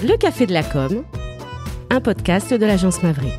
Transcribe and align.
Le 0.00 0.16
Café 0.16 0.46
de 0.46 0.52
la 0.52 0.62
Com, 0.62 1.04
un 1.90 2.00
podcast 2.00 2.54
de 2.54 2.64
l'agence 2.64 3.02
Maverick. 3.02 3.34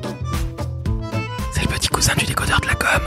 C'est 1.53 1.61
le 1.61 1.69
petit 1.69 1.87
cousin 1.87 2.13
du 2.17 2.25
décodeur 2.25 2.59
de 2.59 2.67
la 2.67 2.75
com. 2.75 3.01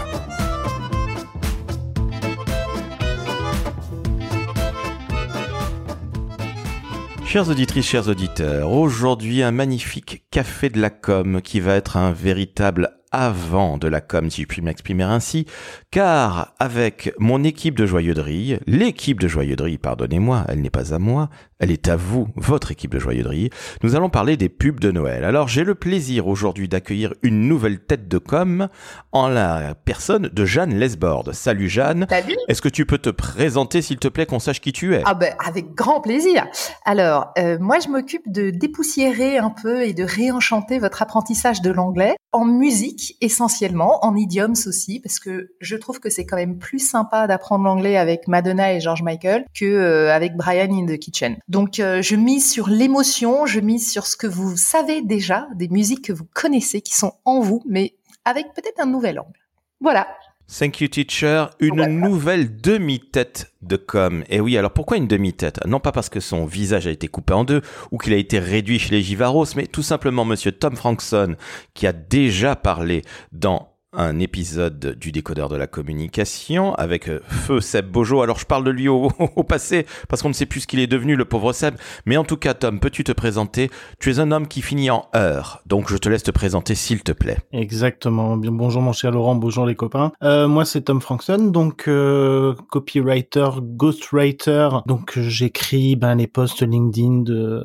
Chères 7.27 7.51
auditrices, 7.51 7.85
chers 7.85 8.09
auditeurs, 8.09 8.73
aujourd'hui 8.73 9.43
un 9.43 9.51
magnifique 9.51 10.25
café 10.31 10.71
de 10.71 10.81
la 10.81 10.89
com 10.89 11.43
qui 11.43 11.61
va 11.61 11.75
être 11.75 11.99
un 11.99 12.13
véritable 12.13 13.02
avant 13.13 13.79
de 13.79 13.89
la 13.89 14.01
com, 14.01 14.31
si 14.31 14.43
je 14.43 14.47
puis 14.47 14.63
m'exprimer 14.63 15.05
ainsi, 15.05 15.47
car 15.91 16.55
avec 16.59 17.13
mon 17.19 17.45
équipe 17.45 17.77
de 17.77 17.87
joyeuderie, 17.87 18.59
l'équipe 18.67 19.21
de 19.21 19.29
joyeuderie, 19.29 19.79
pardonnez-moi, 19.79 20.45
elle 20.49 20.61
n'est 20.61 20.71
pas 20.71 20.95
à 20.95 20.99
moi, 20.99 21.29
elle 21.59 21.71
est 21.71 21.89
à 21.89 21.97
vous, 21.97 22.27
votre 22.35 22.73
équipe 22.73 22.93
de 22.93 22.99
joyeuderie, 22.99 23.51
nous 23.83 23.95
allons 23.95 24.11
parler 24.11 24.37
des 24.37 24.49
pubs 24.49 24.81
de 24.81 24.91
Noël. 24.91 25.25
Alors 25.25 25.47
j'ai 25.47 25.63
le 25.63 25.75
plaisir 25.75 26.27
aujourd'hui 26.27 26.69
d'accueillir 26.69 27.15
une 27.23 27.47
nouvelle 27.47 27.79
tête 27.79 28.09
de 28.09 28.19
com 28.19 28.69
en 29.13 29.29
la 29.29 29.75
personne 29.75 30.29
de 30.33 30.45
Jeanne 30.45 30.75
Lesbord. 30.75 31.31
Salut 31.33 31.69
Jeanne. 31.69 32.07
Salut. 32.09 32.37
Est-ce 32.49 32.63
que 32.63 32.69
tu 32.69 32.87
peux 32.87 32.99
te 32.99 33.11
présenter 33.11 33.83
s'il 33.83 33.99
te 33.99 34.09
plaît 34.09 34.27
qu'on 34.27 34.41
sache 34.41 34.61
qui 34.61 34.73
tu 34.73 34.95
es? 34.95 35.03
Ah 35.05 35.15
ben 35.15 35.35
avec 35.47 35.75
grand 35.75 36.01
plaisir. 36.01 36.47
Alors 36.85 37.33
euh, 37.39 37.59
moi 37.61 37.79
je 37.79 37.89
m'occupe 37.89 38.31
de 38.33 38.51
dépoussiérer 38.51 39.39
un 39.39 39.51
peu 39.51 39.83
et 39.83 39.93
de 39.93 40.05
réenchanter 40.05 40.79
votre 40.79 41.03
apprentissage 41.03 41.63
de 41.63 41.71
l'anglais 41.71 42.17
en 42.33 42.45
musique 42.45 43.02
essentiellement, 43.21 44.05
en 44.05 44.17
idioms 44.17 44.53
aussi 44.67 45.01
parce 45.01 45.19
que 45.19 45.53
je 45.61 45.77
trouve 45.77 46.01
que 46.01 46.11
c'est 46.11 46.27
quand 46.27 46.37
même 46.37 46.59
plus 46.59 46.79
sympa 46.79 47.27
d'apprendre 47.27 47.65
l'anglais 47.65 47.97
avec 47.97 48.29
Madonna 48.29 48.73
et 48.73 48.81
George 48.81 49.03
Michael 49.03 49.45
que 49.55 49.65
euh, 49.65 50.13
avec 50.13 50.37
Brian 50.37 50.73
in 50.73 50.87
the 50.87 50.99
Kitchen. 50.99 51.37
Donc 51.49 51.81
euh, 51.81 52.03
je 52.03 52.17
mise 52.17 52.51
sur 52.51 52.69
l'émotion, 52.69 53.47
je 53.47 53.61
mise 53.61 53.91
sur 53.91 54.07
ce 54.07 54.17
que 54.17 54.27
vous 54.27 54.57
savez 54.57 55.03
déjà, 55.03 55.49
des 55.55 55.69
musiques 55.69 56.05
que 56.07 56.13
vous 56.13 56.27
connaissez 56.33 56.81
qui 56.81 56.95
sont 56.95 57.13
en 57.25 57.41
vous 57.41 57.63
mais 57.67 57.95
avec 58.25 58.53
peut-être 58.55 58.81
un 58.81 58.87
nouvel 58.87 59.19
angle. 59.19 59.39
Voilà. 59.81 60.07
Thank 60.49 60.81
you 60.81 60.89
teacher, 60.89 61.47
une 61.61 61.87
nouvelle 61.87 62.61
demi-tête 62.61 63.53
de 63.63 63.77
com. 63.77 64.23
Et 64.29 64.41
oui, 64.41 64.59
alors 64.59 64.73
pourquoi 64.73 64.99
une 64.99 65.09
demi-tête? 65.09 65.61
Non 65.67 65.81
pas 65.81 65.93
parce 65.93 66.11
que 66.11 66.21
son 66.21 66.45
visage 66.45 66.87
a 66.87 66.91
été 66.91 67.09
coupé 67.09 67.33
en 67.33 67.45
deux 67.45 67.63
ou 67.91 67.99
qu'il 67.99 68.13
a 68.13 68.17
été 68.17 68.39
réduit 68.39 68.79
chez 68.79 68.91
les 68.91 69.03
Givaros, 69.03 69.47
mais 69.57 69.67
tout 69.67 69.83
simplement 69.83 70.27
monsieur 70.27 70.53
Tom 70.53 70.77
Frankson 70.77 71.37
qui 71.73 71.87
a 71.87 71.93
déjà 71.93 72.55
parlé 72.55 73.03
dans 73.33 73.72
un 73.95 74.21
épisode 74.21 74.97
du 74.99 75.13
décodeur 75.13 75.51
de 75.51 75.57
la 75.57 75.67
communication 75.67 76.75
avec 76.77 77.09
euh, 77.09 77.21
feu 77.27 77.61
Seb 77.61 77.91
Bojo. 77.91 78.23
Alors 78.23 78.39
je 78.39 78.47
parle 78.47 78.65
de 78.65 78.71
lui 78.71 78.89
au, 78.89 79.11
passé 79.47 79.87
parce 80.09 80.23
qu'on 80.23 80.29
ne 80.29 80.35
sait 80.35 80.47
plus 80.47 80.61
ce 80.61 80.67
qu'il 80.67 80.81
est 80.81 80.87
devenu 80.87 81.15
le 81.15 81.27
pauvre 81.27 81.53
Seb. 81.53 81.75
Mais 82.07 82.17
en 82.17 82.25
tout 82.25 82.39
cas 82.39 82.55
Tom, 82.55 82.81
peux-tu 82.81 83.05
te 83.05 83.13
présenter? 83.13 83.71
Tu 84.01 84.11
es 84.11 84.19
un 84.19 84.33
homme 84.33 84.49
qui 84.49 84.63
finit 84.63 84.91
en 84.91 85.07
heure, 85.15 85.63
donc 85.67 85.91
je 85.91 85.97
te 85.99 86.09
laisse 86.09 86.23
te 86.23 86.31
présenter 86.31 86.75
s'il 86.75 87.03
te 87.03 87.13
plaît. 87.13 87.39
Exactement. 87.53 88.37
Bonjour 88.39 88.81
mon 88.81 88.93
cher 88.93 89.11
Laurent, 89.11 89.35
bonjour 89.35 89.67
les 89.67 89.75
copains. 89.75 90.13
Euh, 90.23 90.49
moi 90.49 90.65
c'est 90.65 90.83
Tom 90.83 91.03
Frankson, 91.03 91.51
donc 91.53 91.87
euh, 91.87 92.55
copywriter, 92.71 93.51
ghostwriter. 93.61 94.71
Donc 94.87 95.19
j'écris 95.19 95.97
ben 95.97 96.15
les 96.15 96.27
posts 96.27 96.63
LinkedIn 96.63 97.23
de 97.23 97.63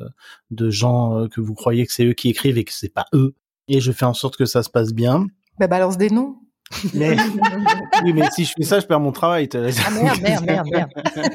de 0.50 0.70
gens 0.70 1.26
que 1.28 1.40
vous 1.40 1.54
croyez 1.54 1.86
que 1.86 1.92
c'est 1.92 2.04
eux 2.04 2.12
qui 2.12 2.28
écrivent 2.28 2.58
et 2.58 2.64
que 2.64 2.72
c'est 2.72 2.92
pas 2.92 3.06
eux. 3.14 3.34
Et 3.68 3.80
je 3.80 3.92
fais 3.92 4.06
en 4.06 4.14
sorte 4.14 4.36
que 4.36 4.46
ça 4.46 4.62
se 4.62 4.70
passe 4.70 4.92
bien. 4.92 5.26
Ben 5.58 5.68
balance 5.68 5.96
des 5.96 6.10
noms. 6.10 6.36
Mais 6.94 7.16
oui, 8.04 8.12
mais 8.12 8.28
si 8.30 8.44
je 8.44 8.52
fais 8.56 8.64
ça, 8.64 8.80
je 8.80 8.86
perds 8.86 9.00
mon 9.00 9.12
travail. 9.12 9.48
Ah 9.54 9.90
merde 9.90 10.20
merde 10.20 10.44
merde 10.44 10.68
merde. 10.70 10.90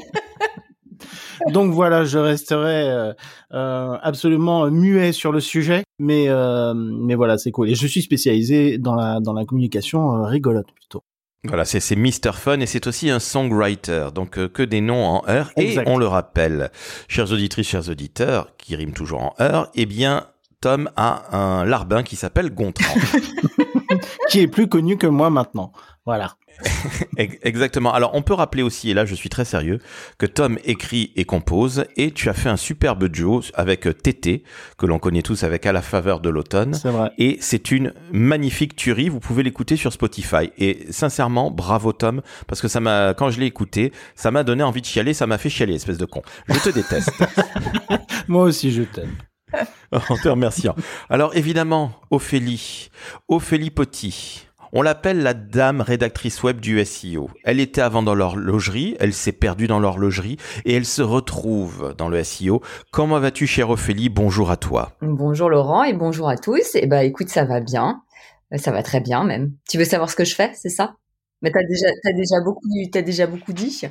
Donc 1.52 1.74
voilà, 1.74 2.06
je 2.06 2.18
resterai 2.18 2.90
euh, 2.90 3.14
euh, 3.54 3.98
absolument 4.02 4.70
muet 4.70 5.12
sur 5.12 5.32
le 5.32 5.40
sujet, 5.40 5.84
mais 6.00 6.30
euh, 6.30 6.74
mais 6.76 7.16
voilà, 7.16 7.38
c'est 7.38 7.52
cool. 7.52 7.70
Et 7.70 7.76
je 7.76 7.88
suis 7.88 8.02
spécialisé 8.02 8.78
dans 8.78 8.95
la 8.95 9.20
dans 9.20 9.33
la 9.33 9.44
communication 9.44 10.16
euh, 10.17 10.26
rigolote 10.26 10.72
plutôt. 10.73 11.04
Voilà, 11.45 11.66
c'est 11.66 11.82
c'est 11.82 11.98
Mr. 11.98 12.32
Fun 12.33 12.62
et 12.62 12.66
c'est 12.66 12.88
aussi 12.88 13.10
un 13.10 13.20
songwriter, 13.20 14.08
donc 14.16 14.38
euh, 14.38 14.48
que 14.48 14.64
des 14.64 14.80
noms 14.80 15.04
en 15.04 15.28
heure. 15.28 15.52
Et 15.58 15.66
Exact. 15.72 15.89
on 15.89 15.98
le 15.98 16.08
rappelle, 16.08 16.72
chères 17.10 17.32
auditrices, 17.33 17.67
chers 17.67 17.89
auditeurs, 17.89 18.56
qui 18.58 18.78
riment 18.78 18.94
toujours 18.94 19.23
en 19.23 19.33
heure, 19.42 19.70
eh 19.76 19.86
bien, 19.86 20.28
Tom 20.64 20.90
a 20.96 21.36
un 21.36 21.66
larbin 21.66 22.04
qui 22.04 22.16
s'appelle 22.16 22.50
Gontran. 22.54 22.96
qui 24.30 24.40
est 24.40 24.48
plus 24.48 24.70
connu 24.70 24.98
que 24.98 25.08
moi 25.08 25.30
maintenant. 25.30 25.74
Voilà. 26.06 26.38
Ex- 27.18 27.38
Exactement. 27.42 27.94
Alors, 27.94 28.12
on 28.14 28.22
peut 28.22 28.34
rappeler 28.34 28.64
aussi, 28.64 28.90
et 28.90 28.94
là 28.94 29.04
je 29.04 29.14
suis 29.14 29.28
très 29.28 29.44
sérieux, 29.44 29.80
que 30.18 30.26
Tom 30.26 30.58
écrit 30.64 31.12
et 31.18 31.26
compose, 31.26 31.84
et 31.98 32.12
tu 32.12 32.30
as 32.30 32.34
fait 32.34 32.48
un 32.48 32.56
superbe 32.56 33.10
duo 33.10 33.42
avec 33.56 33.90
Tété, 34.02 34.44
que 34.78 34.86
l'on 34.86 35.00
connaît 35.00 35.22
tous 35.22 35.44
avec 35.44 35.66
À 35.66 35.74
la 35.74 35.82
faveur 35.82 36.22
de 36.22 36.30
l'automne. 36.30 36.76
C'est 36.76 36.92
vrai. 36.92 37.12
Et 37.18 37.40
c'est 37.42 37.72
une 37.72 37.94
magnifique 38.14 38.78
tuerie. 38.78 39.10
Vous 39.10 39.20
pouvez 39.20 39.44
l'écouter 39.44 39.76
sur 39.76 39.92
Spotify. 39.92 40.50
Et 40.58 40.88
sincèrement, 40.92 41.52
bravo 41.52 41.92
Tom, 41.92 42.22
parce 42.48 42.62
que 42.62 42.70
ça 42.70 42.80
m'a, 42.80 43.14
quand 43.16 43.32
je 43.32 43.42
l'ai 43.42 43.48
écouté, 43.48 43.92
ça 44.16 44.32
m'a 44.32 44.45
donné 44.45 44.64
envie 44.64 44.80
de 44.80 44.86
chialer. 44.86 45.14
Ça 45.14 45.28
m'a 45.28 45.38
fait 45.38 45.50
chialer, 45.50 45.76
espèce 45.76 45.98
de 45.98 46.06
con. 46.06 46.22
Je 46.48 46.58
te 46.60 46.70
déteste. 46.70 47.12
Moi 48.30 48.44
aussi, 48.44 48.72
je 48.72 48.84
t'aime. 48.84 49.12
en 49.91 50.15
te 50.17 50.27
remerciant. 50.30 50.75
Alors 51.09 51.36
évidemment, 51.36 51.91
Ophélie, 52.11 52.89
Ophélie 53.27 53.71
Potti. 53.71 54.47
On 54.75 54.81
l'appelle 54.81 55.21
la 55.21 55.36
dame 55.36 55.81
rédactrice 55.81 56.41
web 56.41 56.59
du 56.59 56.83
SEO. 56.83 57.30
Elle 57.43 57.59
était 57.59 57.81
avant 57.81 58.02
dans 58.02 58.15
l'horlogerie, 58.15 58.95
elle 58.99 59.14
s'est 59.14 59.31
perdue 59.31 59.67
dans 59.67 59.80
l'horlogerie 59.80 60.37
et 60.65 60.73
elle 60.73 60.86
se 60.86 61.03
retrouve 61.03 61.93
dans 61.95 62.09
le 62.09 62.23
SEO. 62.23 62.61
Comment 62.91 63.19
vas-tu, 63.19 63.45
chère 63.45 63.69
Ophélie? 63.69 64.09
Bonjour 64.09 64.49
à 64.49 64.58
toi. 64.58 64.93
Bonjour 65.03 65.52
Laurent 65.52 65.83
et 65.83 65.93
bonjour 65.93 66.27
à 66.27 66.37
tous. 66.37 66.71
Eh 66.73 66.87
ben 66.87 67.02
écoute, 67.02 67.30
ça 67.30 67.45
va 67.45 67.59
bien. 67.59 68.02
Euh, 68.52 68.58
Ça 68.58 68.71
va 68.71 68.81
très 68.81 68.99
bien 68.99 69.23
même. 69.23 69.52
Tu 69.70 69.77
veux 69.77 69.85
savoir 69.85 70.09
ce 70.09 70.15
que 70.15 70.25
je 70.25 70.33
fais, 70.33 70.52
c'est 70.55 70.70
ça? 70.70 70.95
Mais 71.43 71.52
t'as 71.52 71.64
déjà 71.64 71.87
t'as 72.02 72.14
déjà 72.14 72.42
beaucoup 72.43 72.61
t'as 72.92 73.02
déjà 73.02 73.27
beaucoup 73.27 73.54
dit. 73.54 73.81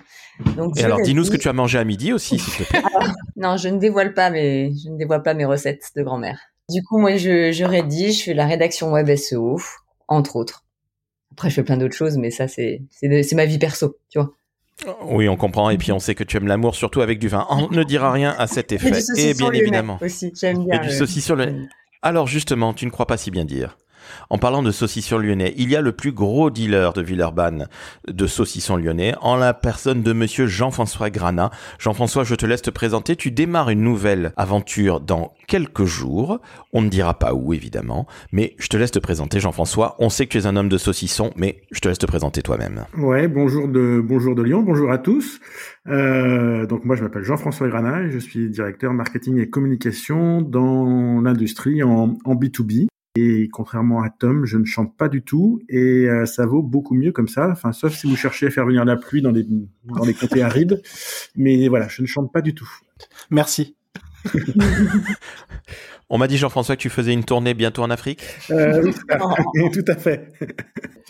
Donc 0.57 0.77
Et 0.79 0.85
alors, 0.85 1.01
dis-nous 1.03 1.25
ce 1.25 1.31
que 1.31 1.37
tu 1.37 1.49
as 1.49 1.53
mangé 1.53 1.79
à 1.79 1.85
midi 1.85 2.13
aussi, 2.13 2.39
s'il 2.39 2.53
te 2.65 2.69
plaît. 2.69 2.83
Non, 3.37 3.57
je 3.57 3.69
ne 3.69 3.79
dévoile 3.79 4.15
pas 4.15 4.31
mes 4.31 4.73
je 4.75 4.89
ne 4.91 4.97
dévoile 4.99 5.23
pas 5.23 5.35
mes 5.35 5.45
recettes 5.45 5.91
de 5.97 6.03
grand-mère. 6.03 6.41
Du 6.71 6.83
coup, 6.83 6.99
moi 6.99 7.17
je 7.17 7.53
je 7.53 7.65
rédige, 7.65 8.19
je 8.21 8.25
fais 8.25 8.35
la 8.35 8.47
rédaction 8.47 8.91
web 8.93 9.15
SEO 9.15 9.61
entre 10.09 10.37
autres. 10.37 10.65
Après, 11.33 11.51
je 11.51 11.55
fais 11.55 11.63
plein 11.63 11.77
d'autres 11.77 11.95
choses, 11.97 12.17
mais 12.19 12.31
ça 12.31 12.49
c'est 12.49 12.83
c'est 12.91 13.35
ma 13.35 13.45
vie 13.47 13.59
perso, 13.59 13.97
tu 14.11 14.19
vois. 14.19 14.33
Oui, 15.05 15.29
on 15.29 15.37
comprend. 15.37 15.71
Et 15.71 15.79
puis, 15.79 15.93
on 15.93 15.99
sait 15.99 16.15
que 16.15 16.25
tu 16.25 16.37
aimes 16.39 16.47
l'amour, 16.47 16.75
surtout 16.75 17.03
avec 17.03 17.19
du 17.19 17.29
vin. 17.29 17.47
On 17.51 17.69
ne 17.69 17.85
dira 17.85 18.11
rien 18.11 18.35
à 18.39 18.47
cet 18.47 18.73
Et 18.73 18.77
effet. 18.77 18.91
du 18.91 19.21
Et 19.21 19.35
bien 19.35 19.53
évidemment. 19.53 19.99
aussi. 20.01 20.33
J'aime 20.39 20.65
bien. 20.65 20.81
Et 20.83 20.87
du 20.87 20.93
saucisson. 20.93 21.37
Alors 22.03 22.27
justement, 22.27 22.75
tu 22.75 22.85
ne 22.87 22.91
crois 22.91 23.07
pas 23.07 23.17
si 23.17 23.31
bien 23.31 23.45
dire. 23.45 23.77
En 24.31 24.39
parlant 24.39 24.63
de 24.63 24.71
saucisson 24.71 25.19
lyonnais, 25.19 25.55
il 25.57 25.71
y 25.71 25.77
a 25.77 25.81
le 25.81 25.93
plus 25.93 26.13
gros 26.13 26.51
dealer 26.51 26.93
de 26.93 27.03
Villeurbanne 27.03 27.69
de 28.09 28.27
saucisson 28.27 28.77
lyonnais 28.77 29.15
en 29.21 29.37
la 29.37 29.55
personne 29.55 30.03
de 30.03 30.13
monsieur 30.13 30.47
Jean-François 30.47 31.11
Granat. 31.11 31.51
Jean-François, 31.79 32.25
je 32.25 32.35
te 32.35 32.47
laisse 32.47 32.63
te 32.63 32.71
présenter. 32.71 33.17
Tu 33.17 33.31
démarres 33.31 33.71
une 33.71 33.83
nouvelle 33.83 34.33
aventure 34.37 35.01
dans 35.01 35.35
quelques 35.47 35.85
jours. 35.85 36.41
On 36.73 36.83
ne 36.83 36.89
dira 36.89 37.19
pas 37.19 37.35
où, 37.35 37.53
évidemment, 37.53 38.07
mais 38.33 38.55
je 38.59 38.69
te 38.69 38.77
laisse 38.77 38.91
te 38.91 38.99
présenter, 38.99 39.41
Jean-François. 39.41 39.97
On 39.99 40.09
sait 40.09 40.27
que 40.27 40.33
tu 40.33 40.39
es 40.39 40.47
un 40.47 40.57
homme 40.57 40.69
de 40.69 40.79
saucisson, 40.79 41.33
mais 41.37 41.63
je 41.71 41.81
te 41.81 41.89
laisse 41.89 41.99
te 41.99 42.07
présenter 42.07 42.43
toi-même. 42.43 42.85
Ouais, 42.97 43.29
bonjour 43.29 43.69
de 43.69 44.01
bonjour 44.01 44.35
de 44.35 44.43
Lyon, 44.43 44.63
bonjour 44.63 44.91
à 44.91 44.99
tous. 44.99 45.41
Euh, 45.89 46.67
donc 46.67 46.85
moi 46.85 46.97
je 46.97 47.03
m'appelle 47.03 47.25
Jean-François 47.25 47.69
Granat 47.69 48.03
et 48.03 48.11
je 48.11 48.19
suis 48.19 48.49
directeur 48.49 48.93
marketing 48.93 49.39
et 49.39 49.49
communication 49.49 50.41
dans 50.41 51.21
l'industrie 51.21 51.83
en, 51.83 52.17
en 52.25 52.35
B2B. 52.35 52.87
Et 53.15 53.49
contrairement 53.53 54.03
à 54.03 54.09
Tom, 54.09 54.47
je 54.47 54.57
ne 54.57 54.65
chante 54.65 54.97
pas 54.97 55.11
du 55.11 55.23
tout 55.23 55.61
et 55.69 56.07
euh, 56.09 56.25
ça 56.25 56.47
vaut 56.47 56.63
beaucoup 56.63 56.95
mieux 56.95 57.13
comme 57.13 57.29
ça. 57.29 57.51
Enfin, 57.51 57.73
sauf 57.73 57.95
si 57.95 58.07
vous 58.07 58.17
cherchez 58.17 58.47
à 58.47 58.51
faire 58.51 58.65
venir 58.65 58.87
la 58.87 58.97
pluie 58.97 59.21
dans 59.21 59.33
les 59.33 59.47
dans 59.85 60.05
les 60.05 60.15
comtés 60.15 60.43
arides. 60.43 60.81
Mais 61.37 61.69
voilà, 61.69 61.89
je 61.89 62.01
ne 62.01 62.07
chante 62.07 62.33
pas 62.33 62.41
du 62.41 62.55
tout. 62.55 62.71
Merci. 63.31 63.77
On 66.09 66.19
m'a 66.19 66.27
dit, 66.27 66.37
Jean-François, 66.37 66.77
que 66.77 66.81
tu 66.83 66.91
faisais 66.91 67.13
une 67.13 67.25
tournée 67.25 67.55
bientôt 67.55 67.83
en 67.83 67.91
Afrique. 67.91 68.23
Euh, 68.51 68.83
oui, 68.83 68.93
tout 68.93 69.07
à 69.09 69.19
fait. 69.19 69.73
tout 69.73 69.85
à 69.87 69.97
fait. 69.97 70.33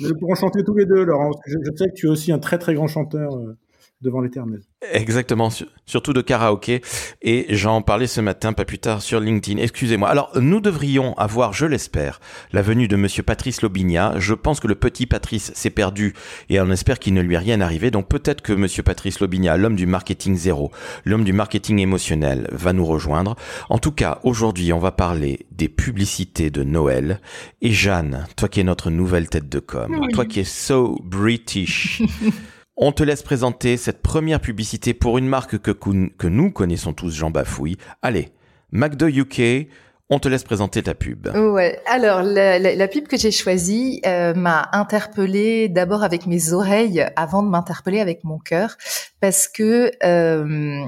Nous 0.01 0.15
pourrons 0.17 0.37
chanter 0.37 0.63
tous 0.65 0.77
les 0.77 0.87
deux, 0.87 1.05
Laurent. 1.05 1.33
je 1.47 1.59
sais 1.77 1.89
que 1.89 1.95
tu 1.95 2.07
es 2.07 2.09
aussi 2.09 2.31
un 2.33 2.39
très 2.39 2.59
très 2.59 2.75
grand 2.75 2.87
chanteur 2.87 3.37
euh, 3.37 3.57
devant 4.03 4.21
l'éternel. 4.21 4.61
Exactement, 4.93 5.49
sur- 5.49 5.69
surtout 5.87 6.13
de 6.13 6.21
karaoké. 6.21 6.83
Et 7.23 7.47
j'en 7.55 7.83
parlais 7.83 8.09
ce 8.09 8.21
matin, 8.21 8.53
pas 8.53 8.65
plus 8.65 8.79
tard, 8.81 9.01
sur 9.01 9.21
LinkedIn. 9.21 9.61
Excusez-moi. 9.63 10.09
Alors, 10.09 10.31
nous 10.41 10.61
devrions 10.61 11.15
avoir, 11.19 11.53
je 11.53 11.67
l'espère, 11.67 12.21
la 12.53 12.63
venue 12.63 12.89
de 12.89 12.97
monsieur 12.97 13.23
Patrice 13.23 13.63
Lobinia. 13.63 14.15
Je 14.19 14.35
pense 14.35 14.59
que 14.59 14.67
le 14.67 14.75
petit 14.75 15.07
Patrice 15.07 15.53
s'est 15.55 15.71
perdu 15.71 16.15
et 16.49 16.61
on 16.61 16.71
espère 16.71 16.99
qu'il 16.99 17.15
ne 17.15 17.21
lui 17.23 17.37
est 17.37 17.39
rien 17.39 17.61
arrivé. 17.61 17.91
Donc 17.93 18.09
peut-être 18.09 18.43
que 18.43 18.53
monsieur 18.53 18.83
Patrice 18.83 19.21
Lobinia, 19.21 19.57
l'homme 19.57 19.77
du 19.77 19.87
marketing 19.87 20.37
zéro, 20.37 20.73
l'homme 21.05 21.25
du 21.25 21.33
marketing 21.33 21.79
émotionnel, 21.79 22.49
va 22.51 22.73
nous 22.73 22.85
rejoindre. 22.87 23.37
En 23.71 23.79
tout 23.79 23.93
cas, 23.93 24.19
aujourd'hui, 24.25 24.73
on 24.73 24.79
va 24.81 24.91
parler 24.91 25.47
des 25.53 25.69
publicités 25.69 26.51
de 26.51 26.65
Noël. 26.65 27.21
Et 27.61 27.71
Jeanne, 27.71 28.27
toi 28.37 28.49
qui 28.49 28.59
es 28.61 28.65
notre 28.65 28.91
nouvelle 28.91 29.29
tête 29.29 29.49
de 29.49 29.61
com, 29.61 29.97
Oui. 30.01 30.13
toi 30.13 30.25
qui 30.27 30.41
es 30.41 30.45
so 30.45 30.99
British, 31.05 32.03
On 32.77 32.93
te 32.93 33.03
laisse 33.03 33.23
présenter 33.23 33.77
cette 33.77 34.01
première 34.01 34.41
publicité 34.41 34.95
pour 34.95 35.19
une 35.19 35.29
marque 35.29 35.59
que, 35.59 36.27
nous 36.29 36.51
connaissons 36.51 36.95
tous, 36.95 37.15
Jean 37.15 37.31
Bafouille. 37.31 37.77
Allez, 38.01 38.31
McDo 38.71 39.09
UK, 39.09 39.69
on 40.09 40.19
te 40.19 40.29
laisse 40.29 40.43
présenter 40.43 40.83
ta 40.83 40.95
pub. 40.95 41.27
Ouais. 41.35 41.79
Alors 41.87 42.23
la, 42.23 42.59
la, 42.59 42.89
pub 42.89 43.09
que 43.09 43.19
j'ai 43.19 43.31
choisie 43.31 44.01
euh, 44.07 44.33
m'a 44.35 44.69
interpellée 44.73 45.69
d'abord 45.69 46.03
avec 46.03 46.27
mes 46.27 46.53
oreilles 46.53 47.07
avant 47.15 47.43
de 47.43 47.49
m'interpeller 47.49 48.01
avec 48.01 48.25
mon 48.25 48.39
cœur 48.39 48.77
parce 49.21 49.49
que 49.49 49.91
euh, 50.05 50.85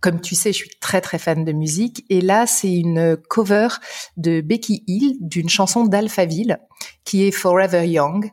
comme 0.00 0.20
tu 0.20 0.34
sais, 0.34 0.52
je 0.52 0.58
suis 0.58 0.70
très 0.80 1.00
très 1.00 1.18
fan 1.18 1.44
de 1.44 1.52
musique 1.52 2.04
et 2.10 2.20
là 2.20 2.46
c'est 2.46 2.72
une 2.72 3.16
cover 3.28 3.68
de 4.16 4.40
Becky 4.40 4.82
Hill 4.86 5.16
d'une 5.20 5.48
chanson 5.48 5.84
d'Alphaville 5.84 6.58
qui 7.04 7.26
est 7.26 7.32
Forever 7.32 7.86
Young. 7.86 8.30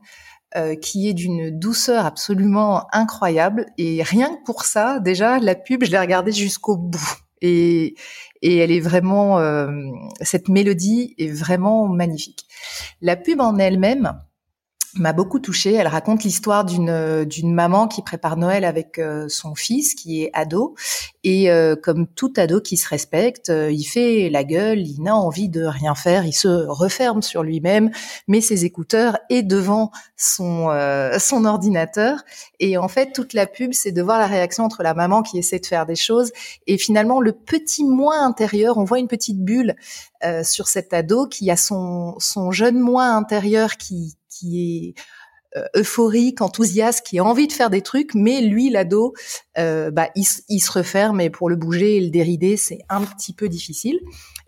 Euh, 0.55 0.75
qui 0.75 1.09
est 1.09 1.13
d'une 1.13 1.49
douceur 1.59 2.05
absolument 2.05 2.87
incroyable 2.93 3.65
et 3.77 4.01
rien 4.01 4.33
que 4.33 4.43
pour 4.45 4.63
ça, 4.63 5.01
déjà 5.01 5.39
la 5.39 5.55
pub, 5.55 5.83
je 5.83 5.91
l'ai 5.91 5.99
regardée 5.99 6.31
jusqu'au 6.31 6.77
bout 6.77 7.17
et 7.41 7.95
et 8.41 8.55
elle 8.55 8.71
est 8.71 8.79
vraiment 8.79 9.39
euh, 9.39 9.69
cette 10.21 10.47
mélodie 10.47 11.15
est 11.17 11.27
vraiment 11.27 11.89
magnifique. 11.89 12.45
La 13.01 13.17
pub 13.17 13.41
en 13.41 13.57
elle-même, 13.57 14.13
m'a 14.99 15.13
beaucoup 15.13 15.39
touchée. 15.39 15.73
Elle 15.73 15.87
raconte 15.87 16.23
l'histoire 16.23 16.65
d'une 16.65 16.89
euh, 16.89 17.25
d'une 17.25 17.53
maman 17.53 17.87
qui 17.87 18.01
prépare 18.01 18.37
Noël 18.37 18.65
avec 18.65 18.99
euh, 18.99 19.27
son 19.29 19.55
fils 19.55 19.95
qui 19.95 20.23
est 20.23 20.29
ado. 20.33 20.75
Et 21.23 21.51
euh, 21.51 21.75
comme 21.75 22.07
tout 22.07 22.33
ado 22.37 22.61
qui 22.61 22.77
se 22.77 22.87
respecte, 22.87 23.49
il 23.49 23.83
fait 23.83 24.29
la 24.29 24.43
gueule, 24.43 24.79
il 24.79 25.01
n'a 25.01 25.15
envie 25.15 25.49
de 25.49 25.63
rien 25.63 25.93
faire, 25.95 26.25
il 26.25 26.33
se 26.33 26.47
referme 26.47 27.21
sur 27.21 27.43
lui-même, 27.43 27.91
met 28.27 28.41
ses 28.41 28.65
écouteurs 28.65 29.17
et 29.29 29.43
devant 29.43 29.91
son 30.15 30.69
son 31.19 31.45
ordinateur. 31.45 32.23
Et 32.59 32.77
en 32.77 32.87
fait 32.87 33.11
toute 33.13 33.33
la 33.33 33.47
pub 33.47 33.73
c'est 33.73 33.91
de 33.91 34.01
voir 34.01 34.19
la 34.19 34.27
réaction 34.27 34.63
entre 34.63 34.83
la 34.83 34.93
maman 34.93 35.21
qui 35.21 35.37
essaie 35.37 35.59
de 35.59 35.65
faire 35.65 35.85
des 35.85 35.95
choses 35.95 36.31
et 36.65 36.77
finalement 36.77 37.19
le 37.19 37.33
petit 37.33 37.83
moi 37.83 38.17
intérieur, 38.17 38.77
on 38.77 38.83
voit 38.83 38.99
une 38.99 39.07
petite 39.07 39.43
bulle 39.43 39.75
sur 40.43 40.67
cet 40.67 40.93
ado 40.93 41.27
qui 41.27 41.51
a 41.51 41.57
son 41.57 42.15
son 42.19 42.51
jeune 42.51 42.79
moi 42.79 43.05
intérieur 43.05 43.77
qui 43.77 44.15
qui 44.37 44.93
est 44.95 45.01
euh, 45.55 45.63
euphorique, 45.75 46.41
enthousiaste, 46.41 47.05
qui 47.05 47.19
a 47.19 47.23
envie 47.23 47.47
de 47.47 47.53
faire 47.53 47.69
des 47.69 47.81
trucs, 47.81 48.13
mais 48.15 48.41
lui, 48.41 48.69
l'ado, 48.69 49.13
euh, 49.57 49.91
bah, 49.91 50.09
il, 50.15 50.25
se 50.25 50.71
referme 50.71 51.21
et 51.21 51.29
pour 51.29 51.49
le 51.49 51.55
bouger 51.55 51.97
et 51.97 52.01
le 52.01 52.09
dérider, 52.09 52.57
c'est 52.57 52.79
un 52.89 53.01
petit 53.01 53.33
peu 53.33 53.47
difficile. 53.47 53.97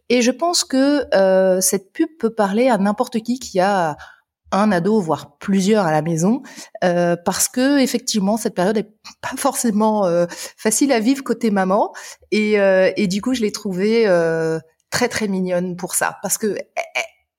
Et 0.09 0.21
je 0.21 0.31
pense 0.31 0.65
que 0.65 1.05
euh, 1.15 1.61
cette 1.61 1.93
pub 1.93 2.09
peut 2.19 2.31
parler 2.31 2.67
à 2.67 2.77
n'importe 2.77 3.21
qui 3.21 3.39
qui 3.39 3.61
a 3.61 3.95
un 4.51 4.71
ado, 4.71 4.99
voire 4.99 5.37
plusieurs 5.37 5.85
à 5.85 5.91
la 5.91 6.01
maison, 6.01 6.41
parce 6.81 7.47
que 7.47 7.79
effectivement 7.79 8.35
cette 8.35 8.55
période 8.55 8.77
est 8.77 8.89
pas 9.21 9.37
forcément 9.37 10.09
facile 10.57 10.91
à 10.91 10.99
vivre 10.99 11.23
côté 11.23 11.51
maman, 11.51 11.93
et, 12.31 12.53
et 12.53 13.05
du 13.05 13.21
coup 13.21 13.35
je 13.35 13.41
l'ai 13.41 13.51
trouvée 13.51 14.05
très 14.89 15.07
très 15.07 15.27
mignonne 15.27 15.75
pour 15.75 15.93
ça, 15.93 16.17
parce 16.23 16.39
que 16.39 16.57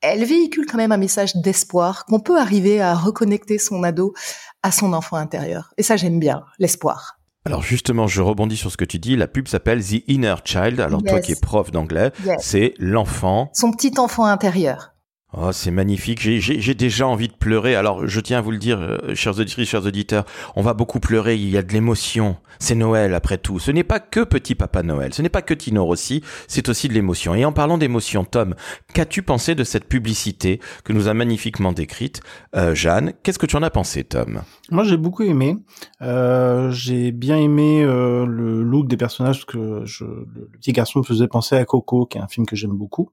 elle 0.02 0.24
véhicule 0.24 0.66
quand 0.66 0.78
même 0.78 0.92
un 0.92 0.96
message 0.96 1.36
d'espoir, 1.36 2.04
qu'on 2.06 2.20
peut 2.20 2.38
arriver 2.38 2.80
à 2.80 2.94
reconnecter 2.94 3.58
son 3.58 3.82
ado 3.82 4.14
à 4.62 4.72
son 4.72 4.92
enfant 4.92 5.16
intérieur. 5.16 5.72
Et 5.78 5.82
ça, 5.82 5.96
j'aime 5.96 6.20
bien, 6.20 6.44
l'espoir. 6.58 7.20
Alors 7.46 7.62
justement, 7.62 8.06
je 8.06 8.20
rebondis 8.20 8.56
sur 8.56 8.70
ce 8.70 8.76
que 8.76 8.84
tu 8.84 8.98
dis. 8.98 9.16
La 9.16 9.26
pub 9.26 9.48
s'appelle 9.48 9.82
The 9.82 10.06
Inner 10.08 10.34
Child. 10.44 10.80
Alors 10.80 11.02
toi 11.02 11.20
qui 11.20 11.32
es 11.32 11.36
prof 11.40 11.70
d'anglais, 11.70 12.12
c'est 12.38 12.74
l'enfant. 12.78 13.50
Son 13.54 13.72
petit 13.72 13.98
enfant 13.98 14.26
intérieur. 14.26 14.92
Oh, 15.32 15.52
c'est 15.52 15.70
magnifique. 15.70 16.20
J'ai 16.20 16.74
déjà 16.74 17.06
envie 17.06 17.28
de 17.28 17.32
pleurer. 17.32 17.76
Alors, 17.76 18.06
je 18.08 18.20
tiens 18.20 18.38
à 18.38 18.40
vous 18.40 18.50
le 18.50 18.58
dire, 18.58 18.80
euh, 18.80 19.14
chers 19.14 19.38
auditrices, 19.38 19.68
chers 19.68 19.86
auditeurs, 19.86 20.24
on 20.56 20.62
va 20.62 20.74
beaucoup 20.74 20.98
pleurer. 20.98 21.36
Il 21.36 21.48
y 21.48 21.56
a 21.56 21.62
de 21.62 21.72
l'émotion. 21.72 22.36
C'est 22.58 22.74
Noël, 22.74 23.14
après 23.14 23.38
tout. 23.38 23.60
Ce 23.60 23.70
n'est 23.70 23.84
pas 23.84 24.00
que 24.00 24.24
Petit 24.24 24.56
Papa 24.56 24.82
Noël. 24.82 25.14
Ce 25.14 25.22
n'est 25.22 25.28
pas 25.28 25.40
que 25.40 25.54
Tino 25.54 25.84
Rossi. 25.84 26.22
C'est 26.48 26.68
aussi 26.68 26.88
de 26.88 26.94
l'émotion. 26.94 27.34
Et 27.36 27.44
en 27.44 27.52
parlant 27.52 27.78
d'émotion, 27.78 28.24
Tom, 28.24 28.56
qu'as-tu 28.92 29.22
pensé 29.22 29.54
de 29.54 29.62
cette 29.62 29.84
publicité 29.84 30.60
que 30.84 30.92
nous 30.92 31.06
a 31.06 31.14
magnifiquement 31.14 31.72
décrite 31.72 32.20
euh, 32.56 32.74
Jeanne? 32.74 33.12
Qu'est-ce 33.22 33.38
que 33.38 33.46
tu 33.46 33.56
en 33.56 33.62
as 33.62 33.70
pensé, 33.70 34.02
Tom? 34.02 34.42
Moi, 34.70 34.82
j'ai 34.82 34.96
beaucoup 34.96 35.22
aimé. 35.22 35.56
Euh, 36.02 36.70
j'ai 36.72 37.12
bien 37.12 37.36
aimé 37.36 37.82
euh, 37.82 38.26
le 38.26 38.62
look 38.62 38.88
des 38.88 38.96
personnages 38.96 39.46
que 39.46 39.82
je, 39.84 40.04
le, 40.04 40.50
petit 40.60 40.72
garçon 40.72 40.98
me 40.98 41.04
faisait 41.04 41.28
penser 41.28 41.56
à 41.56 41.64
Coco, 41.64 42.04
qui 42.04 42.18
est 42.18 42.20
un 42.20 42.28
film 42.28 42.46
que 42.46 42.56
j'aime 42.56 42.76
beaucoup. 42.76 43.10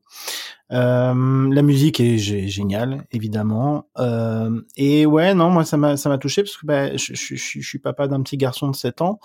Euh, 0.73 1.53
la 1.53 1.61
musique 1.61 1.99
est 2.01 2.17
géniale, 2.17 3.05
évidemment. 3.11 3.87
Euh, 3.99 4.61
et 4.75 5.05
ouais, 5.05 5.33
non, 5.33 5.49
moi 5.49 5.63
ça 5.63 5.77
m'a 5.77 5.95
ça 5.95 6.09
m'a 6.09 6.17
touché 6.17 6.43
parce 6.43 6.57
que 6.57 6.65
bah, 6.65 6.95
je, 6.97 7.13
je, 7.13 7.35
suis 7.61 7.79
papa 7.79 8.07
d'un 8.07 8.21
petit 8.21 8.35
garçon 8.35 8.69
de 8.69 8.75
7 8.75 9.01
ans, 9.01 9.19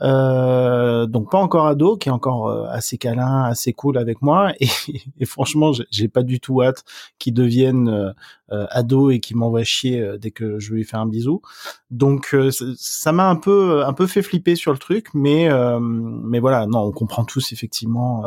euh, 0.00 1.06
donc 1.06 1.30
pas 1.30 1.38
encore 1.38 1.66
ado, 1.66 1.96
qui 1.96 2.08
est 2.08 2.12
encore 2.12 2.48
euh, 2.48 2.66
assez 2.70 2.98
câlin, 2.98 3.44
assez 3.44 3.72
cool 3.72 3.98
avec 3.98 4.20
moi. 4.22 4.52
Et, 4.60 4.68
et 5.18 5.24
franchement, 5.26 5.72
j'ai 5.90 6.08
pas 6.08 6.22
du 6.22 6.40
tout 6.40 6.62
hâte 6.62 6.84
qu'il 7.18 7.34
devienne 7.34 8.14
euh, 8.52 8.66
ado 8.70 9.10
et 9.10 9.20
qu'il 9.20 9.36
m'envoie 9.36 9.62
chier 9.64 10.18
dès 10.20 10.30
que 10.30 10.58
je 10.58 10.74
lui 10.74 10.84
fais 10.84 10.96
un 10.96 11.06
bisou. 11.06 11.40
Donc 11.90 12.36
ça 12.76 13.12
m'a 13.12 13.28
un 13.28 13.36
peu 13.36 13.84
un 13.84 13.92
peu 13.92 14.06
fait 14.06 14.22
flipper 14.22 14.54
sur 14.56 14.72
le 14.72 14.78
truc, 14.78 15.08
mais 15.14 15.48
mais 15.80 16.40
voilà, 16.40 16.66
non, 16.66 16.80
on 16.80 16.92
comprend 16.92 17.24
tous 17.24 17.52
effectivement 17.52 18.24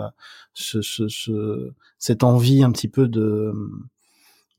ce, 0.54 0.82
ce, 0.82 1.08
ce, 1.08 1.72
cette 1.98 2.24
envie 2.24 2.64
un 2.64 2.72
petit 2.72 2.88
peu 2.88 3.08
de 3.08 3.54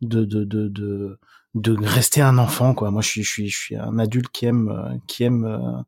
de, 0.00 0.24
de, 0.24 0.44
de, 0.44 0.68
de, 0.68 1.18
de 1.54 1.76
rester 1.80 2.20
un 2.20 2.38
enfant 2.38 2.74
quoi. 2.74 2.90
Moi 2.90 3.02
je 3.02 3.08
suis 3.08 3.22
je 3.22 3.30
suis 3.30 3.48
je 3.48 3.56
suis 3.56 3.76
un 3.76 3.98
adulte 3.98 4.28
qui 4.28 4.46
aime 4.46 5.00
qui 5.06 5.24
aime 5.24 5.44
euh, 5.44 5.82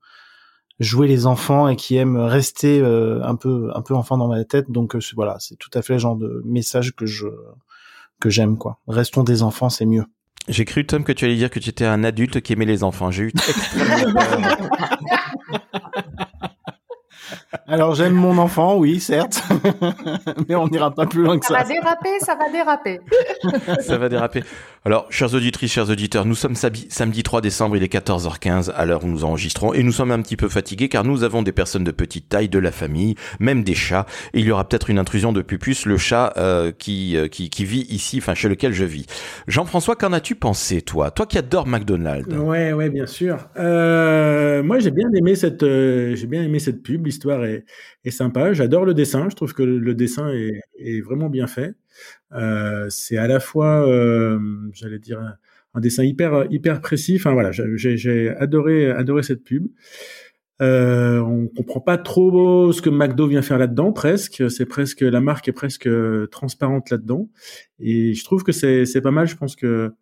jouer 0.81 1.09
les 1.09 1.27
enfants 1.27 1.69
et 1.69 1.77
qui 1.77 1.97
aime 1.97 2.17
rester 2.17 2.81
euh, 2.81 3.23
un 3.25 3.37
peu 3.37 3.71
un 3.75 3.83
peu 3.83 3.95
enfant 3.95 4.17
dans 4.19 4.29
ma 4.29 4.45
tête. 4.45 4.71
Donc 4.71 4.95
euh, 4.95 5.01
voilà, 5.15 5.37
c'est 5.41 5.57
tout 5.57 5.71
à 5.75 5.83
fait 5.83 5.95
le 5.95 5.99
genre 5.99 6.17
de 6.17 6.43
message 6.45 6.95
que 6.95 7.07
je 7.07 7.27
que 8.21 8.31
j'aime 8.31 8.59
quoi. 8.59 8.79
Restons 8.87 9.25
des 9.25 9.43
enfants, 9.43 9.69
c'est 9.69 9.87
mieux. 9.87 10.05
J'ai 10.49 10.65
cru 10.65 10.87
Tom 10.87 11.03
que 11.03 11.13
tu 11.13 11.25
allais 11.25 11.35
dire 11.35 11.51
que 11.51 11.59
tu 11.59 11.71
étais 11.71 11.87
un 11.87 12.05
adulte 12.05 12.41
qui 12.41 12.53
aimait 12.53 12.67
les 12.67 12.85
enfants. 12.85 13.11
J'ai 13.11 13.25
eu 13.25 13.33
extrêmement 13.35 14.13
peur. 14.21 14.59
Alors 17.69 17.97
j'aime 17.97 18.15
mon 18.15 18.39
enfant, 18.39 18.77
oui, 18.77 19.01
certes, 19.01 19.43
mais 20.49 20.55
on 20.55 20.69
n'ira 20.69 20.95
pas 20.95 21.05
plus 21.07 21.23
loin 21.23 21.37
que 21.37 21.47
ça. 21.47 21.59
Ça 21.59 21.65
va 21.65 21.69
déraper, 21.69 22.21
ça 22.21 22.37
va 22.37 22.51
déraper. 22.51 23.01
ça 23.81 23.99
va 23.99 24.09
déraper. 24.09 24.45
Alors, 24.85 25.09
chers 25.11 25.35
auditrices, 25.35 25.73
chers 25.73 25.91
auditeurs, 25.91 26.27
nous 26.27 26.37
sommes 26.37 26.55
samedi 26.55 27.25
3 27.25 27.41
décembre, 27.41 27.77
il 27.77 27.83
est 27.83 27.93
14h15 27.93 28.71
à 28.71 28.85
l'heure 28.85 29.03
où 29.03 29.09
nous 29.09 29.25
enregistrons, 29.25 29.73
et 29.73 29.83
nous 29.83 29.91
sommes 29.91 30.13
un 30.13 30.23
petit 30.23 30.37
peu 30.37 30.49
fatigués 30.49 30.89
car 30.89 31.03
nous 31.03 31.25
avons 31.25 31.43
des 31.43 31.51
personnes 31.51 31.83
de 31.83 31.91
petite 31.91 32.29
taille, 32.29 32.49
de 32.49 32.61
la 32.61 32.71
famille, 32.71 33.17
même 33.41 33.65
des 33.65 33.75
chats, 33.75 34.07
et 34.33 34.39
il 34.39 34.47
y 34.47 34.53
aura 34.53 34.69
peut-être 34.69 34.89
une 34.89 35.01
intrusion 35.01 35.33
de 35.33 35.43
Pupus, 35.43 35.87
le 35.87 35.99
chat 35.99 36.35
euh, 36.37 36.71
qui, 36.71 37.17
euh, 37.17 37.27
qui, 37.27 37.51
qui 37.51 37.65
vit 37.65 37.85
ici, 37.91 38.19
enfin 38.19 38.35
chez 38.35 38.49
lequel 38.49 38.75
je 38.75 38.85
vis. 38.85 39.07
Jean-François, 39.49 39.97
qu'en 39.97 40.13
as-tu 40.13 40.37
pensé, 40.37 40.83
toi? 40.83 41.11
Toi 41.11 41.27
qui 41.27 41.37
adores 41.37 41.67
McDonald's. 41.67 42.33
Ouais, 42.37 42.73
ouais, 42.73 42.89
bien 42.89 43.07
sûr. 43.07 43.39
Euh, 43.59 44.63
moi, 44.63 44.79
j'ai 44.79 44.93
bien 44.93 45.09
aimé 45.17 45.35
cette, 45.35 45.65
j'ai 45.65 46.27
bien 46.29 46.45
aimé 46.45 46.61
cette 46.61 46.85
pub. 46.85 47.07
L'histoire 47.07 47.45
est, 47.45 47.56
est 48.05 48.11
sympa. 48.11 48.53
J'adore 48.53 48.85
le 48.85 48.95
dessin. 48.95 49.29
Je 49.31 49.37
trouve 49.37 49.55
que 49.55 49.63
le 49.63 49.95
dessin 49.95 50.33
est, 50.33 51.01
vraiment 51.01 51.29
bien 51.29 51.47
fait. 51.47 51.75
Euh, 52.33 52.87
c'est 52.91 53.17
à 53.17 53.27
la 53.27 53.41
fois, 53.41 53.89
euh, 53.89 54.39
j'allais 54.73 54.99
dire, 54.99 55.21
un, 55.75 55.81
dessin 55.81 56.05
hyper 56.05 56.47
hyper 56.51 56.81
précis. 56.81 57.17
Enfin 57.17 57.33
voilà, 57.33 57.51
j'ai 57.53 58.31
adoré 58.37 58.91
adoré 58.91 59.23
cette 59.23 59.45
pub. 59.45 59.69
Euh, 60.63 61.21
on 61.21 61.49
comprend 61.49 61.81
pas 61.81 61.99
trop 61.99 62.73
ce 62.73 62.81
que 62.81 62.89
McDo 62.89 63.27
vient 63.27 63.43
faire 63.43 63.59
là-dedans, 63.59 63.93
presque. 63.93 64.51
C'est 64.51 64.67
presque 64.67 65.03
la 65.03 65.21
marque 65.21 65.49
est 65.49 65.53
presque 65.53 65.89
transparente 66.31 66.91
là-dedans, 66.91 67.29
et 67.79 68.15
je 68.15 68.25
trouve 68.25 68.43
que 68.43 68.53
c'est 68.53 69.01
pas 69.03 69.11
mal. 69.11 69.27
Je 69.27 69.37
pense 69.37 69.57
que 69.57 69.93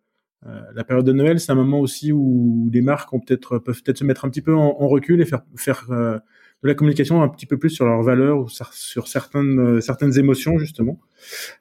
euh, 0.45 0.61
la 0.73 0.83
période 0.83 1.05
de 1.05 1.11
Noël, 1.11 1.39
c'est 1.39 1.51
un 1.51 1.55
moment 1.55 1.79
aussi 1.79 2.11
où 2.11 2.69
les 2.71 2.81
marques 2.81 3.11
ont 3.13 3.19
peut-être 3.19 3.57
peuvent 3.59 3.81
peut-être 3.83 3.97
se 3.97 4.03
mettre 4.05 4.25
un 4.25 4.29
petit 4.29 4.41
peu 4.41 4.55
en, 4.55 4.77
en 4.79 4.87
recul 4.87 5.21
et 5.21 5.25
faire 5.25 5.41
faire 5.57 5.87
de 6.65 6.69
la 6.71 6.75
communication 6.75 7.21
un 7.21 7.29
petit 7.29 7.45
peu 7.45 7.57
plus 7.57 7.69
sur 7.69 7.85
leurs 7.85 8.01
valeurs 8.01 8.39
ou 8.39 8.49
sur 8.49 9.07
certaines 9.07 9.59
euh, 9.59 9.81
certaines 9.81 10.17
émotions 10.17 10.57
justement. 10.57 10.99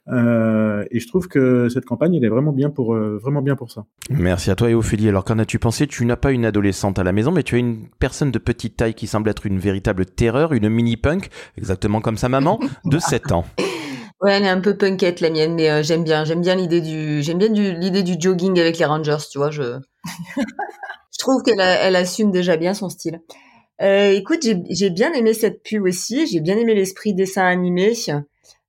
Euh, 0.08 0.82
et 0.90 0.98
je 0.98 1.06
trouve 1.06 1.28
que 1.28 1.68
cette 1.68 1.84
campagne, 1.84 2.14
elle 2.14 2.24
est 2.24 2.30
vraiment 2.30 2.52
bien 2.52 2.70
pour 2.70 2.94
euh, 2.94 3.18
vraiment 3.22 3.42
bien 3.42 3.54
pour 3.54 3.70
ça. 3.70 3.84
Merci 4.08 4.50
à 4.50 4.54
toi 4.54 4.70
et 4.70 4.74
Ophélie. 4.74 5.08
Alors 5.08 5.24
qu'en 5.24 5.38
as-tu 5.38 5.58
pensé? 5.58 5.86
Tu 5.86 6.06
n'as 6.06 6.16
pas 6.16 6.32
une 6.32 6.46
adolescente 6.46 6.98
à 6.98 7.04
la 7.04 7.12
maison, 7.12 7.32
mais 7.32 7.42
tu 7.42 7.54
as 7.54 7.58
une 7.58 7.86
personne 7.98 8.30
de 8.30 8.38
petite 8.38 8.76
taille 8.76 8.94
qui 8.94 9.06
semble 9.06 9.28
être 9.28 9.44
une 9.44 9.58
véritable 9.58 10.06
terreur, 10.06 10.54
une 10.54 10.70
mini 10.70 10.96
punk, 10.96 11.28
exactement 11.58 12.00
comme 12.00 12.16
sa 12.16 12.30
maman, 12.30 12.58
de 12.86 12.98
7 12.98 13.32
ans. 13.32 13.44
Ouais, 14.22 14.32
elle 14.32 14.44
est 14.44 14.48
un 14.48 14.60
peu 14.60 14.74
punkette 14.74 15.20
la 15.20 15.28
mienne, 15.28 15.54
mais 15.54 15.82
j'aime 15.82 16.02
bien, 16.02 16.24
j'aime 16.24 16.40
bien 16.40 16.54
l'idée 16.54 16.80
du, 16.80 17.22
j'aime 17.22 17.36
bien 17.36 17.48
l'idée 17.48 18.02
du 18.02 18.14
jogging 18.18 18.58
avec 18.58 18.78
les 18.78 18.86
Rangers, 18.86 19.22
tu 19.30 19.36
vois. 19.36 19.50
Je, 19.50 19.78
je 20.34 21.18
trouve 21.18 21.42
qu'elle 21.42 21.60
elle 21.60 21.96
assume 21.96 22.30
déjà 22.30 22.56
bien 22.56 22.72
son 22.72 22.88
style. 22.88 23.20
Euh, 23.82 24.10
écoute, 24.10 24.46
j'ai 24.70 24.90
bien 24.90 25.12
aimé 25.12 25.34
cette 25.34 25.62
pub 25.62 25.84
aussi. 25.84 26.26
J'ai 26.26 26.40
bien 26.40 26.56
aimé 26.56 26.74
l'esprit 26.74 27.14
dessin 27.14 27.44
animé 27.44 27.94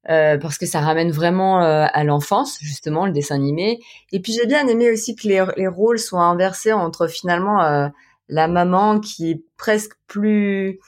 euh, 0.09 0.37
parce 0.37 0.59
que 0.59 0.67
ça 0.67 0.81
ramène 0.81 1.09
vraiment 1.09 1.63
euh, 1.63 1.87
à 1.91 2.03
l'enfance 2.03 2.59
justement 2.61 3.07
le 3.07 3.11
dessin 3.11 3.35
animé. 3.35 3.79
Et 4.11 4.19
puis 4.19 4.33
j'ai 4.33 4.45
bien 4.45 4.67
aimé 4.67 4.91
aussi 4.91 5.15
que 5.15 5.27
les, 5.27 5.43
les 5.57 5.67
rôles 5.67 5.97
soient 5.97 6.23
inversés 6.23 6.73
entre 6.73 7.07
finalement 7.07 7.63
euh, 7.63 7.87
la 8.29 8.47
maman 8.47 8.99
qui 8.99 9.31
est 9.31 9.41
presque 9.57 9.93
plus 10.05 10.79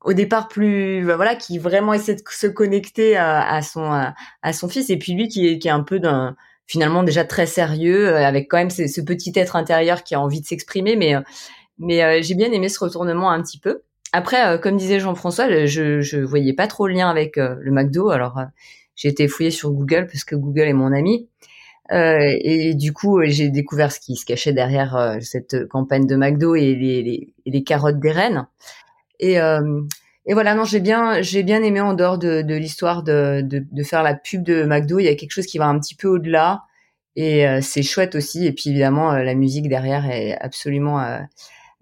au 0.00 0.14
départ 0.14 0.48
plus 0.48 1.04
bah, 1.04 1.16
voilà 1.16 1.34
qui 1.34 1.58
vraiment 1.58 1.92
essaie 1.92 2.14
de 2.14 2.22
se 2.30 2.46
connecter 2.46 3.16
à, 3.18 3.60
son 3.60 3.90
à, 3.90 4.52
son 4.52 4.68
fils 4.68 4.88
et 4.88 4.96
puis 4.96 5.12
lui 5.12 5.28
qui 5.28 5.46
est 5.46 5.58
qui 5.58 5.68
est 5.68 5.72
un 5.72 5.82
peu 5.82 5.98
d'un 5.98 6.36
finalement 6.66 7.02
déjà 7.02 7.24
très 7.24 7.46
sérieux 7.46 8.14
avec 8.16 8.48
quand 8.48 8.58
même 8.58 8.70
ce, 8.70 9.00
petit 9.00 9.32
être 9.34 9.56
intérieur 9.56 10.04
qui 10.04 10.14
a 10.14 10.20
envie 10.20 10.40
de 10.40 10.46
s'exprimer 10.46 10.96
mais 10.96 11.14
mais 11.78 12.22
j'ai 12.22 12.34
bien 12.34 12.52
aimé 12.52 12.68
ce 12.68 12.78
retournement 12.78 13.30
un 13.30 13.42
petit 13.42 13.58
peu 13.58 13.82
après 14.12 14.60
comme 14.60 14.76
disait 14.76 15.00
Jean-François 15.00 15.66
je 15.66 16.00
je 16.00 16.18
voyais 16.18 16.52
pas 16.52 16.66
trop 16.66 16.86
le 16.86 16.94
lien 16.94 17.08
avec 17.10 17.36
le 17.36 17.70
McDo 17.70 18.10
alors 18.10 18.40
j'ai 18.96 19.08
été 19.08 19.28
fouillée 19.28 19.50
sur 19.50 19.70
Google 19.70 20.06
parce 20.06 20.24
que 20.24 20.34
Google 20.34 20.62
est 20.62 20.72
mon 20.72 20.92
ami 20.92 21.28
euh, 21.90 22.36
et 22.40 22.74
du 22.74 22.92
coup, 22.92 23.20
j'ai 23.24 23.48
découvert 23.48 23.92
ce 23.92 24.00
qui 24.00 24.16
se 24.16 24.26
cachait 24.26 24.52
derrière 24.52 24.96
euh, 24.96 25.16
cette 25.20 25.66
campagne 25.68 26.06
de 26.06 26.16
McDo 26.16 26.54
et 26.54 26.74
les, 27.46 27.64
carottes 27.64 27.98
des 27.98 28.12
reines. 28.12 28.46
Et, 29.20 29.40
euh, 29.40 29.82
voilà, 30.30 30.54
non, 30.54 30.64
j'ai 30.64 30.80
bien, 30.80 31.20
bien 31.44 31.62
aimé 31.62 31.80
en 31.80 31.94
dehors 31.94 32.18
de, 32.18 32.42
l'histoire 32.54 33.02
de, 33.02 33.42
faire 33.84 34.02
la 34.02 34.14
pub 34.14 34.42
de 34.42 34.64
McDo. 34.64 34.98
Il 34.98 35.04
y 35.04 35.08
a 35.08 35.14
quelque 35.14 35.32
chose 35.32 35.46
qui 35.46 35.58
va 35.58 35.66
un 35.66 35.78
petit 35.78 35.94
peu 35.94 36.08
au-delà 36.08 36.64
et 37.16 37.46
c'est 37.62 37.82
chouette 37.82 38.14
aussi. 38.14 38.46
Et 38.46 38.52
puis 38.52 38.70
évidemment, 38.70 39.12
la 39.12 39.34
musique 39.34 39.68
derrière 39.68 40.04
est 40.10 40.36
absolument, 40.38 40.98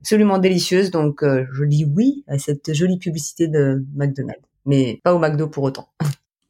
absolument 0.01 0.39
délicieuse. 0.39 0.91
Donc, 0.91 1.23
je 1.23 1.65
dis 1.65 1.85
oui 1.85 2.25
à 2.27 2.39
cette 2.39 2.73
jolie 2.73 2.99
publicité 2.99 3.49
de 3.49 3.85
McDonald's, 3.95 4.43
mais 4.65 5.01
pas 5.03 5.15
au 5.15 5.19
McDo 5.19 5.49
pour 5.49 5.65
autant. 5.65 5.89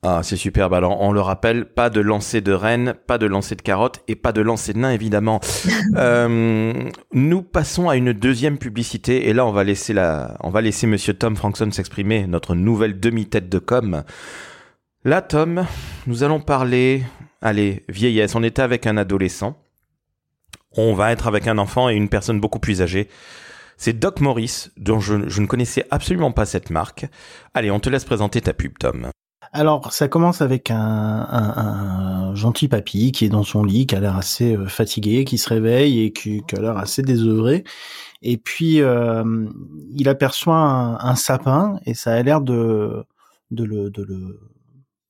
Ah, 0.09 0.21
c'est 0.23 0.37
superbe. 0.37 0.73
Alors, 0.73 1.01
on 1.01 1.11
le 1.11 1.21
rappelle, 1.21 1.65
pas 1.65 1.91
de 1.91 2.01
lancer 2.01 2.41
de 2.41 2.53
rennes, 2.53 2.95
pas 3.09 3.19
de 3.19 3.27
lancer 3.27 3.57
de 3.57 3.63
carottes 3.63 4.05
et 4.07 4.15
pas 4.15 4.31
de 4.31 4.41
lancer 4.41 4.73
de 4.73 4.79
nains, 4.79 4.93
évidemment. 4.93 5.41
euh, 5.97 6.73
nous 7.13 7.43
passons 7.43 7.89
à 7.89 7.97
une 7.97 8.13
deuxième 8.13 8.57
publicité 8.57 9.29
et 9.29 9.33
là, 9.33 9.45
on 9.45 9.51
va 9.51 9.65
laisser 9.65 9.93
la, 9.93 10.37
on 10.45 10.51
va 10.51 10.61
laisser 10.61 10.87
Monsieur 10.87 11.15
Tom 11.15 11.35
Frankson 11.35 11.73
s'exprimer, 11.73 12.29
notre 12.29 12.55
nouvelle 12.55 13.01
demi-tête 13.01 13.49
de 13.49 13.59
com. 13.59 14.05
Là, 15.05 15.23
Tom, 15.23 15.67
nous 16.07 16.23
allons 16.23 16.41
parler, 16.41 17.03
allez, 17.43 17.85
vieillesse. 17.89 18.37
On 18.37 18.45
était 18.45 18.63
avec 18.63 18.87
un 18.87 18.99
adolescent. 18.99 19.57
On 20.77 20.95
va 20.95 21.13
être 21.13 21.27
avec 21.27 21.47
un 21.47 21.59
enfant 21.59 21.89
et 21.89 21.95
une 21.95 22.09
personne 22.09 22.41
beaucoup 22.41 22.59
plus 22.59 22.83
âgée. 22.83 23.09
C'est 23.77 23.99
Doc 23.99 24.21
Morris, 24.21 24.69
dont 24.77 25.01
je, 25.01 25.15
ne 25.15 25.47
connaissais 25.47 25.87
absolument 25.91 26.33
pas 26.33 26.47
cette 26.47 26.71
marque. 26.71 27.07
Allez, 27.55 27.71
on 27.71 27.81
te 27.81 27.91
laisse 27.91 28.05
présenter 28.05 28.41
ta 28.41 28.55
pub, 28.55 28.79
Tom. 28.79 29.11
Alors, 29.53 29.93
ça 29.93 30.09
commence 30.09 30.43
avec 30.43 30.71
un, 30.71 30.77
un, 30.77 32.35
gentil 32.35 32.69
papy 32.69 33.13
qui 33.13 33.25
est 33.27 33.29
dans 33.29 33.43
son 33.43 33.65
lit, 33.65 33.87
qui 33.87 33.95
a 33.95 34.01
l'air 34.01 34.17
assez 34.17 34.57
euh, 34.57 34.67
fatigué, 34.67 35.25
qui 35.25 35.39
se 35.39 35.49
réveille 35.49 36.01
et 36.03 36.13
qui, 36.13 36.43
a 36.57 36.61
l'air 36.61 36.77
assez 36.77 37.03
désœuvré. 37.03 37.65
Et 38.23 38.39
puis, 38.39 38.81
euh, 38.81 39.25
il 39.93 40.09
aperçoit 40.09 40.57
un, 41.01 41.15
sapin 41.15 41.79
et 41.87 41.95
ça 41.95 42.13
a 42.13 42.23
l'air 42.23 42.41
de, 42.41 43.05
de 43.51 43.65
le, 43.65 43.91
de 43.91 44.03
le 44.03 44.41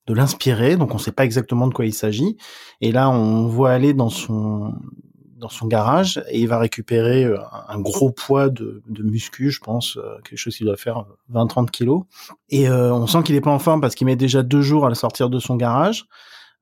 de 0.07 0.13
l'inspirer, 0.13 0.77
donc 0.77 0.91
on 0.91 0.97
ne 0.97 1.01
sait 1.01 1.11
pas 1.11 1.25
exactement 1.25 1.67
de 1.67 1.73
quoi 1.73 1.85
il 1.85 1.93
s'agit. 1.93 2.37
Et 2.79 2.91
là, 2.91 3.09
on 3.09 3.45
voit 3.45 3.71
aller 3.71 3.93
dans 3.93 4.09
son 4.09 4.73
dans 5.37 5.49
son 5.49 5.67
garage 5.67 6.21
et 6.29 6.39
il 6.39 6.47
va 6.47 6.57
récupérer 6.57 7.23
euh, 7.23 7.37
un 7.67 7.79
gros 7.79 8.11
poids 8.11 8.49
de, 8.49 8.81
de 8.87 9.03
muscu, 9.03 9.51
je 9.51 9.59
pense, 9.59 9.97
euh, 9.97 10.17
quelque 10.23 10.39
chose 10.39 10.57
qui 10.57 10.63
doit 10.63 10.77
faire 10.77 11.05
20-30 11.33 11.69
kilos. 11.69 12.03
Et 12.49 12.67
euh, 12.67 12.93
on 12.93 13.07
sent 13.07 13.23
qu'il 13.23 13.35
est 13.35 13.41
pas 13.41 13.51
en 13.51 13.59
forme 13.59 13.79
parce 13.81 13.95
qu'il 13.95 14.07
met 14.07 14.15
déjà 14.15 14.43
deux 14.43 14.61
jours 14.61 14.85
à 14.85 14.89
le 14.89 14.95
sortir 14.95 15.29
de 15.29 15.39
son 15.39 15.55
garage. 15.55 16.05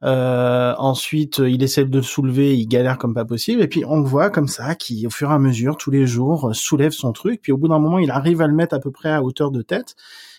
Ensuite, 0.01 1.39
il 1.39 1.63
essaie 1.63 1.84
de 1.84 1.98
le 1.98 2.03
soulever, 2.03 2.55
il 2.55 2.67
galère 2.67 3.00
comme 3.00 3.15
pas 3.15 3.25
possible. 3.25 3.63
Et 3.63 3.67
puis 3.67 3.84
on 3.86 3.98
le 3.98 4.05
voit 4.05 4.29
comme 4.29 4.48
ça, 4.48 4.75
qui 4.75 5.08
au 5.08 5.10
fur 5.10 5.32
et 5.32 5.34
à 5.34 5.39
mesure, 5.39 5.77
tous 5.77 5.89
les 5.89 6.05
jours, 6.05 6.53
soulève 6.53 6.91
son 6.91 7.12
truc. 7.12 7.41
Puis 7.41 7.51
au 7.51 7.58
bout 7.58 7.70
d'un 7.70 7.79
moment, 7.79 7.98
il 7.98 8.12
arrive 8.12 8.41
à 8.41 8.48
le 8.48 8.53
mettre 8.53 8.75
à 8.75 8.79
peu 8.79 8.91
près 8.91 9.10
à 9.10 9.24
hauteur 9.24 9.50
de 9.50 9.63
tête. 9.63 9.96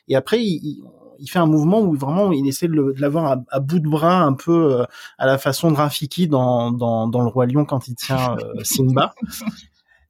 Et 0.06 0.14
après, 0.14 0.40
il 0.40 0.84
fait 1.26 1.38
un 1.38 1.46
mouvement 1.46 1.80
où 1.80 1.94
vraiment 1.94 2.32
il 2.32 2.46
essaie 2.46 2.68
de 2.68 2.94
l'avoir 2.98 3.38
à, 3.48 3.60
bout 3.60 3.80
de 3.80 3.88
bras, 3.88 4.20
un 4.22 4.32
peu 4.32 4.80
euh, 4.80 4.84
à 5.18 5.26
la 5.26 5.38
façon 5.38 5.70
de 5.70 5.76
Rafiki 5.76 6.28
dans, 6.28 6.72
dans, 6.72 7.08
dans 7.08 7.22
le 7.22 7.28
roi 7.28 7.46
lion 7.46 7.64
quand 7.64 7.88
il 7.88 7.94
tient 7.94 8.36
euh, 8.36 8.54
Simba. 8.62 9.14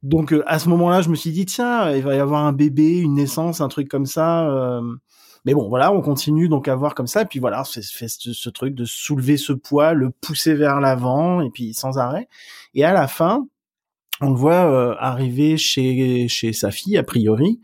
Donc 0.03 0.33
euh, 0.33 0.43
à 0.47 0.59
ce 0.59 0.69
moment-là, 0.69 1.03
je 1.03 1.09
me 1.09 1.15
suis 1.15 1.31
dit 1.31 1.47
tiens, 1.47 1.91
il 1.93 2.03
va 2.03 2.15
y 2.15 2.19
avoir 2.19 2.45
un 2.45 2.53
bébé, 2.53 2.99
une 2.99 3.15
naissance, 3.15 3.61
un 3.61 3.69
truc 3.69 3.89
comme 3.89 4.07
ça. 4.07 4.81
Mais 5.45 5.55
bon, 5.55 5.69
voilà, 5.69 5.93
on 5.93 6.01
continue 6.01 6.49
donc 6.49 6.67
à 6.67 6.75
voir 6.75 6.95
comme 6.95 7.07
ça. 7.07 7.23
Et 7.23 7.27
puis 7.27 7.39
voilà, 7.39 7.63
fait, 7.63 7.85
fait 7.85 8.09
ce, 8.09 8.33
ce, 8.33 8.51
truc 8.51 8.75
de 8.75 8.85
soulever 8.85 9.37
ce 9.37 9.53
poids, 9.53 9.93
le 9.93 10.11
pousser 10.11 10.55
vers 10.55 10.81
l'avant, 10.81 11.41
et 11.41 11.51
puis 11.51 11.73
sans 11.73 11.99
arrêt. 11.99 12.29
Et 12.75 12.85
à 12.85 12.93
la 12.93 13.07
fin, 13.07 13.47
on 14.21 14.31
le 14.31 14.37
voit 14.37 15.01
arriver 15.01 15.57
chez 15.57 16.27
chez 16.29 16.53
sa 16.53 16.71
fille 16.71 16.99
a 16.99 17.05
priori 17.05 17.61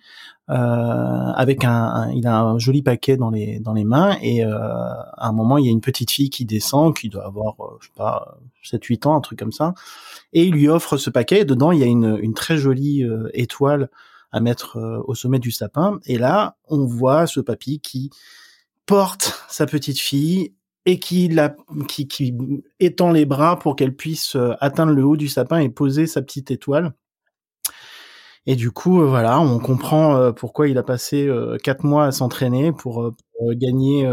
avec 0.55 1.65
un, 1.65 2.11
il 2.15 2.27
a 2.27 2.41
un 2.41 2.59
joli 2.59 2.83
paquet 2.83 3.17
dans 3.17 3.31
les 3.31 3.59
dans 3.61 3.73
les 3.73 3.85
mains 3.85 4.17
et 4.21 4.45
euh, 4.45 4.51
à 4.53 5.29
un 5.29 5.33
moment 5.33 5.57
il 5.57 5.65
y 5.65 5.69
a 5.69 5.71
une 5.71 5.81
petite 5.81 6.11
fille 6.11 6.31
qui 6.31 6.45
descend 6.45 6.95
qui 6.95 7.09
doit 7.09 7.27
avoir 7.27 7.55
euh, 7.61 7.79
je 7.81 7.87
sais 7.87 7.93
pas 7.97 8.39
7 8.63 8.85
8 8.85 9.07
ans 9.07 9.17
un 9.17 9.21
truc 9.21 9.39
comme 9.39 9.53
ça 9.53 9.75
et 10.33 10.45
il 10.45 10.53
lui 10.53 10.69
offre 10.69 10.97
ce 10.97 11.11
paquet 11.11 11.41
et 11.41 11.45
dedans 11.45 11.73
il 11.73 11.81
y 11.81 11.83
a 11.83 11.87
une 11.87 12.19
une 12.21 12.35
très 12.35 12.57
jolie 12.57 13.05
étoile 13.33 13.89
à 14.31 14.41
mettre 14.41 15.03
au 15.07 15.15
sommet 15.15 15.39
du 15.39 15.51
sapin 15.51 16.01
et 16.07 16.19
là 16.19 16.57
on 16.69 16.87
voit 16.87 17.27
ce 17.27 17.41
papy 17.41 17.81
qui 17.81 18.11
porte 18.87 19.45
sa 19.49 19.67
petite 19.67 20.01
fille 20.01 20.53
et 20.85 20.99
qui, 20.99 21.29
la, 21.29 21.55
qui, 21.87 22.09
qui 22.09 22.35
étend 22.81 23.13
les 23.13 23.25
bras 23.25 23.57
pour 23.57 23.77
qu'elle 23.77 23.95
puisse 23.95 24.37
atteindre 24.61 24.93
le 24.93 25.05
haut 25.05 25.17
du 25.17 25.29
sapin 25.29 25.61
et 25.61 25.69
poser 25.69 26.09
sa 26.09 26.23
petite 26.23 26.51
étoile. 26.51 26.93
Et 28.47 28.57
du 28.57 28.73
coup, 28.73 29.01
euh, 29.01 29.07
voilà, 29.07 29.41
on 29.41 29.61
comprend 29.61 30.17
euh, 30.17 30.33
pourquoi 30.33 30.67
il 30.67 30.77
a 30.77 30.83
passé 30.83 31.29
euh, 31.29 31.59
quatre 31.63 31.85
mois 31.85 32.07
à 32.07 32.13
s'entraîner 32.13 32.73
pour, 32.73 33.13
gagner 33.55 34.09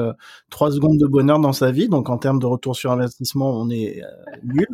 trois 0.50 0.72
secondes 0.72 0.98
de 0.98 1.06
bonheur 1.06 1.38
dans 1.38 1.54
sa 1.54 1.70
vie. 1.72 1.88
Donc, 1.88 2.10
en 2.10 2.18
termes 2.18 2.40
de 2.40 2.48
retour 2.48 2.76
sur 2.76 2.92
investissement, 2.92 3.52
on 3.52 3.70
est 3.70 4.02
nul. 4.42 4.66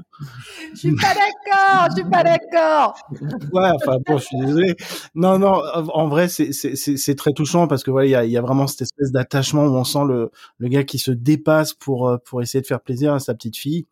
Je 0.74 0.79
suis 0.79 0.95
pas 0.95 1.13
d'accord, 1.13 1.88
je 1.89 2.01
suis 2.01 2.09
pas 2.09 2.24
d'accord. 2.24 2.95
ouais, 3.51 3.69
enfin 3.75 3.97
bon, 4.05 4.17
je 4.17 4.24
suis 4.24 4.38
désolé. 4.38 4.77
Non, 5.13 5.39
non, 5.39 5.62
en 5.93 6.07
vrai, 6.07 6.29
c'est 6.29 6.53
c'est 6.53 7.15
très 7.15 7.33
touchant 7.33 7.67
parce 7.67 7.83
que 7.83 7.91
voilà, 7.91 8.07
il 8.07 8.12
y 8.12 8.15
a, 8.15 8.24
y 8.24 8.38
a 8.38 8.41
vraiment 8.41 8.65
cette 8.65 8.83
espèce 8.83 9.12
d'attachement 9.12 9.65
où 9.65 9.75
on 9.75 9.83
sent 9.83 10.05
le 10.07 10.31
le 10.59 10.67
gars 10.69 10.85
qui 10.85 11.00
se 11.00 11.12
dépasse 11.12 11.74
pour 11.74 12.17
pour 12.24 12.41
essayer 12.41 12.62
de 12.62 12.67
faire 12.67 12.79
plaisir 12.79 13.13
à 13.13 13.19
sa 13.19 13.33
petite 13.33 13.57
fille. 13.57 13.88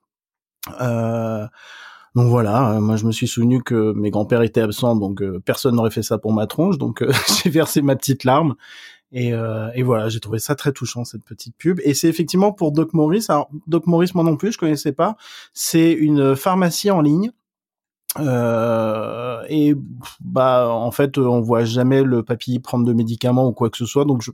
Euh, 0.82 1.46
donc 2.16 2.28
voilà, 2.28 2.74
euh, 2.74 2.80
moi 2.80 2.96
je 2.96 3.06
me 3.06 3.12
suis 3.12 3.28
souvenu 3.28 3.64
que 3.64 3.94
mes 3.94 4.12
grands-pères 4.12 4.44
étaient 4.44 4.62
absents, 4.62 4.96
donc 4.96 5.22
euh, 5.22 5.40
personne 5.44 5.76
n'aurait 5.76 5.90
fait 5.90 6.04
ça 6.04 6.20
pour 6.20 6.32
ma 6.32 6.46
tronche, 6.46 6.78
donc 6.78 7.02
euh, 7.02 7.12
j'ai 7.44 7.50
versé 7.50 7.82
ma 7.82 7.96
petite 7.96 8.24
larme. 8.24 8.56
Et, 9.16 9.28
et 9.28 9.84
voilà, 9.84 10.10
j'ai 10.10 10.20
trouvé 10.20 10.40
ça 10.40 10.56
très 10.56 10.72
touchant 10.72 11.06
cette 11.06 11.24
petite 11.24 11.56
pub. 11.56 11.80
Et 11.84 11.94
c'est 11.94 12.08
effectivement 12.08 12.52
pour 12.52 12.72
Doc 12.72 12.94
Morris. 12.94 13.26
Alors 13.30 13.48
Doc 13.68 13.86
Morris, 13.86 14.10
moi 14.16 14.24
non 14.24 14.38
plus, 14.38 14.54
je 14.54 14.58
connaissais 14.58 14.92
pas. 14.92 15.18
C'est 15.54 15.92
une 15.92 16.36
pharmacie 16.36 16.90
en 16.90 17.00
ligne. 17.00 17.32
Euh, 18.20 19.44
et 19.50 19.76
bah 20.20 20.68
en 20.68 20.90
fait, 20.90 21.20
on 21.20 21.42
voit 21.42 21.64
jamais 21.64 22.02
le 22.02 22.24
papy 22.24 22.58
prendre 22.58 22.86
de 22.86 22.94
médicaments 22.94 23.48
ou 23.48 23.54
quoi 23.54 23.70
que 23.70 23.78
ce 23.78 23.86
soit. 23.86 24.06
Donc 24.06 24.24
je 24.24 24.32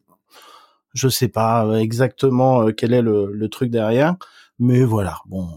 je 0.94 1.10
sais 1.10 1.28
pas 1.28 1.68
exactement 1.78 2.72
quel 2.72 2.94
est 2.94 3.02
le, 3.02 3.34
le 3.34 3.50
truc 3.50 3.72
derrière, 3.72 4.16
mais 4.60 4.86
voilà. 4.86 5.18
Bon, 5.26 5.50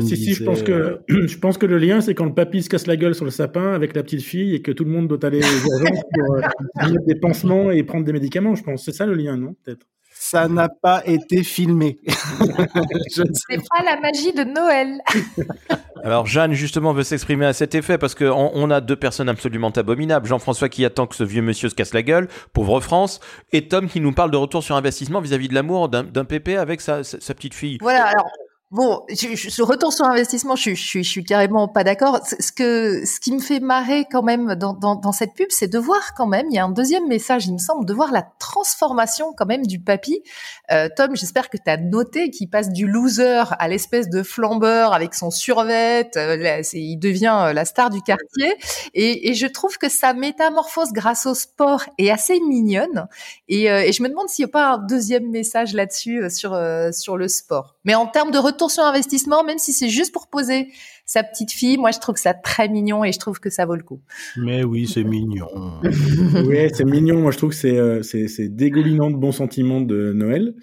si, 0.00 0.16
si, 0.16 0.34
je 0.34 0.44
pense 0.44 0.62
que, 0.62 1.00
je 1.08 1.38
pense 1.38 1.58
que 1.58 1.66
le 1.66 1.78
lien, 1.78 2.00
c'est 2.00 2.14
quand 2.14 2.24
le 2.24 2.34
papy 2.34 2.62
se 2.62 2.68
casse 2.68 2.86
la 2.86 2.96
gueule 2.96 3.14
sur 3.14 3.24
le 3.24 3.30
sapin 3.30 3.72
avec 3.72 3.94
la 3.94 4.02
petite 4.02 4.22
fille 4.22 4.54
et 4.54 4.62
que 4.62 4.72
tout 4.72 4.84
le 4.84 4.90
monde 4.90 5.08
doit 5.08 5.24
aller 5.24 5.40
aux 5.40 5.68
urgences 5.70 6.02
pour 6.14 6.34
euh, 6.34 6.40
mettre 6.90 7.06
des 7.06 7.14
pansements 7.16 7.70
et 7.70 7.82
prendre 7.82 8.04
des 8.04 8.12
médicaments, 8.12 8.54
je 8.54 8.62
pense. 8.62 8.84
C'est 8.84 8.94
ça 8.94 9.06
le 9.06 9.14
lien, 9.14 9.36
non 9.36 9.54
Peut-être? 9.64 9.86
Ça 10.22 10.48
n'a 10.48 10.68
pas 10.68 11.02
été 11.06 11.42
filmé. 11.42 11.98
C'est 12.06 13.56
pas 13.56 13.82
la 13.82 13.98
magie 14.00 14.34
de 14.34 14.44
Noël. 14.44 15.00
Alors 16.04 16.26
Jeanne 16.26 16.52
justement 16.52 16.92
veut 16.92 17.04
s'exprimer 17.04 17.46
à 17.46 17.54
cet 17.54 17.74
effet 17.74 17.96
parce 17.96 18.14
qu'on 18.14 18.50
on 18.52 18.70
a 18.70 18.82
deux 18.82 18.96
personnes 18.96 19.30
absolument 19.30 19.70
abominables. 19.70 20.26
Jean-François 20.26 20.68
qui 20.68 20.84
attend 20.84 21.06
que 21.06 21.16
ce 21.16 21.24
vieux 21.24 21.40
monsieur 21.40 21.70
se 21.70 21.74
casse 21.74 21.94
la 21.94 22.02
gueule, 22.02 22.28
pauvre 22.52 22.80
France, 22.80 23.20
et 23.52 23.66
Tom 23.68 23.88
qui 23.88 24.00
nous 24.00 24.12
parle 24.12 24.30
de 24.30 24.36
retour 24.36 24.62
sur 24.62 24.76
investissement 24.76 25.20
vis-à-vis 25.20 25.48
de 25.48 25.54
l'amour 25.54 25.88
d'un 25.88 26.24
pépé 26.24 26.56
avec 26.56 26.82
sa, 26.82 27.02
sa, 27.02 27.34
petite 27.34 27.54
fille. 27.54 27.78
Voilà, 27.80 28.04
alors 28.04 28.28
Bon, 28.72 29.04
je, 29.08 29.34
je, 29.34 29.62
retour 29.62 29.92
sur 29.92 30.04
investissement, 30.04 30.54
je, 30.54 30.74
je, 30.76 31.02
suis 31.02 31.24
carrément 31.24 31.66
pas 31.66 31.82
d'accord. 31.82 32.20
Ce 32.24 32.52
que, 32.52 33.04
ce 33.04 33.18
qui 33.18 33.32
me 33.32 33.40
fait 33.40 33.58
marrer 33.58 34.04
quand 34.08 34.22
même 34.22 34.54
dans, 34.54 34.74
dans, 34.74 34.94
dans 34.94 35.10
cette 35.10 35.34
pub, 35.34 35.48
c'est 35.50 35.66
de 35.66 35.76
voir 35.76 36.14
quand 36.14 36.28
même, 36.28 36.46
il 36.50 36.54
y 36.54 36.58
a 36.60 36.64
un 36.64 36.70
deuxième 36.70 37.08
message, 37.08 37.46
il 37.46 37.54
me 37.54 37.58
semble, 37.58 37.84
de 37.84 37.92
voir 37.92 38.12
la 38.12 38.22
transformation 38.38 39.32
quand 39.36 39.46
même 39.46 39.66
du 39.66 39.80
papy. 39.80 40.22
Euh, 40.70 40.88
Tom, 40.96 41.16
j'espère 41.16 41.50
que 41.50 41.56
tu 41.56 41.68
as 41.68 41.78
noté 41.78 42.30
qu'il 42.30 42.48
passe 42.48 42.70
du 42.70 42.86
loser 42.86 43.42
à 43.58 43.66
l'espèce 43.66 44.08
de 44.08 44.22
flambeur 44.22 44.92
avec 44.92 45.14
son 45.14 45.32
survêt. 45.32 46.08
Euh, 46.16 46.62
il 46.72 46.98
devient 46.98 47.46
euh, 47.46 47.52
la 47.52 47.64
star 47.64 47.90
du 47.90 48.02
quartier. 48.02 48.54
Et, 48.94 49.30
et, 49.30 49.34
je 49.34 49.48
trouve 49.48 49.78
que 49.78 49.88
sa 49.88 50.14
métamorphose 50.14 50.92
grâce 50.92 51.26
au 51.26 51.34
sport 51.34 51.82
est 51.98 52.10
assez 52.10 52.38
mignonne. 52.38 53.08
Et, 53.48 53.68
euh, 53.68 53.82
et 53.82 53.90
je 53.90 54.00
me 54.04 54.08
demande 54.08 54.28
s'il 54.28 54.44
n'y 54.44 54.50
a 54.50 54.52
pas 54.52 54.74
un 54.74 54.78
deuxième 54.78 55.28
message 55.28 55.74
là-dessus 55.74 56.30
sur 56.30 56.56
sur 56.92 57.16
le 57.16 57.26
sport. 57.26 57.74
Mais 57.84 57.96
en 57.96 58.06
termes 58.06 58.30
de 58.30 58.38
retour 58.38 58.59
retour 58.60 58.70
sur 58.70 58.84
investissement, 58.84 59.42
même 59.44 59.58
si 59.58 59.72
c'est 59.72 59.88
juste 59.88 60.12
pour 60.12 60.28
poser 60.28 60.68
sa 61.06 61.22
petite 61.22 61.50
fille. 61.50 61.78
Moi, 61.78 61.90
je 61.92 61.98
trouve 61.98 62.16
ça 62.16 62.34
très 62.34 62.68
mignon 62.68 63.04
et 63.04 63.12
je 63.12 63.18
trouve 63.18 63.40
que 63.40 63.48
ça 63.48 63.64
vaut 63.64 63.74
le 63.74 63.82
coup. 63.82 64.00
Mais 64.36 64.64
oui, 64.64 64.86
c'est 64.86 65.04
mignon. 65.04 65.48
oui, 65.82 66.68
c'est 66.74 66.84
mignon. 66.84 67.20
Moi, 67.20 67.32
je 67.32 67.38
trouve 67.38 67.50
que 67.50 67.56
c'est 67.56 67.78
euh, 67.78 68.02
c'est 68.02 68.48
dégoulinant 68.48 69.10
de 69.10 69.16
bons 69.16 69.32
sentiments 69.32 69.80
de 69.80 70.12
Noël. 70.12 70.54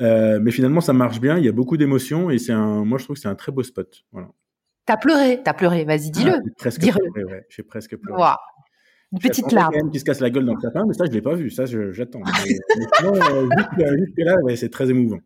Euh, 0.00 0.38
mais 0.40 0.52
finalement, 0.52 0.80
ça 0.80 0.92
marche 0.92 1.20
bien. 1.20 1.36
Il 1.38 1.44
y 1.44 1.48
a 1.48 1.52
beaucoup 1.52 1.76
d'émotions 1.76 2.30
et 2.30 2.38
c'est 2.38 2.52
un. 2.52 2.84
Moi, 2.84 2.98
je 2.98 3.04
trouve 3.04 3.16
que 3.16 3.20
c'est 3.20 3.28
un 3.28 3.34
très 3.34 3.52
beau 3.52 3.62
spot. 3.62 4.04
Voilà. 4.12 4.28
T'as 4.86 4.96
pleuré, 4.96 5.40
t'as 5.44 5.52
pleuré. 5.52 5.84
Vas-y, 5.84 6.10
dis-le. 6.10 6.32
j'ai 6.32 6.52
presque 6.56 6.80
pleuré. 6.80 7.24
Ouais. 7.24 7.46
J'ai 7.48 7.62
presque 7.62 7.96
pleuré. 7.96 8.22
Une 9.12 9.18
petite 9.18 9.52
larme. 9.52 9.90
qui 9.90 10.00
se 10.00 10.04
casse 10.04 10.20
la 10.20 10.30
gueule 10.30 10.46
dans 10.46 10.54
le 10.54 10.60
sapin, 10.60 10.84
mais 10.86 10.94
ça, 10.94 11.04
je 11.04 11.10
l'ai 11.10 11.20
pas 11.20 11.34
vu. 11.34 11.50
Ça, 11.50 11.64
j'attends. 11.66 12.22
Euh, 13.04 13.48
juste, 13.98 14.12
là, 14.16 14.36
ouais, 14.42 14.56
c'est 14.56 14.70
très 14.70 14.88
émouvant. 14.88 15.18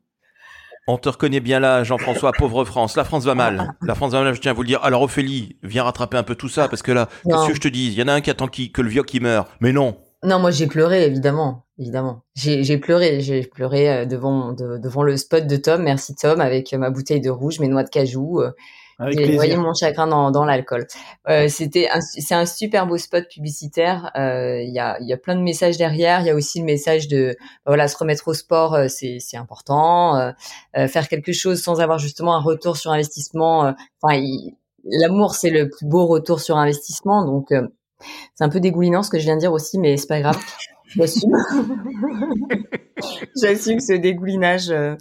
On 0.89 0.99
te 0.99 1.09
reconnaît 1.09 1.41
bien 1.41 1.59
là, 1.59 1.83
Jean-François, 1.83 2.31
pauvre 2.31 2.65
France. 2.65 2.97
La 2.97 3.03
France 3.03 3.25
va 3.25 3.35
mal. 3.35 3.75
La 3.83 3.97
France 3.97 4.13
va 4.13 4.23
mal, 4.23 4.35
je 4.35 4.41
tiens 4.41 4.53
à 4.53 4.55
vous 4.55 4.63
le 4.63 4.69
dire. 4.69 4.85
Alors 4.85 5.03
Ophélie, 5.03 5.57
viens 5.65 5.83
rattraper 5.83 6.17
un 6.17 6.23
peu 6.23 6.37
tout 6.37 6.49
ça, 6.49 6.69
parce 6.69 6.83
que 6.83 6.93
là, 6.93 7.09
qu'est-ce 7.25 7.49
que 7.49 7.55
je 7.55 7.61
te 7.61 7.67
dis? 7.67 7.89
Il 7.89 7.95
y 7.95 8.03
en 8.03 8.09
a 8.09 8.13
un 8.13 8.21
qui 8.21 8.31
attend 8.31 8.47
qui, 8.47 8.71
que 8.71 8.83
le 8.83 8.89
vieux 8.89 9.03
qui 9.03 9.19
meurt. 9.19 9.49
Mais 9.61 9.73
non. 9.73 9.97
Non, 10.23 10.39
moi 10.39 10.53
j'ai 10.53 10.69
pleuré, 10.69 11.05
évidemment. 11.05 11.67
Évidemment. 11.79 12.23
J'ai 12.37 12.79
pleuré. 12.79 13.21
J'ai 13.21 13.43
pleuré 13.43 13.91
euh, 13.91 14.05
devant, 14.07 14.53
devant 14.53 15.03
le 15.03 15.17
spot 15.17 15.49
de 15.49 15.57
Tom. 15.57 15.83
Merci 15.83 16.15
Tom, 16.15 16.41
avec 16.41 16.73
ma 16.73 16.91
bouteille 16.91 17.21
de 17.21 17.31
rouge, 17.31 17.59
mes 17.59 17.69
noix 17.69 17.83
de 17.83 17.91
cajou. 17.91 18.43
Euh, 19.01 19.11
j'ai 19.13 19.35
noyé 19.35 19.57
mon 19.57 19.75
chagrin 19.75 20.07
dans, 20.07 20.31
dans 20.31 20.45
l'alcool. 20.45 20.87
Euh, 21.29 21.49
c'était 21.49 21.89
c'est 22.01 22.35
un 22.35 22.47
super 22.47 22.87
beau 22.87 22.97
spot 22.97 23.29
publicitaire. 23.29 24.11
Euh, 24.17 24.63
il 24.63 24.73
y, 24.73 24.79
a, 24.79 24.97
y 25.01 25.13
a 25.13 25.17
plein 25.17 25.37
de 25.37 25.43
messages 25.43 25.77
derrière. 25.77 26.21
Il 26.21 26.27
y 26.27 26.31
a 26.31 26.35
aussi 26.35 26.61
le 26.61 26.65
message 26.65 27.09
de 27.09 27.37
voilà 27.67 27.89
se 27.89 27.97
remettre 27.97 28.29
au 28.29 28.35
sport, 28.35 28.75
euh, 28.75 28.89
c'est 28.89 29.19
c'est 29.21 29.37
important. 29.37 30.17
Euh, 30.77 30.89
faire 30.89 31.09
quelque 31.09 31.33
chose 31.33 31.63
sans 31.63 31.81
avoir 31.81 31.99
justement 31.99 32.35
un 32.37 32.41
retour 32.41 32.77
sur 32.77 32.91
investissement. 32.91 33.75
Enfin, 34.01 34.21
l'amour 34.85 35.35
c'est 35.35 35.51
le 35.51 35.69
plus 35.69 35.87
beau 35.87 36.07
retour 36.07 36.41
sur 36.41 36.57
investissement. 36.57 37.25
Donc 37.25 37.49
c'est 38.35 38.45
un 38.45 38.49
peu 38.49 38.61
dégoulinant 38.61 39.03
ce 39.03 39.11
que 39.11 39.19
je 39.19 39.25
viens 39.25 39.37
de 39.37 39.41
dire 39.41 39.53
aussi, 39.53 39.79
mais 39.79 39.97
c'est 39.97 40.07
pas 40.09 40.21
grave. 40.21 40.39
J'assume. 40.89 41.37
J'assume 43.41 43.81
ce 43.81 43.93
dégoulinage, 43.93 44.71
euh, 44.71 44.95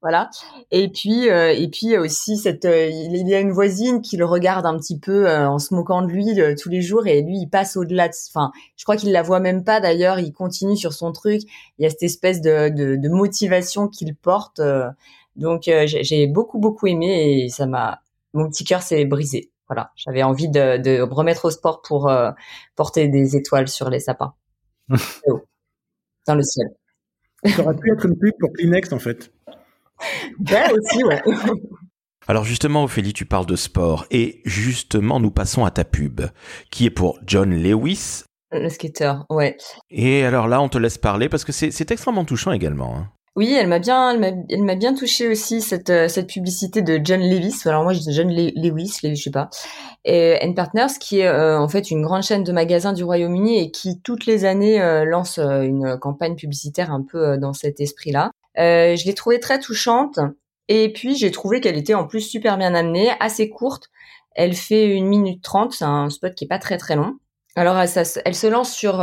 voilà. 0.00 0.30
Et 0.70 0.88
puis, 0.88 1.28
euh, 1.28 1.52
et 1.52 1.68
puis 1.68 1.98
aussi 1.98 2.36
cette, 2.38 2.64
euh, 2.64 2.88
il 2.88 3.28
y 3.28 3.34
a 3.34 3.40
une 3.40 3.52
voisine 3.52 4.00
qui 4.00 4.16
le 4.16 4.24
regarde 4.24 4.64
un 4.66 4.78
petit 4.78 4.98
peu 4.98 5.28
en 5.30 5.58
se 5.58 5.74
moquant 5.74 6.02
de 6.02 6.08
lui 6.08 6.26
tous 6.60 6.68
les 6.68 6.80
jours, 6.80 7.06
et 7.06 7.22
lui 7.22 7.38
il 7.38 7.48
passe 7.48 7.76
au-delà. 7.76 8.08
De, 8.08 8.14
enfin, 8.30 8.52
je 8.76 8.84
crois 8.84 8.96
qu'il 8.96 9.12
la 9.12 9.22
voit 9.22 9.40
même 9.40 9.64
pas 9.64 9.80
d'ailleurs. 9.80 10.18
Il 10.18 10.32
continue 10.32 10.76
sur 10.76 10.92
son 10.92 11.12
truc. 11.12 11.42
Il 11.78 11.82
y 11.82 11.86
a 11.86 11.90
cette 11.90 12.02
espèce 12.02 12.40
de, 12.40 12.68
de, 12.68 12.96
de 12.96 13.08
motivation 13.08 13.88
qu'il 13.88 14.14
porte. 14.14 14.60
donc 15.36 15.62
j'ai 15.64 16.26
beaucoup 16.26 16.58
beaucoup 16.58 16.86
aimé 16.86 17.44
et 17.44 17.48
ça 17.48 17.66
m'a, 17.66 18.00
mon 18.32 18.48
petit 18.48 18.64
cœur 18.64 18.82
s'est 18.82 19.04
brisé. 19.04 19.50
Voilà, 19.68 19.90
j'avais 19.96 20.22
envie 20.22 20.48
de, 20.48 20.76
de 20.78 21.00
remettre 21.00 21.46
au 21.46 21.50
sport 21.50 21.82
pour 21.82 22.10
porter 22.76 23.08
des 23.08 23.36
étoiles 23.36 23.68
sur 23.68 23.90
les 23.90 24.00
sapins. 24.00 24.34
dans 26.26 26.34
le 26.34 26.42
ciel. 26.42 26.68
Ça 27.44 27.62
aurait 27.62 27.76
pu 27.76 27.92
être 27.92 28.06
une 28.06 28.18
pub 28.18 28.32
pour 28.38 28.52
Kleenex 28.52 28.92
en 28.92 28.98
fait. 28.98 29.32
Ouais, 30.50 30.72
aussi, 30.72 31.04
ouais. 31.04 31.22
Alors 32.28 32.44
justement, 32.44 32.84
Ophélie, 32.84 33.12
tu 33.12 33.24
parles 33.24 33.46
de 33.46 33.56
sport 33.56 34.06
et 34.10 34.42
justement, 34.44 35.18
nous 35.18 35.32
passons 35.32 35.64
à 35.64 35.72
ta 35.72 35.84
pub, 35.84 36.20
qui 36.70 36.86
est 36.86 36.90
pour 36.90 37.18
John 37.26 37.52
Lewis. 37.52 38.22
Le 38.52 38.68
skater, 38.68 39.14
ouais. 39.28 39.56
Et 39.90 40.24
alors 40.24 40.46
là, 40.46 40.60
on 40.60 40.68
te 40.68 40.78
laisse 40.78 40.98
parler 40.98 41.28
parce 41.28 41.44
que 41.44 41.52
c'est 41.52 41.90
extrêmement 41.90 42.24
touchant 42.24 42.52
également. 42.52 42.96
Hein. 42.96 43.10
Oui, 43.34 43.54
elle 43.54 43.66
m'a 43.66 43.78
bien, 43.78 44.20
elle 44.50 44.62
m'a 44.62 44.74
bien 44.74 44.94
touché 44.94 45.26
aussi 45.26 45.62
cette 45.62 45.88
euh, 45.88 46.06
cette 46.06 46.26
publicité 46.26 46.82
de 46.82 47.00
John 47.02 47.20
Lewis. 47.22 47.62
Alors 47.64 47.82
moi, 47.82 47.94
je 47.94 48.00
dis 48.00 48.12
John 48.12 48.28
Lewis, 48.28 48.98
je 49.02 49.14
sais 49.14 49.30
pas. 49.30 49.48
Et 50.04 50.36
N 50.42 50.54
Partners, 50.54 50.98
qui 51.00 51.20
est 51.20 51.26
euh, 51.26 51.58
en 51.58 51.66
fait 51.66 51.90
une 51.90 52.02
grande 52.02 52.24
chaîne 52.24 52.44
de 52.44 52.52
magasins 52.52 52.92
du 52.92 53.04
Royaume-Uni 53.04 53.58
et 53.58 53.70
qui 53.70 54.02
toutes 54.02 54.26
les 54.26 54.44
années 54.44 54.82
euh, 54.82 55.06
lance 55.06 55.38
une 55.38 55.96
campagne 55.98 56.36
publicitaire 56.36 56.92
un 56.92 57.02
peu 57.02 57.38
dans 57.38 57.54
cet 57.54 57.80
esprit-là. 57.80 58.32
je 58.56 59.06
l'ai 59.06 59.14
trouvée 59.14 59.40
très 59.40 59.58
touchante. 59.58 60.18
Et 60.68 60.92
puis 60.92 61.16
j'ai 61.16 61.30
trouvé 61.30 61.62
qu'elle 61.62 61.78
était 61.78 61.94
en 61.94 62.06
plus 62.06 62.20
super 62.20 62.58
bien 62.58 62.74
amenée, 62.74 63.12
assez 63.18 63.48
courte. 63.48 63.88
Elle 64.34 64.54
fait 64.54 64.86
une 64.86 65.06
minute 65.06 65.42
trente, 65.42 65.72
c'est 65.72 65.84
un 65.84 66.10
spot 66.10 66.34
qui 66.34 66.44
est 66.44 66.48
pas 66.48 66.58
très 66.58 66.76
très 66.76 66.96
long. 66.96 67.14
Alors 67.56 67.78
elle, 67.78 67.88
elle 68.26 68.34
se 68.34 68.46
lance 68.46 68.72
sur 68.72 69.00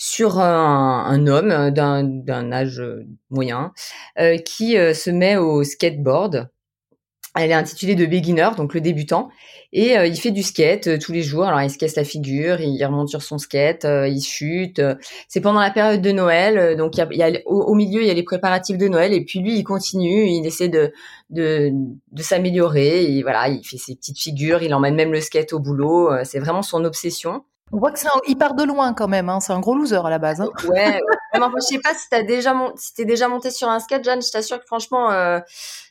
sur 0.00 0.40
un, 0.40 1.04
un 1.04 1.26
homme 1.26 1.70
d'un 1.70 2.52
âge 2.52 2.82
moyen 3.28 3.72
euh, 4.18 4.38
qui 4.38 4.78
euh, 4.78 4.94
se 4.94 5.10
met 5.10 5.36
au 5.36 5.62
skateboard. 5.62 6.48
Elle 7.36 7.50
est 7.50 7.54
intitulée 7.54 7.94
de 7.94 8.06
beginner, 8.06 8.48
donc 8.56 8.74
le 8.74 8.80
débutant, 8.80 9.28
et 9.72 9.96
euh, 9.96 10.06
il 10.06 10.16
fait 10.18 10.32
du 10.32 10.42
skate 10.42 10.98
tous 10.98 11.12
les 11.12 11.22
jours. 11.22 11.44
Alors 11.44 11.60
il 11.60 11.70
se 11.70 11.76
casse 11.76 11.94
la 11.96 12.02
figure, 12.02 12.60
il 12.60 12.82
remonte 12.82 13.10
sur 13.10 13.22
son 13.22 13.36
skate, 13.36 13.84
il 13.84 14.20
chute. 14.22 14.80
C'est 15.28 15.42
pendant 15.42 15.60
la 15.60 15.70
période 15.70 16.00
de 16.00 16.10
Noël, 16.12 16.76
donc 16.76 16.96
il 16.96 17.16
y 17.16 17.22
a, 17.22 17.30
au, 17.44 17.74
milieu 17.74 18.00
il 18.00 18.08
y 18.08 18.10
a 18.10 18.14
les 18.14 18.24
préparatifs 18.24 18.78
de 18.78 18.88
Noël, 18.88 19.12
et 19.12 19.24
puis 19.24 19.40
lui 19.40 19.54
il 19.56 19.64
continue, 19.64 20.28
il 20.28 20.44
essaie 20.46 20.68
de 20.68 20.92
de, 21.28 21.70
de 22.10 22.22
s'améliorer. 22.22 23.20
Voilà, 23.22 23.48
il 23.48 23.64
fait 23.64 23.76
ses 23.76 23.94
petites 23.94 24.18
figures, 24.18 24.62
il 24.62 24.74
emmène 24.74 24.96
même 24.96 25.12
le 25.12 25.20
skate 25.20 25.52
au 25.52 25.60
boulot. 25.60 26.10
C'est 26.24 26.40
vraiment 26.40 26.62
son 26.62 26.84
obsession. 26.84 27.44
On 27.72 27.78
voit 27.78 27.92
que 27.92 27.98
c'est 27.98 28.08
il 28.26 28.36
part 28.36 28.54
de 28.54 28.64
loin 28.64 28.94
quand 28.94 29.08
même. 29.08 29.28
Hein. 29.28 29.40
C'est 29.40 29.52
un 29.52 29.60
gros 29.60 29.74
loser 29.74 30.04
à 30.04 30.10
la 30.10 30.18
base. 30.18 30.40
Hein. 30.40 30.48
Ouais. 30.68 31.00
je 31.34 31.60
sais 31.60 31.78
pas 31.78 31.94
si 31.94 32.08
t'as 32.10 32.22
déjà 32.22 32.54
si 32.76 32.94
t'es 32.94 33.04
déjà 33.04 33.28
monté 33.28 33.50
sur 33.50 33.68
un 33.68 33.78
skate, 33.78 34.04
Jeanne. 34.04 34.22
Je 34.22 34.30
t'assure 34.30 34.58
que 34.58 34.66
franchement, 34.66 35.10
euh, 35.10 35.38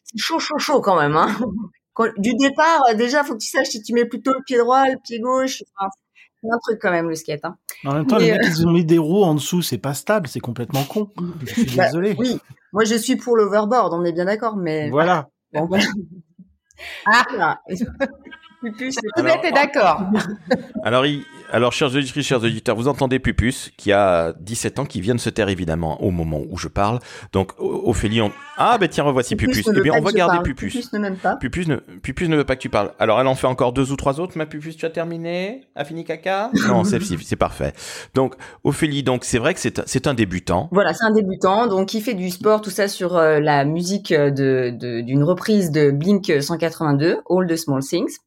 c'est 0.03 0.19
chaud, 0.19 0.39
chaud, 0.39 0.57
chaud 0.57 0.81
quand 0.81 0.99
même. 0.99 1.15
Hein. 1.15 1.35
du 2.17 2.33
départ, 2.35 2.81
euh, 2.89 2.95
déjà, 2.95 3.23
faut 3.23 3.33
que 3.33 3.39
tu 3.39 3.49
saches 3.49 3.69
si 3.69 3.81
tu 3.81 3.93
mets 3.93 4.05
plutôt 4.05 4.31
le 4.33 4.43
pied 4.45 4.57
droit, 4.57 4.87
le 4.87 4.97
pied 5.03 5.19
gauche. 5.19 5.63
c'est 6.41 6.49
un 6.51 6.57
truc 6.63 6.79
quand 6.81 6.91
même 6.91 7.09
le 7.09 7.15
skate. 7.15 7.45
Hein. 7.45 7.55
En 7.85 7.93
même 7.93 8.07
temps, 8.07 8.17
les 8.17 8.31
mecs, 8.31 8.43
euh, 8.43 8.49
ils 8.49 8.67
ont 8.67 8.71
mis 8.71 8.85
des 8.85 8.97
roues 8.97 9.23
en 9.23 9.35
dessous, 9.35 9.61
c'est 9.61 9.77
pas 9.77 9.93
stable, 9.93 10.27
c'est 10.27 10.39
complètement 10.39 10.83
con. 10.83 11.09
Je 11.45 11.53
suis 11.53 11.75
bah, 11.77 11.85
désolé. 11.85 12.15
Oui, 12.17 12.39
moi 12.73 12.83
je 12.83 12.95
suis 12.95 13.15
pour 13.15 13.37
l'overboard, 13.37 13.93
on 13.93 14.03
est 14.03 14.13
bien 14.13 14.25
d'accord, 14.25 14.57
mais. 14.57 14.89
Voilà. 14.89 15.29
ah. 17.05 17.59
Pupus, 18.61 18.97
est 18.97 19.51
d'accord. 19.51 20.03
Alors, 20.83 21.05
il, 21.05 21.23
alors, 21.51 21.73
chers 21.73 21.95
auditeurs, 21.95 22.23
chers 22.23 22.43
auditeurs, 22.43 22.75
vous 22.75 22.87
entendez 22.87 23.17
Pupus, 23.17 23.71
qui 23.75 23.91
a 23.91 24.33
17 24.39 24.79
ans, 24.79 24.85
qui 24.85 25.01
vient 25.01 25.15
de 25.15 25.19
se 25.19 25.31
taire 25.31 25.49
évidemment 25.49 26.01
au 26.03 26.11
moment 26.11 26.41
où 26.47 26.57
je 26.57 26.67
parle. 26.67 26.99
Donc, 27.33 27.53
Ophélie, 27.57 28.21
on... 28.21 28.31
ah 28.57 28.77
ben 28.77 28.87
tiens, 28.87 29.03
revoici 29.03 29.35
Pupus. 29.35 29.67
Eh 29.67 29.81
bien, 29.81 29.93
on 29.97 30.01
va 30.01 30.11
garder 30.11 30.37
Pupus. 30.43 30.73
Pupus 30.73 30.93
ne 30.93 30.99
m'aime 30.99 31.15
pas. 31.15 31.37
Pupus 31.37 31.67
ne, 31.67 31.77
Pupus 31.77 32.29
ne 32.29 32.37
veut 32.37 32.43
pas 32.43 32.55
que 32.55 32.61
tu 32.61 32.69
parles. 32.69 32.91
Alors, 32.99 33.19
elle 33.19 33.25
en 33.25 33.33
fait 33.33 33.47
encore 33.47 33.73
deux 33.73 33.91
ou 33.91 33.95
trois 33.95 34.19
autres. 34.19 34.37
Ma 34.37 34.45
Pupus, 34.45 34.77
tu 34.77 34.85
as 34.85 34.91
terminé? 34.91 35.61
A 35.75 35.85
fini 35.85 36.03
caca? 36.03 36.51
Non, 36.67 36.83
c'est 36.83 36.99
c'est 37.01 37.35
parfait. 37.35 37.73
Donc, 38.13 38.35
Ophélie, 38.63 39.01
donc 39.01 39.23
c'est 39.23 39.39
vrai 39.39 39.55
que 39.55 39.59
c'est 39.59 39.81
c'est 39.87 40.05
un 40.05 40.13
débutant. 40.13 40.69
Voilà, 40.71 40.93
c'est 40.93 41.05
un 41.05 41.11
débutant, 41.11 41.65
donc 41.65 41.93
il 41.93 42.01
fait 42.01 42.13
du 42.13 42.29
sport, 42.29 42.61
tout 42.61 42.69
ça 42.69 42.87
sur 42.87 43.17
euh, 43.17 43.39
la 43.39 43.65
musique 43.65 44.13
de 44.13 44.69
d'une 45.01 45.23
reprise 45.23 45.71
de 45.71 45.89
Blink 45.89 46.31
182, 46.41 47.17
All 47.29 47.47
the 47.47 47.55
Small 47.55 47.81
Things 47.81 48.19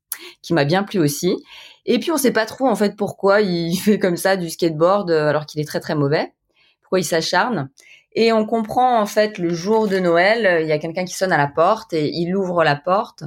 qui 0.43 0.53
m'a 0.55 0.65
bien 0.65 0.83
plu 0.83 0.99
aussi. 0.99 1.37
Et 1.85 1.99
puis 1.99 2.13
on 2.13 2.17
sait 2.17 2.33
pas 2.33 2.47
trop 2.47 2.69
en 2.69 2.77
fait 2.77 2.97
pourquoi 2.97 3.41
il 3.41 3.77
fait 3.79 3.99
comme 3.99 4.17
ça 4.17 4.37
du 4.37 4.51
skateboard 4.51 5.11
euh, 5.11 5.29
alors 5.29 5.47
qu'il 5.47 5.61
est 5.61 5.65
très 5.65 5.81
très 5.81 5.95
mauvais. 5.95 6.33
Pourquoi 6.81 7.01
il 7.01 7.05
s'acharne. 7.05 7.71
Et 8.15 8.33
on 8.33 8.45
comprend 8.45 9.01
en 9.01 9.07
fait 9.07 9.39
le 9.39 9.55
jour 9.55 9.89
de 9.89 9.99
Noël, 9.99 10.47
euh, 10.47 10.61
il 10.61 10.69
y 10.69 10.73
a 10.73 10.79
quelqu'un 10.79 11.05
qui 11.05 11.15
sonne 11.15 11.33
à 11.33 11.39
la 11.39 11.49
porte 11.49 11.93
et 11.93 12.11
il 12.13 12.37
ouvre 12.37 12.63
la 12.63 12.77
porte 12.77 13.25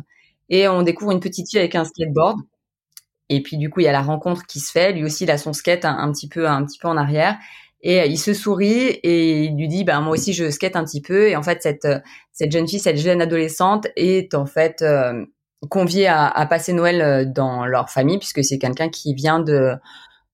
et 0.49 0.67
on 0.67 0.83
découvre 0.83 1.11
une 1.11 1.19
petite 1.19 1.49
fille 1.49 1.59
avec 1.59 1.75
un 1.75 1.85
skateboard. 1.85 2.39
Et 3.29 3.41
puis 3.41 3.57
du 3.57 3.69
coup 3.69 3.79
il 3.79 3.85
y 3.85 3.89
a 3.89 3.91
la 3.91 4.03
rencontre 4.03 4.45
qui 4.45 4.59
se 4.59 4.71
fait. 4.71 4.93
Lui 4.93 5.03
aussi 5.03 5.23
il 5.23 5.31
a 5.31 5.37
son 5.37 5.53
skate 5.53 5.85
un, 5.85 6.11
petit 6.11 6.29
peu 6.29 6.47
un 6.47 6.63
petit 6.65 6.77
peu 6.77 6.87
en 6.87 6.97
arrière 6.97 7.37
et 7.81 8.01
euh, 8.01 8.05
il 8.05 8.17
se 8.17 8.33
sourit 8.33 8.99
et 9.03 9.45
il 9.45 9.57
lui 9.57 9.67
dit 9.67 9.83
bah 9.83 9.99
moi 9.99 10.13
aussi 10.13 10.33
je 10.33 10.49
skate 10.49 10.75
un 10.75 10.85
petit 10.85 11.01
peu 11.01 11.27
et 11.29 11.35
en 11.35 11.43
fait 11.43 11.61
cette 11.63 11.87
cette 12.31 12.51
jeune 12.51 12.67
fille 12.67 12.79
cette 12.79 12.97
jeune 12.97 13.21
adolescente 13.21 13.87
est 13.95 14.35
en 14.35 14.45
fait 14.45 14.83
conviés 15.69 16.07
à, 16.07 16.45
passer 16.49 16.73
Noël 16.73 17.01
euh, 17.01 17.25
dans 17.25 17.65
leur 17.65 17.89
famille 17.89 18.17
puisque 18.17 18.43
c'est 18.43 18.57
quelqu'un 18.57 18.89
qui 18.89 19.13
vient 19.13 19.43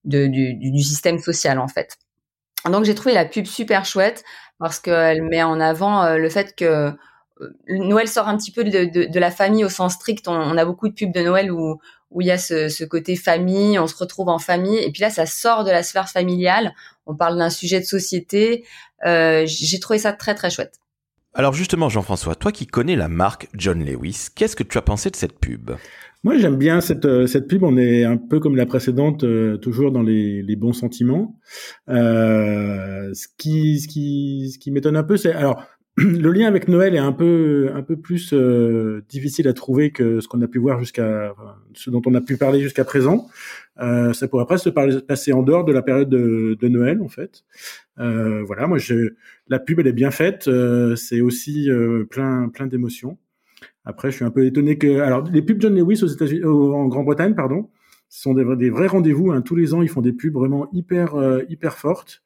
du, 0.04 0.82
système 0.82 1.18
social 1.18 1.58
en 1.58 1.68
fait. 1.68 1.96
Donc 2.66 2.84
j'ai 2.84 2.94
trouvé 2.94 3.14
la 3.14 3.24
pub 3.24 3.46
super 3.46 3.84
chouette 3.84 4.24
parce 4.58 4.78
qu'elle 4.78 5.22
met 5.22 5.42
en 5.42 5.60
avant 5.60 6.04
euh, 6.04 6.16
le 6.16 6.28
fait 6.28 6.54
que 6.54 6.64
euh, 6.64 6.92
Noël 7.68 8.08
sort 8.08 8.28
un 8.28 8.36
petit 8.36 8.52
peu 8.52 8.62
de, 8.62 9.18
la 9.18 9.30
famille 9.30 9.64
au 9.64 9.68
sens 9.68 9.94
strict. 9.94 10.28
On, 10.28 10.56
a 10.56 10.64
beaucoup 10.64 10.88
de 10.88 10.94
pubs 10.94 11.12
de 11.12 11.22
Noël 11.22 11.50
où 11.50 11.80
il 12.20 12.26
y 12.26 12.30
a 12.30 12.38
ce, 12.38 12.84
côté 12.84 13.16
famille, 13.16 13.78
on 13.78 13.86
se 13.86 13.96
retrouve 13.96 14.28
en 14.28 14.38
famille, 14.38 14.78
et 14.78 14.92
puis 14.92 15.00
là 15.00 15.10
ça 15.10 15.26
sort 15.26 15.64
de 15.64 15.70
la 15.70 15.82
sphère 15.82 16.08
familiale. 16.08 16.72
On 17.06 17.16
parle 17.16 17.36
d'un 17.36 17.50
sujet 17.50 17.80
de 17.80 17.84
société. 17.84 18.64
J'ai 19.04 19.80
trouvé 19.80 19.98
ça 19.98 20.12
très 20.12 20.36
très 20.36 20.50
chouette. 20.50 20.81
Alors 21.34 21.54
justement, 21.54 21.88
Jean-François, 21.88 22.34
toi 22.34 22.52
qui 22.52 22.66
connais 22.66 22.94
la 22.94 23.08
marque 23.08 23.48
John 23.54 23.82
Lewis, 23.82 24.26
qu'est-ce 24.34 24.54
que 24.54 24.62
tu 24.62 24.76
as 24.76 24.82
pensé 24.82 25.08
de 25.08 25.16
cette 25.16 25.38
pub? 25.38 25.70
Moi, 26.24 26.36
j'aime 26.36 26.56
bien 26.56 26.80
cette, 26.80 27.06
euh, 27.06 27.26
cette 27.26 27.48
pub. 27.48 27.62
On 27.62 27.76
est 27.78 28.04
un 28.04 28.18
peu 28.18 28.38
comme 28.38 28.54
la 28.54 28.66
précédente, 28.66 29.24
euh, 29.24 29.56
toujours 29.56 29.90
dans 29.90 30.02
les, 30.02 30.42
les 30.42 30.56
bons 30.56 30.74
sentiments. 30.74 31.36
Euh, 31.88 33.12
ce 33.14 33.26
qui, 33.38 33.80
ce 33.80 33.88
qui, 33.88 34.50
ce 34.52 34.58
qui 34.58 34.70
m'étonne 34.70 34.96
un 34.96 35.02
peu, 35.02 35.16
c'est 35.16 35.32
alors 35.32 35.64
le 35.96 36.32
lien 36.32 36.46
avec 36.46 36.68
Noël 36.68 36.94
est 36.94 36.98
un 36.98 37.12
peu 37.12 37.70
un 37.74 37.82
peu 37.82 37.96
plus 37.96 38.32
euh, 38.32 39.02
difficile 39.10 39.46
à 39.46 39.52
trouver 39.52 39.90
que 39.90 40.20
ce 40.20 40.28
qu'on 40.28 40.40
a 40.40 40.48
pu 40.48 40.58
voir 40.58 40.78
jusqu'à 40.78 41.34
ce 41.74 41.90
dont 41.90 42.00
on 42.06 42.14
a 42.14 42.20
pu 42.22 42.38
parler 42.38 42.60
jusqu'à 42.60 42.84
présent. 42.84 43.28
Euh, 43.80 44.12
ça 44.12 44.26
pourrait 44.26 44.46
presque 44.46 44.64
se 44.64 44.70
passer 44.70 45.32
en 45.32 45.42
dehors 45.42 45.64
de 45.64 45.72
la 45.72 45.82
période 45.82 46.08
de, 46.08 46.56
de 46.58 46.68
Noël 46.68 47.02
en 47.02 47.08
fait. 47.08 47.44
Euh, 47.98 48.42
voilà, 48.44 48.66
moi 48.66 48.78
je 48.78 49.14
la 49.48 49.58
pub 49.58 49.80
elle 49.80 49.86
est 49.86 49.92
bien 49.92 50.10
faite, 50.10 50.48
euh, 50.48 50.96
c'est 50.96 51.20
aussi 51.20 51.70
euh, 51.70 52.04
plein 52.04 52.48
plein 52.48 52.66
d'émotions. 52.66 53.18
Après, 53.84 54.10
je 54.10 54.16
suis 54.16 54.24
un 54.24 54.30
peu 54.30 54.46
étonné 54.46 54.78
que 54.78 55.00
alors 55.00 55.24
les 55.30 55.42
pubs 55.42 55.60
John 55.60 55.74
Lewis 55.74 56.02
aux 56.02 56.06
États-Unis, 56.06 56.44
en 56.44 56.86
Grande-Bretagne, 56.86 57.34
pardon, 57.34 57.68
ce 58.08 58.22
sont 58.22 58.34
des, 58.34 58.70
vrais 58.70 58.86
rendez-vous. 58.86 59.32
Hein. 59.32 59.42
Tous 59.42 59.56
les 59.56 59.74
ans, 59.74 59.82
ils 59.82 59.88
font 59.88 60.02
des 60.02 60.12
pubs 60.12 60.32
vraiment 60.32 60.68
hyper 60.72 61.14
hyper 61.48 61.76
fortes. 61.76 62.22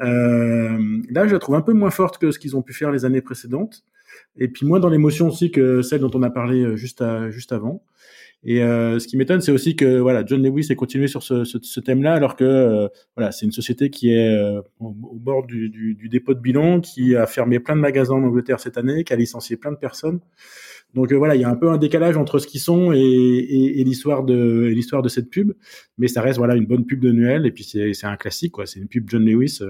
Euh, 0.00 0.78
là, 1.10 1.26
je 1.26 1.32
la 1.32 1.38
trouve 1.38 1.54
un 1.54 1.60
peu 1.60 1.72
moins 1.72 1.90
forte 1.90 2.18
que 2.18 2.30
ce 2.30 2.38
qu'ils 2.38 2.56
ont 2.56 2.62
pu 2.62 2.72
faire 2.72 2.90
les 2.90 3.04
années 3.04 3.20
précédentes, 3.20 3.84
et 4.36 4.48
puis 4.48 4.66
moins 4.66 4.80
dans 4.80 4.88
l'émotion 4.88 5.28
aussi 5.28 5.50
que 5.50 5.82
celle 5.82 6.00
dont 6.00 6.10
on 6.14 6.22
a 6.22 6.30
parlé 6.30 6.62
euh, 6.62 6.76
juste, 6.76 7.02
à, 7.02 7.30
juste 7.30 7.52
avant. 7.52 7.82
Et 8.44 8.62
euh, 8.62 8.98
ce 8.98 9.06
qui 9.06 9.16
m'étonne, 9.16 9.40
c'est 9.40 9.52
aussi 9.52 9.76
que 9.76 9.98
voilà, 9.98 10.24
John 10.26 10.42
Lewis 10.42 10.66
ait 10.70 10.74
continué 10.74 11.06
sur 11.06 11.22
ce, 11.22 11.44
ce, 11.44 11.58
ce 11.62 11.80
thème-là, 11.80 12.14
alors 12.14 12.34
que 12.34 12.44
euh, 12.44 12.88
voilà, 13.16 13.30
c'est 13.30 13.46
une 13.46 13.52
société 13.52 13.88
qui 13.88 14.12
est 14.12 14.34
euh, 14.36 14.60
au, 14.80 14.90
bord 14.90 15.46
du, 15.46 15.68
du, 15.68 15.94
du, 15.94 16.08
dépôt 16.08 16.34
de 16.34 16.40
bilan, 16.40 16.80
qui 16.80 17.14
a 17.14 17.26
fermé 17.26 17.60
plein 17.60 17.76
de 17.76 17.80
magasins 17.80 18.14
en 18.14 18.24
Angleterre 18.24 18.58
cette 18.58 18.78
année, 18.78 19.04
qui 19.04 19.12
a 19.12 19.16
licencié 19.16 19.56
plein 19.56 19.70
de 19.70 19.76
personnes. 19.76 20.18
Donc 20.94 21.12
voilà, 21.12 21.34
il 21.34 21.40
y 21.40 21.44
a 21.44 21.48
un 21.48 21.56
peu 21.56 21.70
un 21.70 21.78
décalage 21.78 22.16
entre 22.16 22.38
ce 22.38 22.46
qu'ils 22.46 22.60
sont 22.60 22.92
et, 22.92 22.98
et, 22.98 23.80
et 23.80 23.84
l'histoire 23.84 24.24
de 24.24 24.66
l'histoire 24.66 25.02
de 25.02 25.08
cette 25.08 25.30
pub, 25.30 25.52
mais 25.98 26.08
ça 26.08 26.20
reste 26.20 26.38
voilà 26.38 26.54
une 26.54 26.66
bonne 26.66 26.84
pub 26.84 27.00
de 27.00 27.12
Noël 27.12 27.46
et 27.46 27.50
puis 27.50 27.64
c'est 27.64 28.04
un 28.04 28.16
classique 28.16 28.52
quoi. 28.52 28.66
C'est 28.66 28.80
une 28.80 28.88
pub 28.88 29.08
John 29.08 29.24
Lewis 29.24 29.60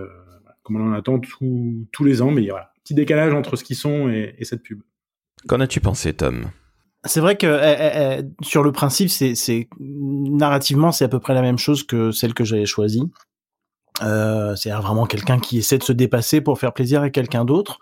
comme 0.63 0.77
on 0.77 0.91
en 0.91 0.93
attend 0.93 1.21
tous 1.21 2.05
les 2.05 2.23
ans, 2.23 2.31
mais 2.31 2.47
voilà, 2.49 2.73
petit 2.85 2.95
décalage 2.95 3.35
entre 3.35 3.57
ce 3.57 3.65
qu'ils 3.65 3.77
sont 3.77 4.09
et, 4.09 4.35
et 4.39 4.45
cette 4.45 4.63
pub. 4.63 4.81
Qu'en 5.49 5.61
as-tu 5.61 5.81
pensé, 5.81 6.13
Tom? 6.13 6.47
C'est 7.05 7.21
vrai 7.21 7.37
que 7.37 7.47
eh, 7.47 8.21
eh, 8.21 8.21
eh, 8.21 8.45
sur 8.45 8.63
le 8.63 8.71
principe, 8.71 9.09
c'est 9.09 9.69
narrativement, 9.81 10.93
c'est 10.93 11.05
à 11.05 11.09
peu 11.09 11.19
près 11.19 11.35
la 11.35 11.43
même 11.43 11.59
chose 11.59 11.83
que 11.83 12.13
celle 12.13 12.33
que 12.33 12.45
j'avais 12.45 12.67
choisie. 12.67 13.03
Euh, 14.03 14.55
c'est 14.55 14.71
vraiment 14.71 15.07
quelqu'un 15.07 15.41
qui 15.41 15.59
essaie 15.59 15.79
de 15.79 15.83
se 15.83 15.93
dépasser 15.93 16.41
pour 16.41 16.61
faire 16.61 16.73
plaisir 16.73 17.03
à 17.03 17.11
quelqu'un 17.11 17.45
d'autre. 17.45 17.81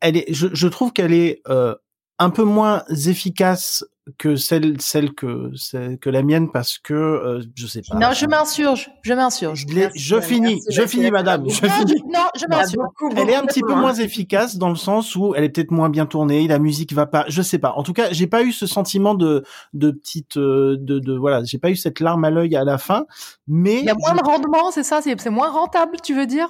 Elle 0.00 0.16
est, 0.16 0.32
je, 0.32 0.48
je 0.52 0.68
trouve 0.68 0.92
qu'elle 0.92 1.12
est 1.12 1.42
euh, 1.48 1.74
un 2.18 2.30
peu 2.30 2.44
moins 2.44 2.84
efficace 3.06 3.84
que 4.18 4.36
celle 4.36 4.80
celle 4.80 5.14
que 5.14 5.50
celle 5.54 5.98
que 5.98 6.10
la 6.10 6.22
mienne 6.22 6.50
parce 6.50 6.78
que 6.78 6.94
euh, 6.94 7.42
je 7.54 7.66
sais 7.66 7.82
pas. 7.88 7.96
Non, 7.96 8.12
je 8.12 8.26
m'insurge, 8.26 8.90
je 9.02 9.14
m'insurge. 9.14 9.66
Je, 9.68 9.88
je 9.94 10.20
finis, 10.20 10.60
je 10.70 10.82
finis 10.86 11.10
madame, 11.10 11.48
je 11.48 11.66
finis. 11.66 12.02
Non, 12.12 12.26
je 12.34 12.46
m'insurge. 12.48 12.88
Elle 13.16 13.30
est 13.30 13.34
un 13.36 13.46
petit 13.46 13.60
peu 13.60 13.74
moins 13.74 13.94
efficace 13.94 14.56
dans 14.56 14.68
le 14.68 14.76
sens 14.76 15.14
où 15.16 15.34
elle 15.34 15.44
est 15.44 15.48
peut-être 15.50 15.70
moins 15.70 15.90
bien 15.90 16.06
tournée, 16.06 16.48
la 16.48 16.58
musique 16.58 16.92
va 16.92 17.06
pas, 17.06 17.24
je 17.28 17.42
sais 17.42 17.58
pas. 17.58 17.72
En 17.76 17.82
tout 17.82 17.92
cas, 17.92 18.08
j'ai 18.10 18.26
pas 18.26 18.42
eu 18.42 18.52
ce 18.52 18.66
sentiment 18.66 19.14
de 19.14 19.44
de 19.74 19.90
petite 19.90 20.36
euh, 20.36 20.76
de 20.78 20.98
de 20.98 21.16
voilà, 21.16 21.44
j'ai 21.44 21.58
pas 21.58 21.70
eu 21.70 21.76
cette 21.76 22.00
larme 22.00 22.24
à 22.24 22.30
l'œil 22.30 22.56
à 22.56 22.64
la 22.64 22.78
fin, 22.78 23.06
mais 23.46 23.78
il 23.78 23.84
y 23.84 23.90
a 23.90 23.94
moins 23.94 24.14
de 24.14 24.24
rendement, 24.24 24.70
c'est 24.70 24.82
ça, 24.84 25.00
c'est 25.02 25.30
moins 25.30 25.50
rentable, 25.50 25.98
tu 26.02 26.14
veux 26.14 26.26
dire? 26.26 26.48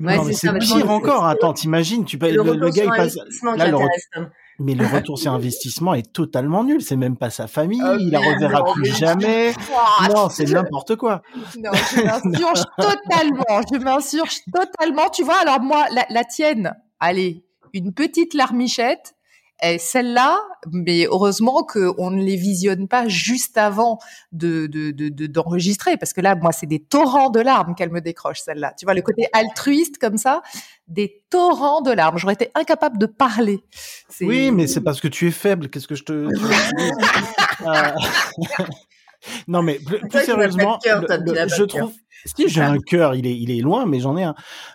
Moins, 0.00 0.32
c'est 0.32 0.52
pire 0.58 0.90
encore. 0.90 1.26
Attends, 1.26 1.52
t'imagines, 1.52 2.04
tu 2.04 2.18
le, 2.18 2.28
le, 2.30 2.70
gars 2.70 2.84
il 2.84 2.90
passe 2.90 3.16
là, 3.16 3.68
le, 3.68 3.78
mais 4.58 4.74
le 4.74 4.86
retour 4.86 5.18
sur 5.18 5.32
investissement 5.32 5.94
est 5.94 6.12
totalement 6.12 6.64
nul. 6.64 6.80
C'est 6.80 6.96
même 6.96 7.16
pas 7.16 7.30
sa 7.30 7.46
famille. 7.46 7.82
Oh, 7.84 7.96
il 7.98 8.10
la 8.10 8.20
reverra 8.20 8.64
plus 8.72 8.96
jamais. 8.96 9.52
non, 10.14 10.28
c'est 10.30 10.50
n'importe 10.50 10.96
quoi. 10.96 11.22
Non, 11.58 11.70
je 11.72 12.02
m'insurge 12.02 12.62
totalement. 12.78 13.60
Je 13.72 13.78
m'insurge 13.78 14.38
totalement. 14.52 15.10
Tu 15.10 15.24
vois, 15.24 15.38
alors 15.38 15.60
moi, 15.60 15.86
la, 15.92 16.06
la 16.10 16.24
tienne, 16.24 16.74
allez, 17.00 17.44
une 17.72 17.92
petite 17.92 18.34
larmichette. 18.34 19.14
Et 19.62 19.78
celle-là, 19.78 20.38
mais 20.70 21.06
heureusement 21.06 21.62
qu'on 21.64 22.10
ne 22.10 22.22
les 22.22 22.36
visionne 22.36 22.88
pas 22.88 23.08
juste 23.08 23.56
avant 23.56 23.98
de 24.32 24.66
d'enregistrer, 25.28 25.92
de, 25.92 25.96
de, 25.96 26.00
parce 26.00 26.12
que 26.12 26.20
là, 26.20 26.34
moi, 26.34 26.52
c'est 26.52 26.66
des 26.66 26.80
torrents 26.82 27.30
de 27.30 27.40
larmes 27.40 27.74
qu'elle 27.74 27.90
me 27.90 28.00
décroche, 28.00 28.40
celle-là. 28.40 28.74
Tu 28.78 28.84
vois, 28.84 28.94
le 28.94 29.00
côté 29.00 29.26
altruiste 29.32 29.96
comme 29.98 30.18
ça, 30.18 30.42
des 30.88 31.22
torrents 31.30 31.80
de 31.80 31.90
larmes. 31.90 32.18
J'aurais 32.18 32.34
été 32.34 32.50
incapable 32.54 32.98
de 32.98 33.06
parler. 33.06 33.64
Oui, 34.20 34.50
mais 34.50 34.66
c'est 34.66 34.82
parce 34.82 35.00
que 35.00 35.08
tu 35.08 35.28
es 35.28 35.30
faible. 35.30 35.70
Qu'est-ce 35.70 35.88
que 35.88 35.94
je 35.94 36.04
te... 36.04 36.28
Euh, 37.64 37.72
non, 39.48 39.62
mais 39.62 39.78
plus, 39.78 39.98
sérieusement, 40.10 40.78
je 40.84 41.64
trouve... 41.64 41.90
Si 42.26 42.48
j'ai 42.48 42.60
un 42.60 42.78
cœur, 42.78 43.14
il 43.14 43.26
est, 43.26 43.36
il 43.36 43.50
est 43.50 43.62
loin, 43.62 43.86
mais 43.86 44.00
j'en 44.00 44.16
ai 44.16 44.24
un. 44.24 44.34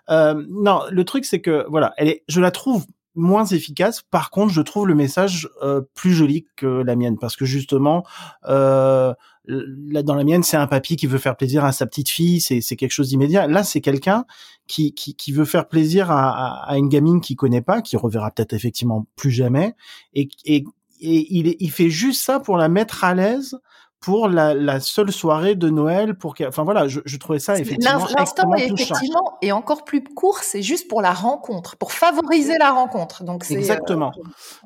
Euh, 0.09 0.43
non, 0.49 0.81
le 0.89 1.03
truc 1.03 1.25
c'est 1.25 1.41
que 1.41 1.65
voilà, 1.69 1.93
elle 1.97 2.07
est, 2.07 2.23
je 2.27 2.39
la 2.39 2.49
trouve 2.49 2.85
moins 3.15 3.45
efficace. 3.45 4.02
Par 4.02 4.30
contre, 4.30 4.54
je 4.54 4.62
trouve 4.62 4.88
le 4.88 4.95
message 4.95 5.50
euh, 5.62 5.82
plus 5.95 6.13
joli 6.13 6.45
que 6.56 6.65
la 6.65 6.95
mienne 6.95 7.17
parce 7.19 7.36
que 7.36 7.45
justement, 7.45 8.06
euh, 8.47 9.13
là 9.45 10.04
dans 10.04 10.15
la 10.15 10.24
mienne, 10.24 10.43
c'est 10.43 10.58
un 10.58 10.67
papy 10.67 10.95
qui 10.95 11.08
veut 11.08 11.17
faire 11.17 11.36
plaisir 11.36 11.65
à 11.65 11.71
sa 11.71 11.86
petite 11.86 12.10
fille, 12.10 12.39
c'est 12.41 12.62
c'est 12.62 12.76
quelque 12.76 12.91
chose 12.91 13.10
d'immédiat. 13.10 13.47
Là, 13.47 13.63
c'est 13.63 13.82
quelqu'un 13.82 14.26
qui, 14.67 14.93
qui, 14.93 15.15
qui 15.15 15.32
veut 15.32 15.45
faire 15.45 15.67
plaisir 15.67 16.12
à, 16.12 16.63
à, 16.63 16.78
une 16.78 16.89
gamine 16.89 17.21
qui 17.21 17.36
connaît 17.36 17.62
pas, 17.62 17.82
qui 17.82 17.97
reverra 17.97 18.32
peut-être 18.32 18.54
effectivement 18.54 19.08
plus 19.15 19.32
jamais, 19.32 19.76
et, 20.13 20.30
et, 20.45 20.63
et 21.02 21.38
il, 21.38 21.56
il 21.60 21.71
fait 21.71 21.89
juste 21.89 22.24
ça 22.24 22.39
pour 22.39 22.58
la 22.58 22.69
mettre 22.69 23.04
à 23.04 23.13
l'aise 23.13 23.58
pour 24.01 24.27
la, 24.27 24.55
la, 24.55 24.79
seule 24.79 25.11
soirée 25.11 25.53
de 25.53 25.69
Noël 25.69 26.15
pour 26.15 26.33
enfin 26.47 26.63
voilà 26.63 26.87
je, 26.87 27.01
je 27.05 27.17
trouvais 27.17 27.37
ça 27.37 27.59
effectivement 27.59 28.05
l'instant 28.17 28.53
est 28.55 28.65
effectivement 28.65 29.37
encore 29.51 29.85
plus 29.85 30.03
court 30.03 30.39
c'est 30.39 30.63
juste 30.63 30.87
pour 30.87 31.01
la 31.01 31.13
rencontre 31.13 31.77
pour 31.77 31.91
favoriser 31.93 32.57
la 32.57 32.71
rencontre. 32.71 33.23
Donc 33.23 33.49
exactement. 33.49 34.11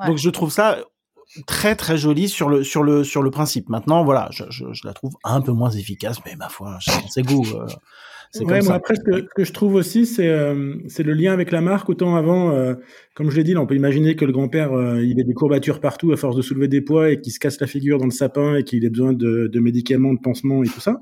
euh, 0.02 0.08
donc 0.08 0.18
je 0.18 0.30
trouve 0.30 0.52
ça 0.52 0.78
très 1.48 1.76
très 1.76 1.98
joli 1.98 2.30
sur 2.30 2.50
le 2.50 2.64
sur 2.64 2.84
le 2.84 3.04
sur 3.04 3.22
le 3.22 3.32
principe. 3.32 3.70
Maintenant 3.70 4.04
voilà 4.04 4.28
je, 4.32 4.44
je, 4.50 4.66
je 4.72 4.88
la 4.88 4.94
trouve 4.94 5.14
un 5.24 5.42
peu 5.42 5.52
moins 5.52 5.72
efficace 5.72 6.18
mais 6.26 6.36
ma 6.36 6.50
foi 6.50 6.78
c'est 7.10 7.24
goût 7.24 7.46
euh, 7.56 7.68
Ouais, 8.42 8.62
moi, 8.62 8.74
après, 8.74 8.96
ce 8.96 9.02
que, 9.02 9.28
que, 9.36 9.44
je 9.44 9.54
trouve 9.54 9.76
aussi, 9.76 10.06
c'est 10.06 10.28
euh, 10.28 10.76
c'est 10.88 11.04
le 11.04 11.14
lien 11.14 11.32
avec 11.34 11.52
la 11.52 11.62
marque. 11.62 11.90
Autant 11.90 12.16
avant, 12.16 12.52
euh, 12.52 12.74
comme 13.14 13.30
je 13.30 13.38
l'ai 13.38 13.44
dit, 13.44 13.54
là, 13.54 13.62
on 13.62 13.66
peut 13.66 13.76
imaginer 13.76 14.16
que 14.16 14.26
le 14.26 14.32
grand-père, 14.32 14.74
euh, 14.74 15.04
il 15.04 15.20
ait 15.20 15.24
des 15.24 15.34
courbatures 15.34 15.80
partout 15.80 16.12
à 16.12 16.18
force 16.18 16.36
de 16.36 16.42
soulever 16.42 16.68
des 16.68 16.82
poids 16.82 17.10
et 17.10 17.22
qu'il 17.22 17.32
se 17.32 17.40
casse 17.40 17.60
la 17.60 17.68
figure 17.68 17.98
dans 17.98 18.06
le 18.06 18.12
sapin 18.12 18.56
et 18.56 18.64
qu'il 18.64 18.84
ait 18.84 18.90
besoin 18.90 19.14
de, 19.14 19.48
de, 19.48 19.60
médicaments, 19.60 20.14
de 20.14 20.20
pansements 20.20 20.64
et 20.64 20.68
tout 20.68 20.82
ça. 20.82 21.02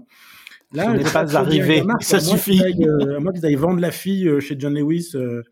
Là, 0.73 0.85
ce 0.85 1.03
n'est 1.03 1.11
pas 1.11 1.35
arrivé, 1.37 1.83
ça 1.99 2.19
suffit. 2.19 2.59
à 2.63 3.19
moi 3.19 3.31
qu'ils 3.31 3.45
aillent 3.45 3.55
vendre 3.55 3.79
la 3.79 3.91
fille 3.91 4.29
chez 4.39 4.55
John 4.57 4.73
Lewis, 4.73 5.11
euh, 5.13 5.43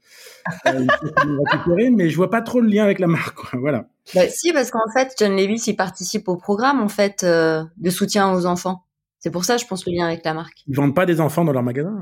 récupérer, 0.65 1.91
mais 1.91 2.09
je 2.09 2.15
vois 2.15 2.31
pas 2.31 2.41
trop 2.41 2.59
le 2.59 2.67
lien 2.67 2.83
avec 2.83 2.97
la 2.97 3.05
marque. 3.05 3.35
Quoi. 3.35 3.59
Voilà. 3.59 3.85
Bah, 4.15 4.27
si, 4.29 4.51
parce 4.51 4.71
qu'en 4.71 4.91
fait, 4.95 5.13
John 5.19 5.35
Lewis, 5.35 5.63
il 5.67 5.75
participe 5.75 6.27
au 6.27 6.37
programme 6.37 6.81
en 6.81 6.89
fait 6.89 7.23
de 7.23 7.89
soutien 7.91 8.33
aux 8.33 8.47
enfants. 8.47 8.83
C'est 9.21 9.29
pour 9.29 9.45
ça, 9.45 9.57
je 9.57 9.65
pense, 9.65 9.85
le 9.85 9.93
lien 9.93 10.07
avec 10.07 10.25
la 10.25 10.33
marque. 10.33 10.63
Ils 10.67 10.75
vendent 10.75 10.95
pas 10.95 11.05
des 11.05 11.21
enfants 11.21 11.45
dans 11.45 11.53
leur 11.53 11.61
magasin 11.61 11.95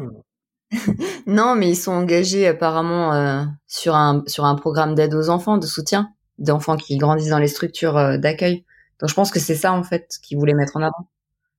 Non, 1.27 1.53
mais 1.55 1.69
ils 1.69 1.75
sont 1.75 1.91
engagés 1.91 2.47
apparemment 2.47 3.13
euh, 3.13 3.43
sur 3.67 3.95
un 3.95 4.23
sur 4.25 4.45
un 4.45 4.55
programme 4.55 4.95
d'aide 4.95 5.13
aux 5.13 5.29
enfants, 5.29 5.57
de 5.57 5.65
soutien 5.65 6.13
d'enfants 6.37 6.77
qui 6.77 6.97
grandissent 6.97 7.29
dans 7.29 7.39
les 7.39 7.49
structures 7.49 7.97
euh, 7.97 8.17
d'accueil. 8.17 8.63
Donc 9.01 9.09
je 9.09 9.13
pense 9.13 9.31
que 9.31 9.39
c'est 9.39 9.55
ça 9.55 9.73
en 9.73 9.83
fait 9.83 10.17
qu'ils 10.23 10.37
voulaient 10.37 10.53
mettre 10.53 10.77
en 10.77 10.81
avant. 10.81 11.09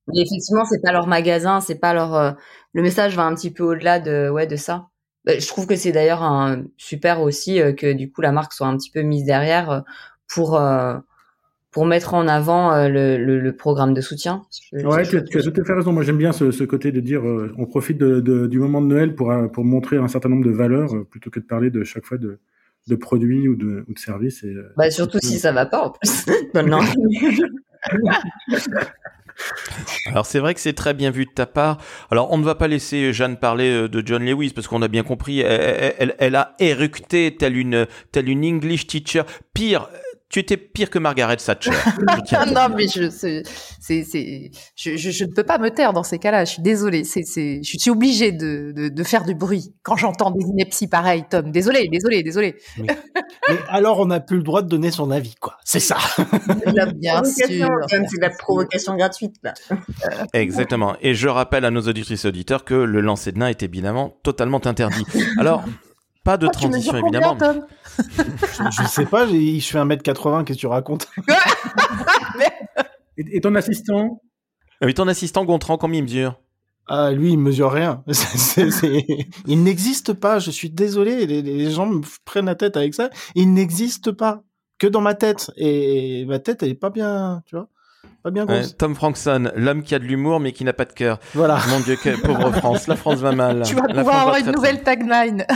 Mais 0.09 0.23
effectivement, 0.23 0.65
c'est 0.65 0.81
pas 0.81 0.93
leur 0.93 1.07
magasin, 1.07 1.61
c'est 1.61 1.79
pas 1.79 1.93
leur. 1.93 2.15
Euh, 2.15 2.33
le 2.73 2.81
message 2.81 3.15
va 3.15 3.25
un 3.25 3.35
petit 3.35 3.51
peu 3.51 3.63
au-delà 3.63 4.01
de 4.01 4.31
ouais 4.31 4.47
de 4.47 4.57
ça. 4.57 4.89
Bah, 5.27 5.39
je 5.39 5.47
trouve 5.47 5.67
que 5.67 5.77
c'est 5.77 5.93
d'ailleurs 5.93 6.23
un 6.23 6.65
super 6.79 7.21
aussi 7.21 7.61
que 7.77 7.93
du 7.93 8.11
coup 8.11 8.23
la 8.23 8.33
marque 8.33 8.55
soit 8.55 8.67
un 8.67 8.79
petit 8.79 8.91
peu 8.91 9.03
mise 9.03 9.25
derrière 9.25 9.85
pour 10.27 10.59
pour 11.71 11.87
mettre 11.87 12.15
en 12.15 12.27
avant 12.27 12.73
euh, 12.73 12.89
le, 12.89 13.17
le, 13.17 13.39
le, 13.41 13.57
programme 13.57 13.95
de 13.95 14.01
soutien. 14.01 14.43
ouais, 14.73 15.05
tu, 15.05 15.23
tu, 15.25 15.39
as 15.39 15.43
tout 15.43 15.53
à 15.61 15.65
fait 15.65 15.73
raison. 15.73 15.93
Moi, 15.93 16.03
j'aime 16.03 16.19
bien 16.19 16.33
ce, 16.33 16.51
ce, 16.51 16.65
côté 16.65 16.91
de 16.91 17.01
dire 17.01 17.25
euh, 17.27 17.55
on 17.59 17.67
profite 17.67 17.99
de, 17.99 18.21
de, 18.21 18.47
du 18.49 18.59
moment 18.59 18.81
de 18.83 18.87
Noël 18.87 19.15
pour, 19.15 19.31
euh, 19.31 19.47
pour 19.47 19.65
montrer 19.65 19.97
un 19.97 20.09
certain 20.09 20.29
nombre 20.29 20.45
de 20.45 20.51
valeurs 20.51 20.91
plutôt 21.11 21.31
que 21.31 21.39
de 21.39 21.45
parler 21.45 21.71
de 21.71 21.85
chaque 21.85 22.05
fois 22.05 22.19
de, 22.19 22.41
de 22.89 22.97
produits 22.97 23.49
ou 23.49 23.55
de, 23.55 23.85
ou 23.89 23.95
de 23.95 23.99
services. 23.99 24.43
Et, 24.43 24.55
bah, 24.77 24.91
surtout 24.91 25.19
si 25.23 25.39
ça 25.39 25.53
va 25.53 25.65
pas 25.67 25.87
en 25.87 25.91
plus. 25.91 26.27
non. 26.55 26.81
Alors 30.07 30.27
c'est 30.27 30.39
vrai 30.39 30.53
que 30.53 30.61
c'est 30.61 30.75
très 30.75 30.93
bien 30.93 31.11
vu 31.11 31.25
de 31.25 31.31
ta 31.31 31.47
part. 31.47 31.79
Alors 32.11 32.31
on 32.31 32.37
ne 32.37 32.45
va 32.45 32.57
pas 32.57 32.69
laisser 32.69 33.15
Jeanne 33.15 33.39
parler 33.39 33.89
de 33.89 34.03
John 34.05 34.23
Lewis 34.23 34.51
parce 34.55 34.69
qu'on 34.69 34.83
a 34.83 34.89
bien 34.89 35.03
compris, 35.03 35.41
elle, 35.41 35.95
elle, 35.99 36.15
elle 36.19 36.37
a 36.37 36.55
éructé 36.59 37.35
telle 37.39 37.57
une 37.57 37.87
telle 38.13 38.29
une 38.29 38.45
English 38.45 38.87
teacher. 38.87 39.23
Pire, 39.55 39.89
tu 40.31 40.39
étais 40.39 40.57
pire 40.57 40.91
que 40.91 40.99
Margaret 41.01 41.37
Thatcher. 41.37 41.73
non, 42.55 42.69
mais 42.77 42.87
je, 42.87 43.11
c'est, 43.11 43.43
c'est, 43.81 44.53
je, 44.77 44.97
je, 44.97 45.11
je, 45.11 45.25
ne 45.25 45.33
peux 45.33 45.43
pas 45.43 45.59
me 45.59 45.71
taire 45.71 45.93
dans 45.93 46.05
ces 46.05 46.21
cas-là. 46.21 46.45
Je 46.45 46.53
suis 46.53 46.63
désolée. 46.63 47.03
C'est, 47.03 47.25
c'est, 47.25 47.61
je 47.65 47.77
suis 47.77 47.91
obligée 47.91 48.31
de, 48.31 48.73
de, 48.75 48.89
de 48.89 49.03
faire 49.03 49.25
du 49.25 49.35
bruit 49.35 49.75
quand 49.83 49.97
j'entends 49.97 50.31
des 50.31 50.45
inepties 50.45 50.87
pareilles, 50.87 51.25
Tom. 51.29 51.51
Désolé, 51.51 51.89
désolé, 51.89 52.23
désolé. 52.23 52.55
Mais, 52.79 52.87
alors, 53.69 53.99
on 53.99 54.07
n'a 54.07 54.21
plus 54.21 54.37
le 54.37 54.45
droit 54.45 54.63
de 54.63 54.69
donner 54.69 54.93
son 54.93 55.11
avis, 55.11 55.35
quoi. 55.35 55.57
C'est 55.65 55.81
ça. 55.81 55.99
bien 56.95 57.25
sûr. 57.25 57.69
C'est 57.89 58.21
la 58.21 58.31
provocation 58.31 58.95
gratuite, 58.95 59.35
là. 59.43 59.55
Exactement. 60.33 60.95
Et 61.01 61.15
je 61.15 61.27
rappelle 61.27 61.65
à 61.65 61.73
nos 61.73 61.83
auditrices 61.83 62.25
et 62.25 62.29
auditeurs 62.29 62.65
que 62.65 62.75
le 62.75 63.01
lancer 63.01 63.33
de 63.33 63.39
nain 63.39 63.49
est 63.49 63.65
évidemment 63.65 64.17
totalement 64.23 64.65
interdit. 64.65 65.05
Alors, 65.39 65.65
Pas 66.25 66.37
de 66.37 66.47
Oh, 66.47 66.51
tu 66.53 66.59
transition, 66.61 66.93
combien, 67.01 67.21
évidemment. 67.21 67.39
Je, 67.99 68.83
je 68.83 68.89
sais 68.89 69.07
pas, 69.07 69.27
j'ai- 69.27 69.59
je 69.61 69.67
fais 69.69 69.79
1m80, 69.79 70.45
qu'est-ce 70.45 70.57
que 70.59 70.61
tu 70.61 70.67
racontes 70.67 71.09
Et, 73.17 73.37
et 73.37 73.41
ton 73.41 73.55
assistant 73.55 74.21
Ah 74.81 74.87
Oui, 74.87 74.95
ton 74.95 75.09
assistant 75.09 75.45
Gontran, 75.45 75.77
combien 75.79 75.99
il 76.01 76.05
mesure? 76.05 76.41
Ah, 76.87 77.13
lui, 77.13 77.31
il 77.33 77.39
mesure 77.39 77.71
rien. 77.71 78.03
Il 79.47 79.63
n'existe 79.63 80.13
pas, 80.13 80.39
je 80.41 80.51
suis 80.51 80.71
désolé, 80.71 81.25
les, 81.27 81.41
les 81.43 81.71
gens 81.71 81.87
me 81.87 82.01
prennent 82.25 82.47
la 82.47 82.55
tête 82.57 82.77
avec 82.77 82.95
ça. 82.95 83.11
Il 83.37 83.53
n'existe 83.55 84.11
pas, 84.11 84.43
que 84.79 84.87
dans 84.89 85.01
ma 85.01 85.15
tête. 85.15 85.53
Et 85.57 86.25
ma 86.27 86.39
tête, 86.41 86.63
elle 86.65 86.71
est 86.71 86.75
pas 86.75 86.91
bien, 86.91 87.43
tu 87.47 87.55
vois, 87.55 87.69
pas 88.23 88.31
bien 88.31 88.47
Ouais, 88.47 88.61
grosse. 88.61 88.77
Tom 88.77 88.95
Frankson, 88.95 89.51
l'homme 89.57 89.83
qui 89.83 89.95
a 89.95 89.99
de 89.99 90.05
l'humour 90.05 90.41
mais 90.41 90.53
qui 90.53 90.65
n'a 90.65 90.73
pas 90.73 90.85
de 90.85 90.93
cœur. 90.93 91.19
Voilà. 91.35 91.59
Mon 91.69 91.81
Dieu, 91.81 91.97
pauvre 92.25 92.53
France. 92.53 92.87
La 92.87 92.97
France 92.97 93.19
va 93.19 93.33
mal. 93.33 93.63
Tu 93.65 93.75
vas 93.75 93.83
La 93.89 93.95
pouvoir 94.03 94.15
France 94.17 94.23
avoir 94.23 94.37
une 94.37 94.53
nouvelle 94.53 94.83
tagline. 94.83 95.47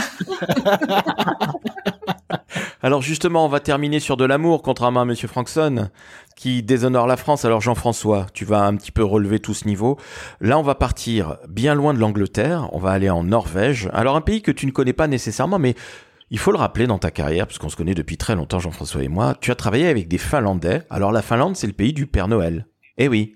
Alors 2.81 3.01
justement, 3.01 3.45
on 3.45 3.49
va 3.49 3.59
terminer 3.59 3.99
sur 3.99 4.15
de 4.17 4.25
l'amour, 4.25 4.61
contrairement 4.61 5.01
à 5.01 5.05
Monsieur 5.05 5.27
Frankson, 5.27 5.89
qui 6.35 6.61
déshonore 6.61 7.07
la 7.07 7.17
France. 7.17 7.43
Alors 7.45 7.61
Jean-François, 7.61 8.27
tu 8.33 8.45
vas 8.45 8.61
un 8.61 8.75
petit 8.75 8.91
peu 8.91 9.03
relever 9.03 9.39
tout 9.39 9.53
ce 9.53 9.67
niveau. 9.67 9.97
Là, 10.39 10.59
on 10.59 10.61
va 10.61 10.75
partir 10.75 11.37
bien 11.49 11.73
loin 11.73 11.93
de 11.93 11.99
l'Angleterre. 11.99 12.69
On 12.73 12.79
va 12.79 12.91
aller 12.91 13.09
en 13.09 13.23
Norvège. 13.23 13.89
Alors 13.93 14.15
un 14.15 14.21
pays 14.21 14.41
que 14.41 14.51
tu 14.51 14.65
ne 14.67 14.71
connais 14.71 14.93
pas 14.93 15.07
nécessairement, 15.07 15.57
mais 15.57 15.75
il 16.31 16.39
faut 16.39 16.51
le 16.51 16.57
rappeler 16.57 16.87
dans 16.87 16.97
ta 16.97 17.11
carrière, 17.11 17.47
puisqu'on 17.47 17.69
se 17.69 17.75
connaît 17.75 17.93
depuis 17.93 18.17
très 18.17 18.35
longtemps, 18.35 18.59
Jean-François 18.59 19.03
et 19.03 19.07
moi. 19.07 19.35
Tu 19.39 19.51
as 19.51 19.55
travaillé 19.55 19.87
avec 19.87 20.07
des 20.07 20.17
Finlandais. 20.17 20.81
Alors 20.89 21.11
la 21.11 21.21
Finlande, 21.21 21.55
c'est 21.55 21.67
le 21.67 21.73
pays 21.73 21.93
du 21.93 22.07
Père 22.07 22.27
Noël. 22.27 22.67
Eh 22.97 23.07
oui. 23.07 23.35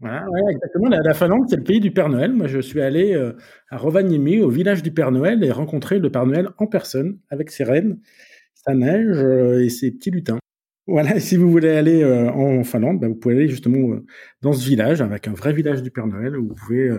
Ouais, 0.00 0.10
exactement. 0.50 0.88
La, 0.88 1.00
la 1.00 1.14
Finlande, 1.14 1.44
c'est 1.48 1.56
le 1.56 1.62
pays 1.62 1.78
du 1.78 1.92
Père 1.92 2.08
Noël. 2.08 2.32
Moi, 2.32 2.46
je 2.48 2.58
suis 2.58 2.80
allé 2.80 3.14
euh, 3.14 3.32
à 3.70 3.76
Rovaniemi, 3.76 4.40
au 4.40 4.48
village 4.48 4.82
du 4.82 4.90
Père 4.90 5.12
Noël, 5.12 5.44
et 5.44 5.52
rencontrer 5.52 5.98
le 5.98 6.10
Père 6.10 6.26
Noël 6.26 6.48
en 6.58 6.66
personne, 6.66 7.18
avec 7.30 7.50
ses 7.50 7.64
rennes, 7.64 7.98
sa 8.54 8.74
neige 8.74 9.18
euh, 9.18 9.62
et 9.62 9.68
ses 9.68 9.92
petits 9.92 10.10
lutins. 10.10 10.38
Voilà, 10.88 11.20
si 11.20 11.36
vous 11.36 11.50
voulez 11.50 11.70
aller 11.70 12.02
euh, 12.02 12.30
en 12.30 12.64
Finlande, 12.64 12.98
bah, 12.98 13.08
vous 13.08 13.14
pouvez 13.14 13.36
aller 13.36 13.48
justement 13.48 13.96
dans 14.40 14.52
ce 14.52 14.66
village, 14.66 15.00
avec 15.00 15.28
un 15.28 15.32
vrai 15.32 15.52
village 15.52 15.82
du 15.82 15.90
Père 15.90 16.06
Noël, 16.08 16.36
où 16.36 16.48
vous 16.48 16.54
pouvez... 16.54 16.90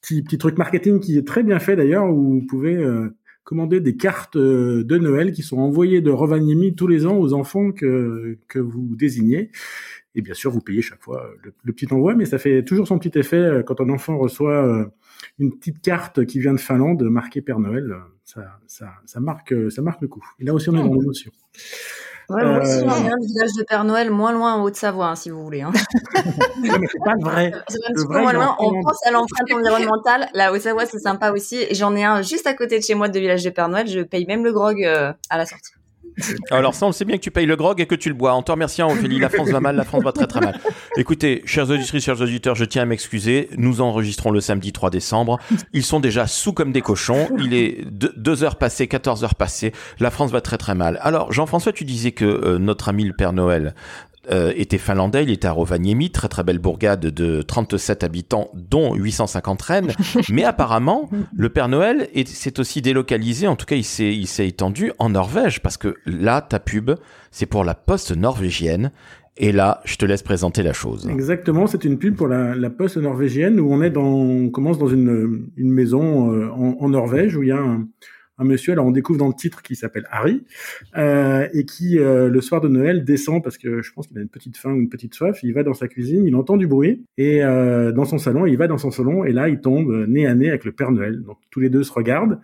petit, 0.00 0.22
petit 0.22 0.38
truc 0.38 0.56
marketing 0.56 1.00
qui 1.00 1.18
est 1.18 1.26
très 1.26 1.42
bien 1.42 1.58
fait 1.58 1.76
d'ailleurs, 1.76 2.08
où 2.08 2.40
vous 2.40 2.46
pouvez 2.46 2.82
commander 3.44 3.80
des 3.80 3.96
cartes 3.96 4.36
euh, 4.36 4.84
de 4.84 4.98
Noël 4.98 5.32
qui 5.32 5.42
sont 5.42 5.58
envoyées 5.58 6.00
de 6.00 6.10
Rovaniemi 6.10 6.74
tous 6.74 6.86
les 6.86 7.06
ans 7.06 7.16
aux 7.16 7.32
enfants 7.32 7.72
que, 7.72 8.38
que 8.48 8.58
vous 8.58 8.94
désignez. 8.96 9.50
Et 10.14 10.22
bien 10.22 10.34
sûr, 10.34 10.50
vous 10.50 10.60
payez 10.60 10.82
chaque 10.82 11.02
fois 11.02 11.24
euh, 11.24 11.34
le, 11.42 11.52
le 11.62 11.72
petit 11.72 11.92
envoi, 11.92 12.14
mais 12.14 12.24
ça 12.24 12.38
fait 12.38 12.64
toujours 12.64 12.86
son 12.86 12.98
petit 12.98 13.18
effet 13.18 13.36
euh, 13.36 13.62
quand 13.62 13.80
un 13.80 13.88
enfant 13.88 14.18
reçoit 14.18 14.90
une 15.38 15.56
petite 15.56 15.80
carte 15.80 16.24
qui 16.26 16.38
vient 16.38 16.52
de 16.52 16.60
Finlande 16.60 17.02
marquée 17.02 17.40
Père 17.42 17.58
Noël. 17.58 17.94
Ça, 18.24 18.58
ça, 18.66 18.92
ça 19.06 19.20
marque, 19.20 19.54
ça 19.70 19.82
marque 19.82 20.02
le 20.02 20.08
coup. 20.08 20.24
Et 20.38 20.44
là 20.44 20.54
aussi, 20.54 20.68
on 20.70 20.74
est 20.74 20.82
dans 20.82 20.94
l'émotion. 20.94 21.32
Ouais, 22.34 22.44
moi 22.44 22.58
aussi, 22.62 22.70
Euh, 22.78 22.88
j'en 22.88 23.04
ai 23.04 23.10
un 23.12 23.16
du 23.18 23.26
village 23.26 23.50
de 23.58 23.62
Père 23.64 23.84
Noël, 23.84 24.10
moins 24.10 24.32
loin 24.32 24.54
en 24.54 24.62
Haute-Savoie, 24.62 25.06
hein, 25.08 25.14
si 25.16 25.30
vous 25.30 25.42
voulez. 25.42 25.62
Hein. 25.62 25.72
Non, 26.62 26.76
mais 26.78 26.86
c'est 26.90 26.98
pas 27.04 27.14
vrai. 27.20 27.52
C'est 27.68 27.78
un 27.78 27.88
Le 27.90 27.94
petit 27.94 28.06
peu 28.06 28.12
vrai, 28.12 28.22
moins 28.22 28.32
loin. 28.32 28.56
en 28.58 28.66
On 28.66 28.82
pense 28.82 29.06
à 29.06 29.10
l'empreinte 29.10 29.52
environnementale. 29.52 30.28
La 30.34 30.52
Haute-Savoie, 30.52 30.86
c'est 30.86 30.98
sympa 31.00 31.32
aussi. 31.32 31.56
Et 31.68 31.74
j'en 31.74 31.94
ai 31.96 32.04
un 32.04 32.22
juste 32.22 32.46
à 32.46 32.54
côté 32.54 32.78
de 32.78 32.84
chez 32.84 32.94
moi 32.94 33.08
de 33.08 33.18
village 33.18 33.42
de 33.44 33.50
Père 33.50 33.68
Noël. 33.68 33.88
Je 33.88 34.00
paye 34.00 34.26
même 34.26 34.44
le 34.44 34.52
grog 34.52 34.82
euh, 34.84 35.12
à 35.30 35.38
la 35.38 35.46
sortie. 35.46 35.72
Alors 36.50 36.74
ça, 36.74 36.86
on 36.86 36.92
sait 36.92 37.04
bien 37.04 37.16
que 37.16 37.22
tu 37.22 37.30
payes 37.30 37.46
le 37.46 37.56
grog 37.56 37.80
et 37.80 37.86
que 37.86 37.94
tu 37.94 38.08
le 38.08 38.14
bois. 38.14 38.32
En 38.32 38.42
te 38.42 38.52
remerciant, 38.52 38.90
Ophélie, 38.90 39.18
la 39.18 39.28
France 39.28 39.48
va 39.48 39.60
mal, 39.60 39.76
la 39.76 39.84
France 39.84 40.02
va 40.02 40.12
très 40.12 40.26
très 40.26 40.40
mal. 40.40 40.58
Écoutez, 40.96 41.42
chers 41.44 41.70
auditrices, 41.70 42.04
chers 42.04 42.20
auditeurs, 42.20 42.54
je 42.54 42.64
tiens 42.64 42.82
à 42.82 42.84
m'excuser. 42.84 43.48
Nous 43.56 43.80
enregistrons 43.80 44.30
le 44.30 44.40
samedi 44.40 44.72
3 44.72 44.90
décembre. 44.90 45.38
Ils 45.72 45.84
sont 45.84 46.00
déjà 46.00 46.26
sous 46.26 46.52
comme 46.52 46.72
des 46.72 46.82
cochons. 46.82 47.28
Il 47.38 47.54
est 47.54 47.84
2 47.90 48.44
heures 48.44 48.56
passées, 48.56 48.86
14 48.86 49.24
heures 49.24 49.34
passées. 49.34 49.72
La 49.98 50.10
France 50.10 50.30
va 50.30 50.40
très 50.40 50.58
très 50.58 50.74
mal. 50.74 50.98
Alors, 51.02 51.32
Jean-François, 51.32 51.72
tu 51.72 51.84
disais 51.84 52.12
que 52.12 52.24
euh, 52.24 52.58
notre 52.58 52.88
ami 52.88 53.04
le 53.04 53.12
Père 53.12 53.32
Noël 53.32 53.74
euh, 54.30 54.52
était 54.56 54.78
finlandais, 54.78 55.24
il 55.24 55.30
était 55.30 55.48
à 55.48 55.52
Rovaniemi, 55.52 56.10
très 56.10 56.28
très 56.28 56.44
belle 56.44 56.58
bourgade 56.60 57.00
de 57.00 57.42
37 57.42 58.04
habitants, 58.04 58.50
dont 58.54 58.94
850 58.94 59.62
rennes. 59.62 59.92
Mais 60.30 60.44
apparemment, 60.44 61.10
le 61.34 61.48
Père 61.48 61.68
Noël 61.68 62.08
est- 62.14 62.28
s'est 62.28 62.60
aussi 62.60 62.82
délocalisé, 62.82 63.48
en 63.48 63.56
tout 63.56 63.66
cas 63.66 63.76
il 63.76 63.84
s'est 63.84 64.14
il 64.14 64.26
s'est 64.28 64.46
étendu 64.46 64.92
en 64.98 65.08
Norvège, 65.10 65.60
parce 65.60 65.76
que 65.76 65.96
là, 66.06 66.40
ta 66.40 66.60
pub, 66.60 66.92
c'est 67.30 67.46
pour 67.46 67.64
la 67.64 67.74
poste 67.74 68.16
norvégienne. 68.16 68.92
Et 69.38 69.50
là, 69.50 69.80
je 69.86 69.96
te 69.96 70.04
laisse 70.04 70.22
présenter 70.22 70.62
la 70.62 70.74
chose. 70.74 71.08
Exactement, 71.10 71.66
c'est 71.66 71.84
une 71.86 71.98
pub 71.98 72.16
pour 72.16 72.28
la, 72.28 72.54
la 72.54 72.68
poste 72.68 72.98
norvégienne 72.98 73.58
où 73.60 73.72
on 73.72 73.80
est 73.82 73.88
dans, 73.88 74.02
on 74.04 74.50
commence 74.50 74.78
dans 74.78 74.88
une, 74.88 75.48
une 75.56 75.70
maison 75.72 76.30
euh, 76.32 76.50
en, 76.50 76.76
en 76.78 76.88
Norvège 76.90 77.34
où 77.34 77.42
il 77.42 77.48
y 77.48 77.52
a 77.52 77.56
un, 77.58 77.88
un 78.42 78.44
monsieur, 78.44 78.72
alors 78.72 78.86
on 78.86 78.90
découvre 78.90 79.18
dans 79.18 79.28
le 79.28 79.34
titre 79.34 79.62
qui 79.62 79.74
s'appelle 79.76 80.06
Harry 80.10 80.44
euh, 80.96 81.48
et 81.54 81.64
qui 81.64 81.98
euh, 81.98 82.28
le 82.28 82.40
soir 82.40 82.60
de 82.60 82.68
Noël 82.68 83.04
descend 83.04 83.42
parce 83.42 83.56
que 83.56 83.82
je 83.82 83.92
pense 83.92 84.06
qu'il 84.06 84.18
a 84.18 84.20
une 84.20 84.28
petite 84.28 84.56
faim 84.56 84.72
ou 84.72 84.76
une 84.76 84.88
petite 84.88 85.14
soif, 85.14 85.42
il 85.42 85.54
va 85.54 85.62
dans 85.62 85.74
sa 85.74 85.88
cuisine, 85.88 86.26
il 86.26 86.34
entend 86.34 86.56
du 86.56 86.66
bruit 86.66 87.04
et 87.16 87.42
euh, 87.42 87.92
dans 87.92 88.04
son 88.04 88.18
salon, 88.18 88.46
il 88.46 88.56
va 88.56 88.66
dans 88.66 88.78
son 88.78 88.90
salon 88.90 89.24
et 89.24 89.32
là 89.32 89.48
il 89.48 89.60
tombe 89.60 90.06
nez 90.08 90.26
à 90.26 90.34
nez 90.34 90.48
avec 90.48 90.64
le 90.64 90.72
Père 90.72 90.90
Noël. 90.90 91.22
Donc 91.22 91.38
tous 91.50 91.60
les 91.60 91.70
deux 91.70 91.84
se 91.84 91.92
regardent 91.92 92.40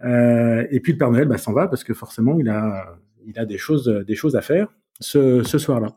et 0.00 0.80
puis 0.80 0.92
le 0.92 0.98
Père 0.98 1.10
Noël 1.10 1.26
bah, 1.26 1.38
s'en 1.38 1.52
va 1.52 1.66
parce 1.66 1.82
que 1.82 1.92
forcément 1.92 2.38
il 2.38 2.48
a 2.48 2.96
il 3.26 3.38
a 3.38 3.44
des 3.44 3.58
choses 3.58 3.88
des 4.06 4.14
choses 4.14 4.36
à 4.36 4.42
faire 4.42 4.68
ce, 5.00 5.42
ce 5.42 5.58
soir-là. 5.58 5.96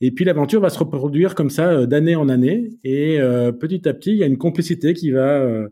Et 0.00 0.10
puis 0.10 0.24
l'aventure 0.24 0.60
va 0.60 0.70
se 0.70 0.78
reproduire 0.78 1.34
comme 1.34 1.50
ça 1.50 1.86
d'année 1.86 2.16
en 2.16 2.30
année, 2.30 2.70
et 2.82 3.18
petit 3.60 3.86
à 3.86 3.92
petit, 3.92 4.12
il 4.12 4.16
y 4.16 4.22
a 4.22 4.26
une 4.26 4.38
complicité 4.38 4.94
qui 4.94 5.10
va 5.10 5.68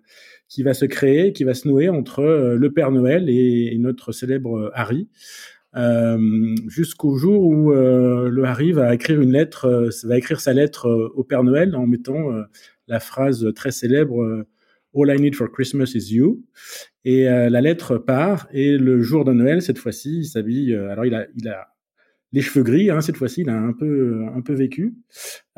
qui 0.48 0.62
va 0.62 0.74
se 0.74 0.86
créer, 0.86 1.32
qui 1.32 1.44
va 1.44 1.54
se 1.54 1.68
nouer 1.68 1.88
entre 1.88 2.20
euh, 2.20 2.56
le 2.56 2.72
Père 2.72 2.90
Noël 2.90 3.28
et, 3.28 3.76
notre 3.78 4.12
célèbre 4.12 4.56
euh, 4.58 4.70
Harry, 4.74 5.08
euh, 5.76 6.54
jusqu'au 6.66 7.16
jour 7.16 7.44
où 7.44 7.70
le 7.70 8.44
Harry 8.44 8.72
va 8.72 8.94
écrire 8.94 9.20
une 9.20 9.32
lettre, 9.32 9.90
va 10.04 10.16
écrire 10.16 10.40
sa 10.40 10.54
lettre 10.54 10.88
au 11.14 11.22
Père 11.24 11.44
Noël 11.44 11.76
en 11.76 11.86
mettant 11.86 12.30
la 12.88 13.00
phrase 13.00 13.46
très 13.54 13.70
célèbre 13.70 14.46
All 14.94 15.14
I 15.14 15.20
need 15.20 15.36
for 15.36 15.52
Christmas 15.52 15.92
is 15.94 16.14
you. 16.14 16.42
Et 17.04 17.24
la 17.24 17.60
lettre 17.60 17.98
part, 17.98 18.48
et 18.50 18.78
le 18.78 19.02
jour 19.02 19.26
de 19.26 19.32
Noël, 19.32 19.60
cette 19.60 19.78
fois-ci, 19.78 20.20
il 20.20 20.24
s'habille. 20.24 20.74
alors 20.74 21.04
il 21.04 21.14
a, 21.14 21.26
il 21.36 21.46
a 21.48 21.68
les 22.32 22.40
cheveux 22.40 22.64
gris, 22.64 22.90
hein, 22.90 23.02
cette 23.02 23.16
fois-ci, 23.18 23.42
il 23.42 23.50
a 23.50 23.56
un 23.56 23.74
peu, 23.74 24.24
un 24.34 24.40
peu 24.40 24.54
vécu. 24.54 24.94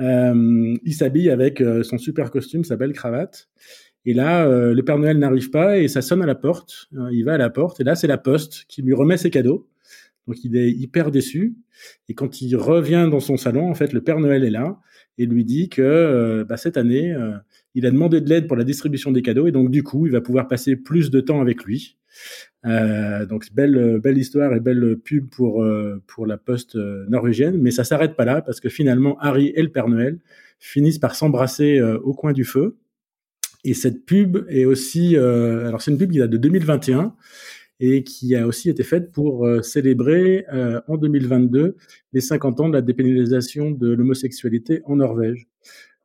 Il 0.00 0.92
s'habille 0.92 1.31
avec 1.31 1.62
son 1.85 1.98
super 1.98 2.33
costume, 2.33 2.64
sa 2.64 2.76
belle 2.76 2.92
cravate. 2.92 3.48
Et 4.07 4.15
là, 4.15 4.47
euh, 4.47 4.75
le 4.75 4.83
Père 4.83 4.99
Noël 4.99 5.19
n'arrive 5.19 5.51
pas 5.51 5.79
et 5.79 5.89
ça 5.89 6.03
sonne 6.03 6.23
à 6.23 6.27
la 6.27 6.35
porte. 6.35 6.89
Euh, 6.97 7.11
il 7.13 7.25
va 7.25 7.35
à 7.35 7.39
la 7.39 7.51
porte 7.51 7.81
et 7.81 7.85
là, 7.85 7.95
c'est 7.95 8.07
la 8.07 8.19
poste 8.19 8.65
qui 8.69 8.83
lui 8.83 8.95
remet 8.95 9.17
ses 9.17 9.31
cadeaux. 9.31 9.69
Donc 10.27 10.45
il 10.45 10.57
est 10.57 10.71
hyper 10.71 11.11
déçu. 11.11 11.57
Et 12.09 12.15
quand 12.15 12.41
il 12.41 12.57
revient 12.57 13.09
dans 13.11 13.21
son 13.21 13.37
salon, 13.37 13.69
en 13.69 13.75
fait, 13.75 13.93
le 13.93 14.01
Père 14.01 14.21
Noël 14.21 14.45
est 14.45 14.51
là 14.51 14.79
et 15.19 15.27
lui 15.27 15.45
dit 15.45 15.69
que 15.69 15.83
euh, 15.83 16.45
bah, 16.45 16.57
cette 16.57 16.77
année, 16.77 17.13
euh, 17.13 17.33
il 17.75 17.85
a 17.85 17.91
demandé 17.91 18.21
de 18.21 18.29
l'aide 18.29 18.47
pour 18.47 18.57
la 18.57 18.65
distribution 18.65 19.13
des 19.13 19.23
cadeaux 19.23 19.47
et 19.47 19.53
donc 19.53 19.71
du 19.71 19.83
coup, 19.83 20.07
il 20.07 20.13
va 20.13 20.21
pouvoir 20.21 20.49
passer 20.49 20.77
plus 20.77 21.11
de 21.11 21.21
temps 21.21 21.41
avec 21.41 21.65
lui. 21.65 21.97
Donc 22.65 23.47
belle 23.55 24.01
belle 24.03 24.19
histoire 24.19 24.53
et 24.53 24.61
belle 24.61 24.97
pub 25.03 25.31
pour 25.31 25.65
pour 26.07 26.27
la 26.27 26.37
poste 26.37 26.75
norvégienne, 26.75 27.57
mais 27.57 27.71
ça 27.71 27.85
s'arrête 27.85 28.17
pas 28.17 28.25
là 28.25 28.43
parce 28.43 28.61
que 28.61 28.69
finalement 28.69 29.17
Harry 29.21 29.53
et 29.55 29.63
le 29.63 29.71
Père 29.71 29.89
Noël 29.89 30.19
finissent 30.59 30.99
par 30.99 31.15
s'embrasser 31.15 31.81
au 31.81 32.13
coin 32.13 32.33
du 32.33 32.45
feu. 32.45 32.77
Et 33.64 33.75
cette 33.75 34.05
pub 34.07 34.46
est 34.49 34.64
aussi 34.64 35.16
euh, 35.16 35.68
alors 35.68 35.83
c'est 35.83 35.90
une 35.90 35.99
pub 35.99 36.11
qui 36.11 36.18
date 36.18 36.31
de 36.31 36.38
2021 36.38 37.14
et 37.81 38.05
qui 38.05 38.37
a 38.37 38.46
aussi 38.46 38.68
été 38.68 38.83
faite 38.83 39.11
pour 39.11 39.46
euh, 39.46 39.62
célébrer 39.62 40.44
euh, 40.53 40.81
en 40.87 40.96
2022 40.99 41.77
les 42.12 42.20
50 42.20 42.61
ans 42.61 42.68
de 42.68 42.75
la 42.75 42.83
dépénalisation 42.83 43.70
de 43.70 43.90
l'homosexualité 43.92 44.83
en 44.85 44.96
Norvège. 44.96 45.49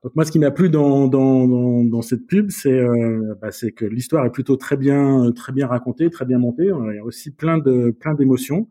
Donc 0.01 0.15
moi, 0.15 0.23
ce 0.23 0.31
qui 0.31 0.39
m'a 0.39 0.51
plu 0.51 0.69
dans, 0.69 1.07
dans, 1.07 1.47
dans, 1.47 1.83
dans 1.83 2.01
cette 2.01 2.27
pub, 2.27 2.51
c'est 2.51 2.79
euh, 2.79 3.33
bah, 3.41 3.49
que 3.75 3.85
l'histoire 3.85 4.25
est 4.25 4.31
plutôt 4.31 4.55
très 4.55 4.77
bien 4.77 5.31
très 5.35 5.51
bien 5.51 5.67
racontée, 5.67 6.09
très 6.09 6.25
bien 6.25 6.37
montée. 6.37 6.65
Il 6.65 6.95
y 6.95 6.99
a 6.99 7.03
aussi 7.03 7.31
plein 7.31 7.57
de 7.57 7.91
plein 7.91 8.13
d'émotions. 8.13 8.69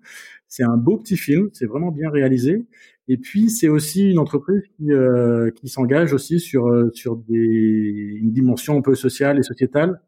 C'est 0.49 0.63
un 0.63 0.77
beau 0.77 0.97
petit 0.97 1.17
film, 1.17 1.51
c'est 1.53 1.67
vraiment 1.67 1.91
bien 1.91 2.09
réalisé. 2.09 2.65
Et 3.09 3.19
puis 3.19 3.51
c'est 3.51 3.69
aussi 3.69 4.11
une 4.11 4.19
entreprise 4.19 4.63
qui 4.77 4.93
euh, 4.93 5.51
qui 5.51 5.69
s'engage 5.69 6.13
aussi 6.15 6.41
sur 6.41 6.69
euh, 6.69 6.91
sur 6.95 7.17
des 7.17 7.37
une 7.37 8.33
dimension 8.33 8.79
un 8.79 8.81
peu 8.81 8.95
sociale 8.95 9.39
et 9.39 9.43
sociétale 9.43 10.01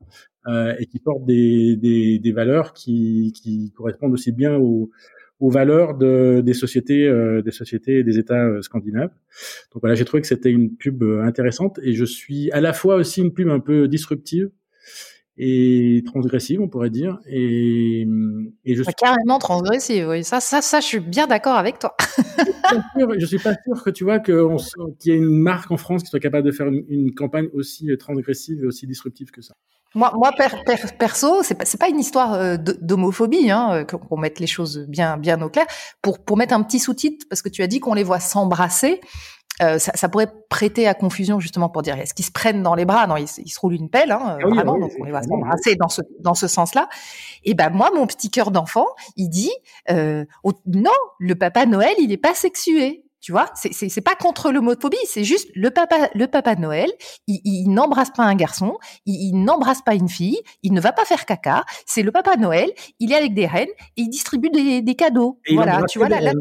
euh, 0.46 0.74
et 0.78 0.86
qui 0.86 0.98
porte 0.98 1.26
des, 1.26 1.76
des, 1.76 2.18
des 2.18 2.32
valeurs 2.32 2.72
qui, 2.72 3.32
qui 3.34 3.72
correspondent 3.76 4.12
aussi 4.12 4.32
bien 4.32 4.56
aux, 4.56 4.90
aux 5.40 5.50
valeurs 5.50 5.96
de, 5.96 6.40
des 6.44 6.54
sociétés 6.54 7.06
euh, 7.06 7.42
des 7.42 7.50
sociétés 7.50 8.02
des 8.02 8.18
États 8.18 8.46
euh, 8.46 8.62
scandinaves. 8.62 9.10
Donc 9.72 9.82
voilà, 9.82 9.94
j'ai 9.94 10.04
trouvé 10.04 10.22
que 10.22 10.26
c'était 10.26 10.50
une 10.50 10.74
pub 10.76 11.02
euh, 11.02 11.22
intéressante 11.22 11.78
et 11.82 11.92
je 11.92 12.04
suis 12.04 12.50
à 12.52 12.60
la 12.60 12.72
fois 12.72 12.96
aussi 12.96 13.20
une 13.20 13.32
pub 13.32 13.48
un 13.48 13.60
peu 13.60 13.88
disruptive 13.88 14.50
et 15.38 16.02
transgressive, 16.06 16.60
on 16.60 16.68
pourrait 16.68 16.90
dire. 16.90 17.18
Et, 17.26 18.06
et 18.64 18.74
je 18.74 18.82
suis 18.82 18.94
carrément 18.94 19.38
transgressive, 19.38 20.08
oui. 20.08 20.24
Ça, 20.24 20.40
ça, 20.40 20.62
ça, 20.62 20.80
je 20.80 20.86
suis 20.86 21.00
bien 21.00 21.26
d'accord 21.26 21.56
avec 21.56 21.78
toi. 21.78 21.94
je 23.18 23.26
suis 23.26 23.38
pas 23.38 23.54
sûr 23.64 23.82
que 23.84 23.90
tu 23.90 24.04
vois 24.04 24.18
qu'il 24.18 24.34
y 25.04 25.10
ait 25.10 25.16
une 25.16 25.24
marque 25.24 25.70
en 25.70 25.76
France 25.76 26.02
qui 26.02 26.08
soit 26.08 26.20
capable 26.20 26.46
de 26.46 26.52
faire 26.52 26.68
une, 26.68 26.84
une 26.88 27.14
campagne 27.14 27.48
aussi 27.52 27.90
euh, 27.90 27.96
transgressive 27.96 28.62
et 28.62 28.66
aussi 28.66 28.86
disruptive 28.86 29.30
que 29.30 29.42
ça. 29.42 29.54
Moi, 29.94 30.12
moi 30.14 30.30
perso, 30.98 31.42
c'est 31.42 31.54
pas, 31.54 31.64
pas 31.78 31.88
une 31.88 31.98
histoire 31.98 32.34
euh, 32.34 32.56
d'homophobie, 32.58 33.50
hein, 33.50 33.84
qu'on 33.84 34.18
mette 34.18 34.40
les 34.40 34.46
choses 34.46 34.84
bien, 34.88 35.16
bien 35.16 35.40
au 35.40 35.48
clair. 35.48 35.66
Pour, 36.02 36.18
pour 36.18 36.36
mettre 36.36 36.52
un 36.52 36.62
petit 36.62 36.78
sous-titre, 36.78 37.24
parce 37.30 37.40
que 37.40 37.48
tu 37.48 37.62
as 37.62 37.66
dit 37.66 37.80
qu'on 37.80 37.94
les 37.94 38.02
voit 38.02 38.20
s'embrasser, 38.20 39.00
euh, 39.62 39.78
ça, 39.78 39.92
ça, 39.94 40.08
pourrait 40.08 40.30
prêter 40.50 40.86
à 40.86 40.94
confusion 40.94 41.40
justement 41.40 41.68
pour 41.68 41.82
dire 41.82 41.98
est-ce 41.98 42.12
qu'ils 42.14 42.24
se 42.24 42.30
prennent 42.30 42.62
dans 42.62 42.74
les 42.74 42.84
bras? 42.84 43.06
Non, 43.06 43.16
ils, 43.16 43.26
se 43.28 43.60
roulent 43.60 43.74
une 43.74 43.88
pelle, 43.88 44.12
hein, 44.12 44.38
ah 44.40 44.46
vraiment. 44.46 44.78
donc 44.78 44.92
on 45.00 45.04
les 45.04 45.10
voit 45.10 45.22
s'embrasser 45.22 45.76
dans 45.76 45.88
ce 45.88 46.02
dans 46.20 46.34
ce 46.34 46.46
sens-là. 46.46 46.88
Et 47.44 47.54
ben 47.54 47.70
moi, 47.70 47.90
mon 47.94 48.06
petit 48.06 48.30
cœur 48.30 48.50
d'enfant, 48.50 48.86
il 49.16 49.28
dit 49.28 49.52
euh, 49.90 50.24
non, 50.66 50.90
le 51.18 51.34
Papa 51.34 51.64
Noël, 51.66 51.94
il 51.98 52.12
est 52.12 52.18
pas 52.18 52.34
sexué. 52.34 53.02
Tu 53.22 53.32
vois, 53.32 53.50
c'est 53.54 53.72
c'est 53.72 54.00
pas 54.02 54.14
contre 54.14 54.52
l'homophobie, 54.52 54.96
c'est 55.04 55.24
juste 55.24 55.48
le 55.54 55.70
papa 55.70 56.10
le 56.14 56.28
papa 56.28 56.54
Noël, 56.54 56.88
il, 57.26 57.40
il 57.44 57.70
n'embrasse 57.70 58.10
pas 58.10 58.22
un 58.22 58.36
garçon, 58.36 58.76
il, 59.04 59.16
il 59.16 59.42
n'embrasse 59.42 59.82
pas 59.82 59.94
une 59.94 60.08
fille, 60.08 60.38
il 60.62 60.72
ne 60.72 60.80
va 60.80 60.92
pas 60.92 61.04
faire 61.04 61.24
caca. 61.24 61.64
C'est 61.86 62.02
le 62.02 62.12
papa 62.12 62.36
Noël, 62.36 62.70
il 63.00 63.10
est 63.10 63.16
avec 63.16 63.34
des 63.34 63.46
reines 63.46 63.70
et 63.96 64.02
il 64.02 64.10
distribue 64.10 64.50
des, 64.50 64.80
des 64.80 64.94
cadeaux. 64.94 65.40
voilà, 65.54 65.82
tu 65.88 65.98
vois 65.98 66.08
là, 66.08 66.20
là 66.20 66.32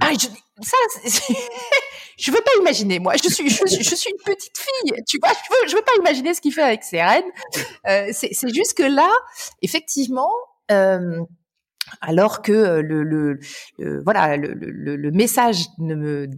ah, 0.00 0.12
je, 0.12 0.28
ça, 0.62 0.76
je 2.18 2.30
veux 2.30 2.40
pas 2.40 2.52
imaginer. 2.60 2.98
Moi, 2.98 3.14
je 3.22 3.28
suis, 3.28 3.48
je, 3.50 3.94
suis 3.94 4.10
une 4.10 4.24
petite 4.24 4.56
fille. 4.56 4.92
Tu 5.06 5.18
vois, 5.20 5.32
je 5.32 5.54
veux, 5.54 5.68
je 5.68 5.76
veux 5.76 5.82
pas 5.82 5.92
imaginer 5.98 6.34
ce 6.34 6.40
qu'il 6.40 6.52
fait 6.52 6.62
avec 6.62 6.84
ses 6.84 7.02
reines. 7.02 7.24
Euh, 7.86 8.08
c'est 8.12 8.54
juste 8.54 8.74
que 8.74 8.82
là, 8.82 9.10
effectivement. 9.62 10.30
Euh, 10.70 11.20
alors 12.00 12.42
que 12.42 12.52
euh, 12.52 12.82
le, 12.82 13.02
le, 13.02 13.40
voilà 14.04 14.36
le, 14.36 14.54
le, 14.54 15.10
message 15.10 15.66
ne 15.78 15.94
me 15.94 16.28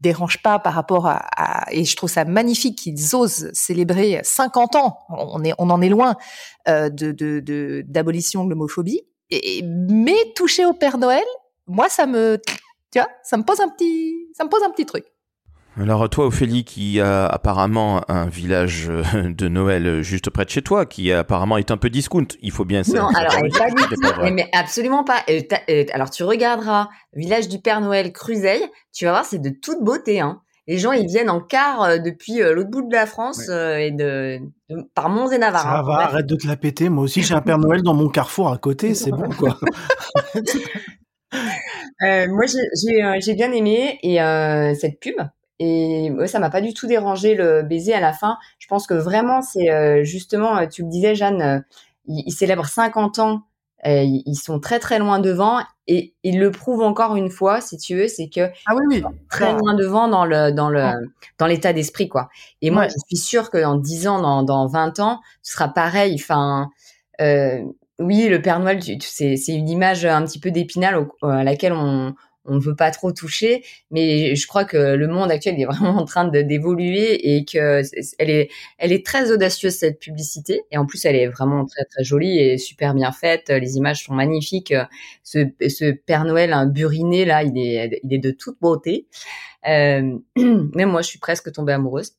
dérange 0.00 0.42
pas 0.42 0.58
par 0.58 0.74
rapport 0.74 1.06
à, 1.06 1.66
et 1.70 1.84
je 1.84 1.96
trouve 1.96 2.10
ça 2.10 2.24
magnifique 2.24 2.78
qu'ils 2.78 3.14
osent 3.14 3.50
célébrer 3.52 4.20
50 4.22 4.76
ans 4.76 4.98
on 5.08 5.42
est 5.44 5.52
on 5.58 5.70
en 5.70 5.80
est 5.80 5.88
loin 5.88 6.16
euh, 6.68 6.88
de 6.90 7.82
d'abolition 7.86 8.42
de, 8.42 8.48
de 8.48 8.50
l'homophobie 8.50 9.02
et, 9.30 9.62
mais 9.62 10.32
toucher 10.34 10.64
au 10.64 10.72
Père 10.72 10.98
Noël 10.98 11.24
moi, 11.70 11.88
ça 11.88 12.06
me, 12.06 12.40
tu 12.92 12.98
vois, 12.98 13.08
ça 13.22 13.36
me 13.36 13.44
pose 13.44 13.60
un 13.60 13.68
petit, 13.68 14.28
ça 14.34 14.44
me 14.44 14.48
pose 14.48 14.62
un 14.62 14.70
petit 14.70 14.86
truc. 14.86 15.04
Alors 15.80 16.10
toi, 16.10 16.26
Ophélie, 16.26 16.64
qui 16.64 17.00
a 17.00 17.26
apparemment 17.26 18.02
un 18.08 18.26
village 18.26 18.88
euh, 18.90 19.02
de 19.32 19.48
Noël 19.48 20.02
juste 20.02 20.28
près 20.28 20.44
de 20.44 20.50
chez 20.50 20.62
toi, 20.62 20.84
qui 20.84 21.12
apparemment 21.12 21.58
est 21.58 21.70
un 21.70 21.76
peu 21.76 21.88
discount, 21.88 22.26
il 22.42 22.50
faut 22.50 22.64
bien 22.64 22.82
Non, 22.92 23.06
alors 23.14 23.32
pas 23.56 23.70
du 23.70 23.84
tout, 23.84 24.32
mais, 24.32 24.48
absolument 24.52 25.04
pas. 25.04 25.24
alors 25.92 26.10
tu 26.10 26.24
regarderas 26.24 26.88
village 27.14 27.48
du 27.48 27.60
Père 27.60 27.80
Noël 27.80 28.12
Cruzeil, 28.12 28.62
tu 28.92 29.04
vas 29.04 29.12
voir, 29.12 29.24
c'est 29.24 29.38
de 29.38 29.50
toute 29.50 29.82
beauté. 29.82 30.20
Hein. 30.20 30.42
Les 30.66 30.78
gens, 30.78 30.92
ils 30.92 31.06
viennent 31.06 31.30
en 31.30 31.40
car 31.40 31.82
euh, 31.82 31.98
depuis 31.98 32.42
euh, 32.42 32.52
l'autre 32.52 32.70
bout 32.70 32.82
de 32.82 32.92
la 32.92 33.06
France 33.06 33.48
et 33.48 33.92
de, 33.92 34.40
par 34.94 35.08
Mons 35.08 35.30
et 35.30 35.38
Navarre. 35.38 35.62
Ça 35.62 35.78
hein. 35.78 35.82
va, 35.82 36.00
arrête 36.00 36.26
de 36.26 36.36
te 36.36 36.46
la 36.46 36.56
péter. 36.56 36.88
Moi 36.88 37.04
aussi, 37.04 37.22
j'ai 37.22 37.34
un 37.34 37.40
Père 37.40 37.58
Noël 37.58 37.82
dans 37.82 37.94
mon 37.94 38.08
carrefour 38.08 38.50
à 38.50 38.58
côté, 38.58 38.94
c'est 38.94 39.12
bon 39.12 39.28
quoi. 39.30 39.56
Euh, 42.02 42.26
moi, 42.28 42.46
j'ai 42.46 43.04
euh, 43.04 43.34
bien 43.34 43.52
aimé 43.52 43.98
et 44.02 44.22
euh, 44.22 44.74
cette 44.74 45.00
pub. 45.00 45.16
Et 45.58 46.10
ça 46.26 46.38
m'a 46.38 46.48
pas 46.48 46.62
du 46.62 46.72
tout 46.72 46.86
dérangé 46.86 47.34
le 47.34 47.62
baiser 47.62 47.92
à 47.92 48.00
la 48.00 48.14
fin. 48.14 48.38
Je 48.58 48.66
pense 48.66 48.86
que 48.86 48.94
vraiment, 48.94 49.42
c'est 49.42 50.02
justement, 50.04 50.66
tu 50.66 50.82
le 50.84 50.88
disais, 50.88 51.14
Jeanne, 51.14 51.62
ils, 52.06 52.32
célèbrent 52.32 52.66
50 52.66 53.18
ans. 53.18 53.42
ils 53.84 54.40
sont 54.42 54.58
très 54.58 54.78
très 54.78 54.98
loin 54.98 55.18
devant 55.18 55.60
et 55.86 56.14
ils 56.22 56.38
le 56.38 56.50
prouvent 56.50 56.80
encore 56.80 57.14
une 57.14 57.28
fois, 57.28 57.60
si 57.60 57.76
tu 57.76 57.94
veux, 57.94 58.08
c'est 58.08 58.30
que 58.30 58.50
ah 58.64 58.74
oui, 58.74 58.84
oui. 58.88 59.02
très 59.28 59.52
loin 59.52 59.74
devant 59.74 60.08
dans 60.08 60.24
le 60.24 60.50
dans 60.50 60.70
le 60.70 60.92
dans 61.36 61.46
l'état 61.46 61.74
d'esprit 61.74 62.08
quoi. 62.08 62.30
Et 62.62 62.70
moi, 62.70 62.88
je 62.88 62.94
suis 63.08 63.18
sûre 63.18 63.50
que 63.50 63.58
dans 63.58 63.76
10 63.76 64.08
ans, 64.08 64.22
dans 64.22 64.42
dans 64.42 64.66
20 64.66 64.98
ans, 65.00 65.20
ce 65.42 65.52
sera 65.52 65.68
pareil. 65.68 66.14
Enfin, 66.14 66.70
euh, 67.20 67.62
oui, 68.00 68.28
le 68.28 68.40
Père 68.40 68.58
Noël, 68.60 68.80
c'est 69.00 69.36
une 69.48 69.68
image 69.68 70.04
un 70.06 70.24
petit 70.24 70.40
peu 70.40 70.50
d'épinal 70.50 71.06
à 71.22 71.44
laquelle 71.44 71.72
on 71.72 72.14
ne 72.46 72.58
veut 72.58 72.74
pas 72.74 72.90
trop 72.90 73.12
toucher, 73.12 73.62
mais 73.90 74.34
je 74.34 74.46
crois 74.46 74.64
que 74.64 74.76
le 74.76 75.06
monde 75.06 75.30
actuel 75.30 75.60
est 75.60 75.64
vraiment 75.66 75.98
en 75.98 76.04
train 76.06 76.26
d'évoluer 76.26 77.36
et 77.36 77.44
que 77.44 77.82
est 78.18 78.50
elle 78.78 78.92
est 78.92 79.06
très 79.06 79.30
audacieuse 79.30 79.74
cette 79.74 80.00
publicité 80.00 80.62
et 80.70 80.78
en 80.78 80.86
plus 80.86 81.04
elle 81.04 81.16
est 81.16 81.28
vraiment 81.28 81.66
très 81.66 81.84
très 81.84 82.02
jolie 82.02 82.38
et 82.38 82.58
super 82.58 82.94
bien 82.94 83.12
faite. 83.12 83.50
Les 83.50 83.76
images 83.76 84.04
sont 84.04 84.14
magnifiques. 84.14 84.74
Ce, 85.22 85.92
Père 85.92 86.24
Noël 86.24 86.54
un 86.54 86.66
buriné 86.66 87.24
là, 87.26 87.42
il 87.42 87.56
est 87.58 88.00
il 88.02 88.14
est 88.14 88.18
de 88.18 88.30
toute 88.30 88.58
beauté. 88.60 89.06
Euh, 89.68 90.18
même 90.36 90.90
moi, 90.90 91.02
je 91.02 91.08
suis 91.08 91.18
presque 91.18 91.52
tombée 91.52 91.72
amoureuse. 91.72 92.14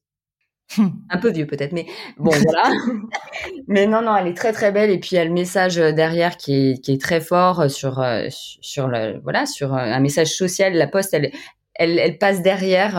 Un 1.10 1.18
peu 1.18 1.32
vieux 1.32 1.48
peut-être, 1.48 1.72
mais 1.72 1.86
bon 2.18 2.32
voilà. 2.32 2.72
mais 3.68 3.88
non, 3.88 4.02
non, 4.02 4.16
elle 4.16 4.28
est 4.28 4.38
très 4.38 4.52
très 4.54 4.72
belle 4.72 4.90
et 4.90 5.00
puis 5.00 5.12
il 5.14 5.16
y 5.16 5.20
a 5.20 5.26
le 5.26 5.32
message 5.32 5.78
euh, 5.78 5.92
derrière 5.92 6.38
qui 6.38 6.72
est, 6.72 6.82
qui 6.82 6.94
est 6.94 7.02
très 7.02 7.22
fort 7.22 7.62
euh, 7.62 7.68
sur 7.68 8.00
euh, 8.00 8.28
sur 8.30 8.88
le 8.88 9.20
voilà 9.24 9.46
sur 9.46 9.74
un 9.74 10.00
message 10.00 10.34
social. 10.34 10.74
La 10.74 10.88
poste, 10.88 11.14
elle 11.14 11.32
elle, 11.76 12.00
elle 12.00 12.18
passe 12.18 12.42
derrière. 12.42 12.96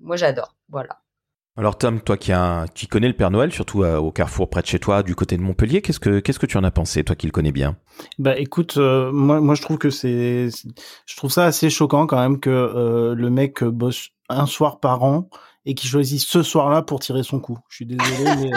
moi, 0.00 0.16
j'adore. 0.16 0.56
Voilà. 0.68 1.01
Alors 1.56 1.76
Tom, 1.76 2.00
toi 2.00 2.16
qui, 2.16 2.32
qui 2.74 2.86
connais 2.86 3.08
le 3.08 3.14
Père 3.14 3.30
Noël, 3.30 3.52
surtout 3.52 3.84
au 3.84 4.10
carrefour 4.10 4.48
près 4.48 4.62
de 4.62 4.66
chez 4.66 4.78
toi, 4.78 5.02
du 5.02 5.14
côté 5.14 5.36
de 5.36 5.42
Montpellier, 5.42 5.82
qu'est-ce 5.82 6.00
que 6.00 6.18
qu'est-ce 6.18 6.38
que 6.38 6.46
tu 6.46 6.56
en 6.56 6.64
as 6.64 6.70
pensé, 6.70 7.04
toi 7.04 7.14
qui 7.14 7.26
le 7.26 7.32
connais 7.32 7.52
bien? 7.52 7.76
Bah 8.18 8.38
écoute, 8.38 8.78
moi 8.78 9.40
moi 9.40 9.54
je 9.54 9.60
trouve 9.60 9.76
que 9.76 9.90
c'est 9.90 10.48
je 11.06 11.16
trouve 11.16 11.30
ça 11.30 11.44
assez 11.44 11.68
choquant 11.68 12.06
quand 12.06 12.18
même 12.18 12.40
que 12.40 13.14
le 13.14 13.30
mec 13.30 13.62
bosse 13.64 14.08
un 14.30 14.46
soir 14.46 14.80
par 14.80 15.02
an 15.02 15.28
et 15.66 15.74
qui 15.74 15.86
choisit 15.86 16.20
ce 16.20 16.42
soir-là 16.42 16.80
pour 16.80 17.00
tirer 17.00 17.22
son 17.22 17.38
coup. 17.38 17.58
Je 17.68 17.76
suis 17.76 17.86
désolé. 17.86 18.50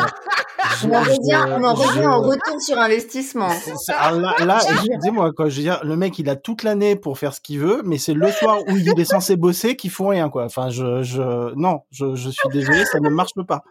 On 0.84 0.94
en 0.94 1.02
revient, 1.02 1.46
on 1.50 1.64
en 1.64 1.74
revient 1.74 2.06
en 2.06 2.22
retour 2.22 2.62
sur 2.62 2.78
investissement. 2.80 3.50
là, 3.88 4.36
là 4.46 4.60
dis-moi 5.02 5.32
quoi. 5.34 5.50
Je 5.50 5.58
veux 5.58 5.64
dire, 5.64 5.80
le 5.84 5.96
mec, 5.96 6.20
il 6.20 6.30
a 6.30 6.36
toute 6.36 6.64
l'année 6.64 6.96
pour 6.96 7.18
faire 7.18 7.34
ce 7.34 7.42
qu'il 7.42 7.60
veut, 7.60 7.82
mais 7.86 7.98
c'est 7.98 8.14
le 8.14 8.32
soir 8.32 8.60
où 8.68 8.78
il 8.78 9.00
est 9.00 9.06
censé 9.06 9.36
bosser 9.36 9.76
qu'il 9.76 9.92
faut 9.92 10.08
rien, 10.08 10.30
quoi. 10.30 10.46
Enfin, 10.46 10.70
je, 10.70 11.04
je, 11.04 11.54
non, 11.56 11.82
je, 11.92 12.16
je 12.16 12.30
suis 12.30 12.50
désolé, 12.50 12.86
ça 12.86 13.00
ne 13.00 13.10
marche 13.10 13.34
pas. 13.48 13.64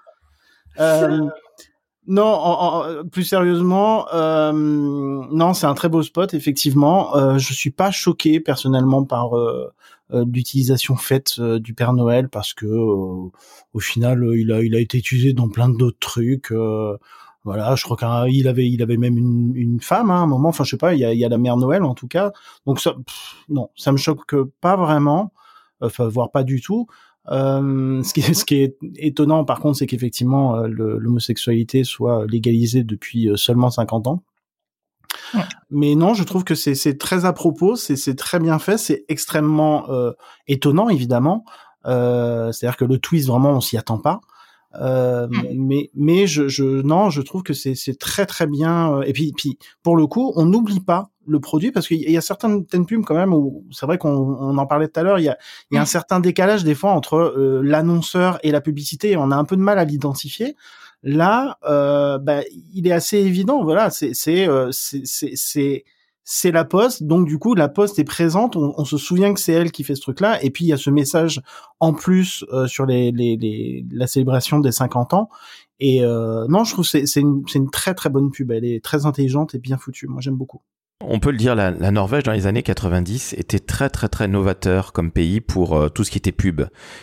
Euh, 0.81 1.29
non, 2.07 2.25
en, 2.25 3.05
plus 3.11 3.25
sérieusement, 3.25 4.07
euh, 4.13 4.53
non, 4.53 5.55
c'est 5.55 5.67
un 5.67 5.75
très 5.75 5.89
beau 5.89 6.03
spot, 6.03 6.35
effectivement. 6.35 7.17
Euh, 7.17 7.39
je 7.39 7.53
suis 7.55 7.71
pas 7.71 7.91
choqué 7.91 8.41
personnellement 8.41 9.05
par 9.05 9.37
euh, 9.37 9.73
euh, 10.13 10.25
l'utilisation 10.31 10.97
faite 10.97 11.37
euh, 11.39 11.59
du 11.59 11.73
Père 11.73 11.95
Noël 11.95 12.29
parce 12.29 12.53
que 12.53 12.67
euh, 12.67 13.31
au 13.73 13.81
final 13.81 14.23
il 14.35 14.53
a 14.53 14.63
il 14.63 14.75
a 14.75 14.79
été 14.79 14.99
utilisé 14.99 15.33
dans 15.33 15.49
plein 15.49 15.71
d'autres 15.71 15.99
trucs 15.99 16.53
voilà, 17.45 17.75
je 17.75 17.85
crois 17.85 17.97
qu'il 17.97 18.49
avait, 18.49 18.69
il 18.71 18.83
avait 18.83 18.97
même 18.97 19.19
une, 19.19 19.53
une 19.55 19.81
femme 19.81 20.11
hein, 20.11 20.21
à 20.21 20.23
un 20.23 20.27
moment. 20.27 20.49
Enfin, 20.49 20.65
je 20.65 20.71
sais 20.71 20.77
pas. 20.79 20.95
Il 20.95 21.01
y 21.01 21.05
a, 21.05 21.13
il 21.13 21.19
y 21.19 21.25
a 21.27 21.29
la 21.29 21.37
mère 21.37 21.59
Noël 21.59 21.83
en 21.85 21.95
tout 21.95 22.09
cas. 22.09 22.33
Donc 22.67 22.81
ça, 22.81 22.95
non, 23.51 23.69
ça 23.77 23.93
me 23.93 23.99
choque 23.99 24.35
pas 24.63 24.77
vraiment, 24.77 25.33
enfin 25.81 26.09
voire 26.09 26.31
pas 26.31 26.43
du 26.43 26.63
tout. 26.63 26.87
Euh, 27.31 28.03
ce, 28.03 28.13
qui, 28.13 28.23
ce 28.35 28.45
qui 28.45 28.57
est 28.57 28.77
étonnant, 28.97 29.45
par 29.45 29.61
contre, 29.61 29.79
c'est 29.79 29.87
qu'effectivement 29.87 30.59
l'homosexualité 30.67 31.85
soit 31.85 32.27
légalisée 32.27 32.85
depuis 32.85 33.31
seulement 33.37 33.71
50 33.71 34.07
ans. 34.07 34.23
Mais 35.71 35.95
non, 35.95 36.15
je 36.15 36.25
trouve 36.25 36.45
que 36.45 36.55
c'est 36.55 36.99
très 36.99 37.25
à 37.25 37.33
propos, 37.33 37.77
c'est 37.77 38.17
très 38.17 38.39
bien 38.39 38.59
fait, 38.59 38.79
c'est 38.79 39.05
extrêmement 39.09 39.91
euh, 39.91 40.13
étonnant 40.47 40.89
évidemment. 40.89 41.45
Euh, 41.87 42.53
C'est-à-dire 42.53 42.77
que 42.77 42.85
le 42.85 42.99
twist 42.99 43.29
vraiment 43.29 43.51
on 43.51 43.61
s'y 43.61 43.77
attend 43.77 43.99
pas. 43.99 44.21
Euh, 44.81 45.29
mais 45.55 45.91
mais 45.95 46.27
je, 46.27 46.49
je 46.49 46.65
non 46.65 47.09
je 47.09 47.23
trouve 47.23 47.45
que 47.45 47.53
c'est 47.53 47.77
c'est 47.77 47.97
très 47.97 48.27
très 48.27 48.49
bien 48.49 48.93
euh, 48.93 49.03
et 49.03 49.13
puis 49.13 49.33
puis 49.37 49.57
pour 49.85 49.97
le 49.97 50.09
coup 50.09 50.33
on 50.35 50.47
n'oublie 50.47 50.81
pas 50.81 51.11
le 51.27 51.41
produit 51.41 51.73
parce 51.73 51.89
qu'il 51.89 52.11
y 52.11 52.17
a 52.17 52.21
certaines 52.21 52.65
pubs 52.67 53.05
quand 53.05 53.15
même 53.15 53.33
où 53.33 53.65
c'est 53.71 53.87
vrai 53.87 53.99
qu'on 53.99 54.11
on 54.11 54.59
en 54.59 54.67
parlait 54.67 54.89
tout 54.89 55.01
à 55.01 55.03
l'heure 55.03 55.19
il 55.19 55.25
y 55.25 55.29
a 55.29 55.39
il 55.71 55.75
y 55.75 55.79
a 55.79 55.81
un 55.81 55.85
mm. 55.85 55.87
certain 55.87 56.21
décalage 56.21 56.65
des 56.65 56.75
fois 56.75 56.93
entre 56.93 57.17
euh, 57.17 57.61
l'annonceur 57.63 58.39
et 58.43 58.51
la 58.51 58.61
publicité 58.61 59.13
et 59.13 59.17
on 59.17 59.31
a 59.31 59.37
un 59.37 59.45
peu 59.45 59.57
de 59.57 59.63
mal 59.63 59.79
à 59.79 59.85
l'identifier 59.85 60.57
Là, 61.07 61.59
euh, 61.69 62.19
bah, 62.19 62.41
il 62.73 62.87
est 62.87 62.93
assez 62.93 63.19
évident. 63.19 63.63
Voilà, 63.63 63.91
c'est 63.91 64.15
c'est 64.15 64.49
euh, 64.49 64.71
c'est 64.73 65.85
c'est 66.25 66.51
la 66.51 66.65
poste. 66.65 67.03
Donc 67.03 67.27
du 67.29 67.39
coup, 67.39 67.55
la 67.55 67.69
poste 67.69 67.99
est 67.99 68.05
présente. 68.05 68.57
On, 68.57 68.85
se 68.87 68.97
souvient 68.97 69.35
que 69.35 69.41
c'est 69.41 69.53
elle 69.53 69.71
qui 69.71 69.85
fait 69.85 69.95
ce 69.95 70.01
truc-là. 70.01 70.43
Et 70.43 70.51
puis 70.51 70.65
il 70.65 70.69
y 70.69 70.73
a 70.73 70.79
ce 70.79 70.89
message 70.89 71.43
en 71.79 71.93
plus 71.93 72.45
euh, 72.53 72.67
sur 72.67 72.87
les, 72.87 73.13
les, 73.13 73.37
les, 73.37 73.85
la 73.93 74.07
célébration 74.07 74.61
des 74.61 74.73
50 74.73 75.13
ans. 75.13 75.29
Et 75.79 76.03
euh, 76.03 76.47
non, 76.49 76.65
je 76.65 76.73
trouve 76.73 76.87
c'est 76.87 77.05
c'est 77.07 77.21
une, 77.21 77.45
une 77.55 77.71
très 77.71 77.95
très 77.95 78.09
bonne 78.09 78.31
pub. 78.31 78.51
Elle 78.51 78.65
est 78.65 78.83
très 78.83 79.05
intelligente 79.05 79.55
et 79.55 79.59
bien 79.59 79.77
foutue. 79.77 80.07
Moi, 80.07 80.23
j'aime 80.23 80.37
beaucoup. 80.37 80.63
On 81.01 81.19
peut 81.19 81.33
le 81.33 81.37
dire, 81.37 81.57
la, 81.57 81.73
Norvège 81.91 82.23
dans 82.23 82.33
les 82.33 82.47
années 82.47 82.63
90 82.63 83.35
était 83.37 83.59
très 83.59 83.91
très 83.91 84.09
très 84.09 84.29
novateur 84.29 84.93
comme 84.93 85.11
pays 85.11 85.41
pour 85.41 85.77
euh, 85.77 85.89
tout 85.89 86.05
ce 86.05 86.11
qui 86.11 86.19
était 86.19 86.33
pub. 86.33 86.63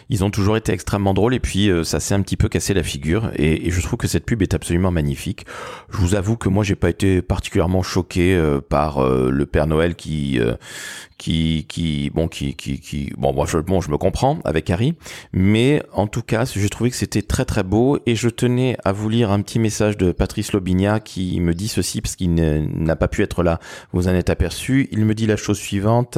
Ils 0.09 0.23
ont 0.23 0.31
toujours 0.31 0.55
été 0.55 0.71
extrêmement 0.71 1.13
drôles 1.13 1.33
et 1.33 1.41
puis 1.41 1.69
euh, 1.69 1.83
ça 1.83 1.99
s'est 1.99 2.15
un 2.15 2.21
petit 2.21 2.37
peu 2.37 2.47
cassé 2.47 2.73
la 2.73 2.83
figure 2.83 3.31
et, 3.35 3.69
je 3.69 3.81
trouve 3.81 3.97
que 3.97 4.07
cette 4.07 4.25
pub 4.25 4.41
est 4.41 4.53
absolument 4.53 4.91
magnifique. 4.91 5.45
Je 5.89 5.97
vous 5.97 6.15
avoue 6.15 6.37
que 6.37 6.47
moi 6.47 6.63
j'ai 6.63 6.75
pas 6.75 6.89
été 6.89 7.21
particulièrement 7.21 7.83
choqué 7.83 8.33
euh, 8.33 8.61
par 8.61 9.05
le 9.05 9.45
Père 9.45 9.67
Noël 9.67 9.95
qui 9.95 10.39
qui, 11.21 11.67
qui, 11.69 12.09
bon, 12.09 12.27
qui, 12.27 12.55
qui, 12.55 12.79
qui, 12.79 13.13
bon, 13.15 13.31
moi, 13.31 13.45
je, 13.45 13.57
me 13.57 13.97
comprends 13.97 14.39
avec 14.43 14.71
Harry, 14.71 14.95
mais 15.31 15.83
en 15.93 16.07
tout 16.07 16.23
cas, 16.23 16.45
j'ai 16.45 16.67
trouvé 16.67 16.89
que 16.89 16.95
c'était 16.95 17.21
très 17.21 17.45
très 17.45 17.61
beau 17.61 17.99
et 18.07 18.15
je 18.15 18.27
tenais 18.27 18.75
à 18.83 18.91
vous 18.91 19.07
lire 19.07 19.29
un 19.29 19.39
petit 19.43 19.59
message 19.59 19.97
de 19.97 20.11
Patrice 20.11 20.51
Lobinia 20.51 20.99
qui 20.99 21.39
me 21.39 21.53
dit 21.53 21.67
ceci 21.67 22.01
parce 22.01 22.15
qu'il 22.15 22.33
n'a 22.33 22.95
pas 22.95 23.07
pu 23.07 23.21
être 23.21 23.43
là. 23.43 23.59
Vous 23.93 24.07
en 24.07 24.15
êtes 24.15 24.31
aperçu. 24.31 24.89
Il 24.91 25.05
me 25.05 25.13
dit 25.13 25.27
la 25.27 25.35
chose 25.35 25.59
suivante. 25.59 26.17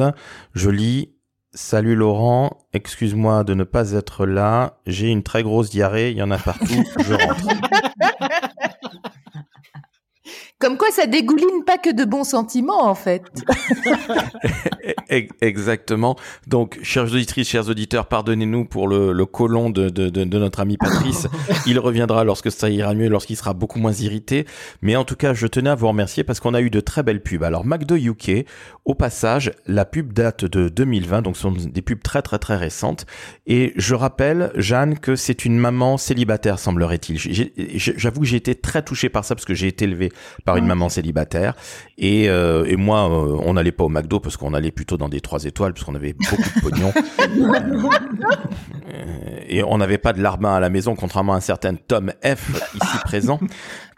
Je 0.54 0.70
lis. 0.70 1.10
Salut 1.52 1.94
Laurent, 1.94 2.58
excuse-moi 2.72 3.44
de 3.44 3.54
ne 3.54 3.62
pas 3.62 3.92
être 3.92 4.26
là. 4.26 4.78
J'ai 4.86 5.08
une 5.08 5.22
très 5.22 5.42
grosse 5.42 5.70
diarrhée, 5.70 6.10
il 6.10 6.16
y 6.16 6.22
en 6.22 6.32
a 6.32 6.38
partout. 6.38 6.82
Je 6.98 7.12
rentre. 7.12 7.46
Comme 10.60 10.78
quoi, 10.78 10.88
ça 10.92 11.06
dégouline 11.06 11.64
pas 11.66 11.78
que 11.78 11.90
de 11.90 12.04
bons 12.04 12.24
sentiments, 12.24 12.84
en 12.84 12.94
fait. 12.94 13.22
Exactement. 15.40 16.16
Donc, 16.46 16.78
chers 16.82 17.04
auditrices, 17.04 17.48
chers 17.48 17.68
auditeurs, 17.68 18.06
pardonnez-nous 18.06 18.64
pour 18.64 18.86
le, 18.88 19.12
le 19.12 19.26
colon 19.26 19.68
de, 19.68 19.88
de, 19.88 20.08
de, 20.08 20.24
de, 20.24 20.38
notre 20.38 20.60
ami 20.60 20.76
Patrice. 20.76 21.26
Il 21.66 21.78
reviendra 21.78 22.24
lorsque 22.24 22.50
ça 22.52 22.70
ira 22.70 22.94
mieux, 22.94 23.08
lorsqu'il 23.08 23.36
sera 23.36 23.52
beaucoup 23.52 23.78
moins 23.78 23.92
irrité. 23.92 24.46
Mais 24.80 24.96
en 24.96 25.04
tout 25.04 25.16
cas, 25.16 25.34
je 25.34 25.46
tenais 25.46 25.70
à 25.70 25.74
vous 25.74 25.88
remercier 25.88 26.24
parce 26.24 26.40
qu'on 26.40 26.54
a 26.54 26.60
eu 26.60 26.70
de 26.70 26.80
très 26.80 27.02
belles 27.02 27.22
pubs. 27.22 27.42
Alors, 27.42 27.66
McDo 27.66 27.96
UK, 27.96 28.46
au 28.84 28.94
passage, 28.94 29.52
la 29.66 29.84
pub 29.84 30.12
date 30.12 30.44
de 30.44 30.68
2020, 30.68 31.22
donc 31.22 31.36
ce 31.36 31.42
sont 31.42 31.52
des 31.52 31.82
pubs 31.82 32.02
très 32.02 32.22
très 32.22 32.38
très 32.38 32.56
récentes. 32.56 33.06
Et 33.46 33.72
je 33.76 33.94
rappelle, 33.94 34.52
Jeanne, 34.54 34.98
que 34.98 35.16
c'est 35.16 35.44
une 35.44 35.58
maman 35.58 35.98
célibataire, 35.98 36.58
semblerait-il. 36.58 37.18
J'avoue 37.18 38.20
que 38.20 38.26
j'ai 38.26 38.36
été 38.36 38.54
très 38.54 38.82
touché 38.82 39.08
par 39.08 39.24
ça 39.24 39.34
parce 39.34 39.44
que 39.44 39.54
j'ai 39.54 39.66
été 39.66 39.84
élevé 39.84 40.12
par 40.44 40.53
une 40.56 40.66
maman 40.66 40.88
célibataire. 40.88 41.54
Et, 41.98 42.28
euh, 42.28 42.64
et 42.66 42.76
moi, 42.76 43.08
euh, 43.10 43.38
on 43.44 43.54
n'allait 43.54 43.72
pas 43.72 43.84
au 43.84 43.88
McDo 43.88 44.20
parce 44.20 44.36
qu'on 44.36 44.54
allait 44.54 44.70
plutôt 44.70 44.96
dans 44.96 45.08
des 45.08 45.20
trois 45.20 45.44
étoiles 45.44 45.74
parce 45.74 45.84
qu'on 45.84 45.94
avait 45.94 46.14
beaucoup 46.14 46.42
de 46.42 46.60
pognon. 46.60 46.92
et 49.48 49.62
on 49.62 49.78
n'avait 49.78 49.98
pas 49.98 50.12
de 50.12 50.22
larbin 50.22 50.54
à 50.54 50.60
la 50.60 50.70
maison, 50.70 50.94
contrairement 50.94 51.34
à 51.34 51.36
un 51.36 51.40
certain 51.40 51.74
Tom 51.74 52.12
F 52.24 52.50
ici 52.74 52.98
présent 53.04 53.38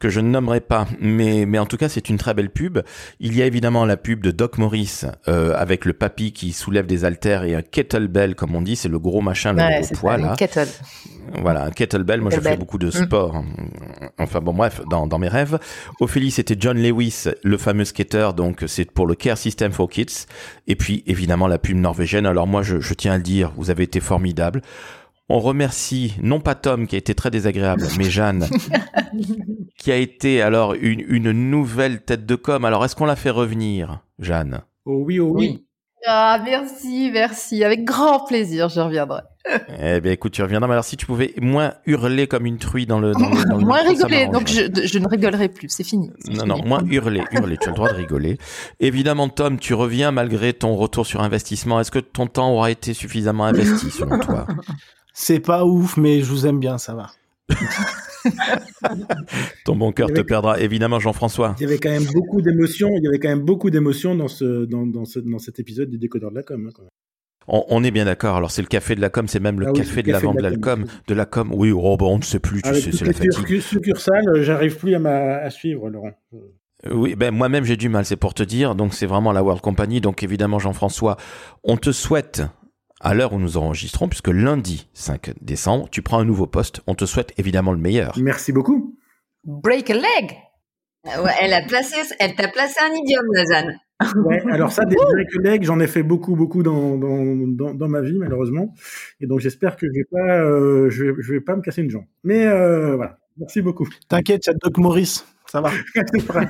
que 0.00 0.08
je 0.08 0.20
ne 0.20 0.28
nommerai 0.28 0.60
pas, 0.60 0.86
mais 1.00 1.46
mais 1.46 1.58
en 1.58 1.66
tout 1.66 1.76
cas 1.76 1.88
c'est 1.88 2.08
une 2.08 2.18
très 2.18 2.34
belle 2.34 2.50
pub. 2.50 2.78
Il 3.20 3.36
y 3.36 3.42
a 3.42 3.46
évidemment 3.46 3.84
la 3.84 3.96
pub 3.96 4.22
de 4.22 4.30
Doc 4.30 4.58
Morris 4.58 5.02
euh, 5.28 5.54
avec 5.56 5.84
le 5.84 5.92
papy 5.92 6.32
qui 6.32 6.52
soulève 6.52 6.86
des 6.86 7.04
haltères 7.04 7.44
et 7.44 7.54
un 7.54 7.62
kettlebell 7.62 8.34
comme 8.34 8.54
on 8.54 8.62
dit, 8.62 8.76
c'est 8.76 8.88
le 8.88 8.98
gros 8.98 9.20
machin, 9.20 9.52
le 9.52 9.58
Ouais, 9.62 9.80
gros 9.82 9.94
poids 9.96 10.16
là. 10.18 10.34
kettle. 10.36 10.68
Voilà, 11.42 11.64
un 11.64 11.70
kettlebell. 11.70 12.20
Moi, 12.20 12.30
je 12.30 12.40
fais 12.40 12.56
beaucoup 12.56 12.78
de 12.78 12.86
Mm. 12.86 12.90
sport. 12.92 13.42
Enfin 14.18 14.40
bon, 14.40 14.52
bref, 14.54 14.80
dans, 14.88 15.06
dans 15.08 15.18
mes 15.18 15.26
rêves. 15.28 15.58
Ophélie, 16.00 16.30
c'était 16.30 16.56
John 16.58 16.78
Lewis, 16.80 17.24
le 17.42 17.58
fameux 17.58 17.84
skater. 17.84 18.28
Donc, 18.36 18.62
c'est 18.68 18.88
pour 18.90 19.06
le 19.08 19.14
Care 19.16 19.36
System 19.36 19.72
for 19.72 19.88
Kids. 19.90 20.26
Et 20.68 20.76
puis, 20.76 21.02
évidemment, 21.06 21.48
la 21.48 21.58
pub 21.58 21.76
norvégienne. 21.76 22.26
Alors 22.26 22.46
moi, 22.46 22.62
je, 22.62 22.78
je 22.80 22.94
tiens 22.94 23.14
à 23.14 23.16
le 23.16 23.22
dire, 23.24 23.52
vous 23.56 23.70
avez 23.70 23.82
été 23.82 23.98
formidable. 23.98 24.62
On 25.28 25.40
remercie 25.40 26.14
non 26.22 26.38
pas 26.40 26.54
Tom 26.54 26.86
qui 26.86 26.94
a 26.94 26.98
été 26.98 27.14
très 27.14 27.30
désagréable, 27.30 27.82
mais 27.98 28.04
Jeanne 28.04 28.46
qui 29.78 29.90
a 29.90 29.96
été 29.96 30.40
alors 30.40 30.74
une, 30.74 31.04
une 31.08 31.32
nouvelle 31.32 32.02
tête 32.02 32.26
de 32.26 32.34
com. 32.36 32.64
Alors 32.64 32.84
est-ce 32.84 32.94
qu'on 32.94 33.06
la 33.06 33.16
fait 33.16 33.30
revenir, 33.30 34.00
Jeanne? 34.20 34.60
Oh 34.84 35.02
oui, 35.04 35.18
oh 35.18 35.32
oui. 35.34 35.48
Oui. 35.48 35.62
Ah, 36.08 36.40
merci, 36.44 37.10
merci. 37.12 37.64
Avec 37.64 37.84
grand 37.84 38.24
plaisir, 38.24 38.68
je 38.68 38.78
reviendrai. 38.78 39.22
Eh 39.80 40.00
bien 40.00 40.12
écoute, 40.12 40.30
tu 40.32 40.42
reviendras. 40.42 40.68
Mais 40.68 40.74
alors 40.74 40.84
si 40.84 40.96
tu 40.96 41.06
pouvais 41.06 41.34
moins 41.40 41.74
hurler 41.86 42.28
comme 42.28 42.46
une 42.46 42.58
truie 42.58 42.86
dans 42.86 43.00
le 43.00 43.12
dans 43.12 43.28
le, 43.28 43.44
dans 43.48 43.56
le 43.56 43.64
Moins 43.66 43.82
rigoler, 43.82 44.28
donc 44.28 44.46
je, 44.46 44.86
je 44.86 44.98
ne 45.00 45.08
rigolerai 45.08 45.48
plus, 45.48 45.68
c'est 45.68 45.82
fini. 45.82 46.10
Non, 46.28 46.34
fini. 46.34 46.48
non, 46.48 46.64
moins 46.64 46.84
hurler, 46.88 47.22
hurler. 47.32 47.56
Tu 47.56 47.66
as 47.68 47.72
le 47.72 47.76
droit 47.76 47.90
de 47.90 47.96
rigoler. 47.96 48.38
Évidemment, 48.78 49.28
Tom, 49.28 49.58
tu 49.58 49.74
reviens 49.74 50.12
malgré 50.12 50.52
ton 50.52 50.76
retour 50.76 51.04
sur 51.04 51.22
investissement. 51.22 51.80
Est-ce 51.80 51.90
que 51.90 51.98
ton 51.98 52.28
temps 52.28 52.52
aura 52.52 52.70
été 52.70 52.94
suffisamment 52.94 53.44
investi 53.46 53.90
selon 53.90 54.20
toi? 54.20 54.46
C'est 55.18 55.40
pas 55.40 55.64
ouf, 55.64 55.96
mais 55.96 56.20
je 56.20 56.26
vous 56.26 56.46
aime 56.46 56.60
bien, 56.60 56.76
ça 56.76 56.94
va. 56.94 57.10
Ton 59.64 59.76
bon 59.76 59.90
cœur 59.92 60.08
te 60.12 60.20
perdra. 60.20 60.60
Évidemment, 60.60 60.98
Jean-François. 60.98 61.56
Il 61.58 61.62
y 61.62 61.66
avait 61.66 61.78
quand 61.78 61.88
même 61.90 62.04
beaucoup 62.12 62.42
d'émotions. 62.42 62.90
Il 62.98 63.02
y 63.04 63.08
avait 63.08 63.18
quand 63.18 63.28
même 63.30 63.40
beaucoup 63.44 63.70
d'émotions 63.70 64.14
dans 64.14 64.28
ce 64.28 64.64
dans, 64.66 64.86
dans, 64.86 65.06
ce, 65.06 65.18
dans 65.20 65.38
cet 65.38 65.58
épisode 65.58 65.88
du 65.88 65.96
décodeur 65.98 66.30
de 66.30 66.36
la 66.36 66.42
com. 66.42 66.66
hein, 66.68 66.70
quand 66.74 66.82
même. 66.82 66.90
On, 67.48 67.64
on 67.68 67.82
est 67.84 67.90
bien 67.92 68.04
d'accord. 68.04 68.36
Alors, 68.36 68.50
c'est 68.50 68.60
le 68.60 68.68
café 68.68 68.94
de 68.94 69.00
la 69.00 69.08
com, 69.08 69.26
c'est 69.26 69.40
même 69.40 69.58
le 69.60 69.68
Ah 69.68 69.70
oui, 69.72 69.78
café 69.78 70.02
de 70.02 70.10
café 70.12 70.26
de 70.26 70.32
de 70.36 70.42
la 70.42 70.50
la 70.50 70.56
com. 70.56 70.84
com. 70.84 70.92
De 71.06 71.14
la 71.14 71.24
com. 71.24 71.50
Oui, 71.54 71.70
oh, 71.72 71.96
bon, 71.96 72.14
on 72.14 72.18
ne 72.18 72.22
sait 72.22 72.40
plus, 72.40 72.60
tu 72.60 72.68
Avec 72.68 72.82
sais, 72.82 72.92
c'est 72.92 73.04
la 73.06 73.12
fatigue. 73.14 73.32
succu- 73.32 73.60
succursales, 73.62 74.28
euh, 74.28 74.42
j'arrive 74.42 74.76
plus 74.76 74.94
à, 74.94 74.98
ma- 74.98 75.36
à 75.36 75.48
suivre, 75.50 75.88
Laurent. 75.88 76.10
Oui, 76.90 77.14
ben 77.14 77.30
moi-même 77.34 77.64
j'ai 77.64 77.78
du 77.78 77.88
mal, 77.88 78.04
c'est 78.04 78.16
pour 78.16 78.34
te 78.34 78.42
dire. 78.42 78.74
Donc 78.74 78.92
c'est 78.92 79.06
vraiment 79.06 79.32
la 79.32 79.42
World 79.42 79.62
Company. 79.62 80.00
Donc 80.02 80.22
évidemment 80.22 80.58
Jean-François, 80.58 81.16
on 81.64 81.76
te 81.78 81.90
souhaite 81.90 82.42
à 83.00 83.14
l'heure 83.14 83.32
où 83.32 83.38
nous 83.38 83.56
enregistrons, 83.56 84.08
puisque 84.08 84.28
lundi 84.28 84.88
5 84.94 85.34
décembre, 85.40 85.88
tu 85.90 86.02
prends 86.02 86.18
un 86.18 86.24
nouveau 86.24 86.46
poste. 86.46 86.80
On 86.86 86.94
te 86.94 87.04
souhaite 87.04 87.32
évidemment 87.38 87.72
le 87.72 87.78
meilleur. 87.78 88.16
Merci 88.18 88.52
beaucoup. 88.52 88.98
Break 89.44 89.90
a 89.90 89.94
leg. 89.94 90.36
Ouais, 91.04 91.30
elle 91.40 91.52
a 91.52 91.62
placé, 91.62 91.94
elle 92.18 92.34
t'a 92.34 92.48
placé 92.48 92.80
un 92.82 92.92
idiome, 92.92 93.26
Lazane. 93.32 93.78
Ouais, 94.24 94.42
alors 94.50 94.72
ça, 94.72 94.84
des 94.84 94.96
des 95.16 95.26
collègues, 95.26 95.64
j'en 95.64 95.80
ai 95.80 95.86
fait 95.86 96.02
beaucoup, 96.02 96.36
beaucoup 96.36 96.62
dans, 96.62 96.96
dans, 96.96 97.24
dans, 97.46 97.74
dans 97.74 97.88
ma 97.88 98.00
vie, 98.00 98.18
malheureusement. 98.18 98.74
Et 99.20 99.26
donc, 99.26 99.40
j'espère 99.40 99.76
que 99.76 99.86
je 99.86 99.92
vais 99.92 100.06
pas, 100.10 100.40
euh, 100.40 100.90
je 100.90 101.04
vais, 101.04 101.12
je 101.20 101.32
vais 101.32 101.40
pas 101.40 101.54
me 101.56 101.62
casser 101.62 101.82
une 101.82 101.90
jambe. 101.90 102.06
Mais 102.24 102.46
euh, 102.46 102.96
voilà. 102.96 103.18
Merci 103.38 103.62
beaucoup. 103.62 103.88
T'inquiète, 104.08 104.46
il 104.46 104.50
y 104.50 104.52
a 104.52 104.56
Doc 104.60 104.78
Morris, 104.78 105.22
ça 105.46 105.60
va. 105.60 105.70
Vrai, 106.28 106.46
vrai. 106.46 106.48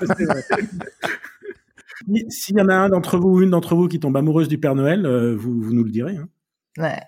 S'il 2.28 2.56
y 2.58 2.60
en 2.60 2.68
a 2.68 2.74
un 2.74 2.88
d'entre 2.88 3.18
vous 3.18 3.28
ou 3.30 3.42
une 3.42 3.50
d'entre 3.50 3.74
vous 3.74 3.88
qui 3.88 3.98
tombe 3.98 4.16
amoureuse 4.16 4.48
du 4.48 4.58
Père 4.58 4.74
Noël, 4.74 5.06
euh, 5.06 5.34
vous, 5.34 5.60
vous 5.60 5.72
nous 5.72 5.82
le 5.82 5.90
direz. 5.90 6.16
Hein. 6.16 6.28
Ouais. 6.78 7.00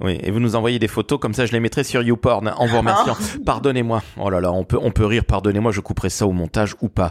Oui, 0.00 0.18
et 0.22 0.30
vous 0.30 0.38
nous 0.38 0.54
envoyez 0.54 0.78
des 0.78 0.88
photos 0.88 1.18
comme 1.18 1.34
ça, 1.34 1.46
je 1.46 1.52
les 1.52 1.58
mettrai 1.58 1.82
sur 1.82 2.00
YouPorn 2.00 2.54
en 2.56 2.66
vous 2.66 2.76
remerciant. 2.76 3.16
Pardonnez-moi. 3.44 4.02
Oh 4.18 4.30
là 4.30 4.40
là, 4.40 4.52
on 4.52 4.64
peut 4.64 4.78
on 4.80 4.92
peut 4.92 5.04
rire. 5.04 5.24
Pardonnez-moi, 5.24 5.72
je 5.72 5.80
couperai 5.80 6.10
ça 6.10 6.26
au 6.26 6.32
montage 6.32 6.76
ou 6.80 6.88
pas. 6.88 7.10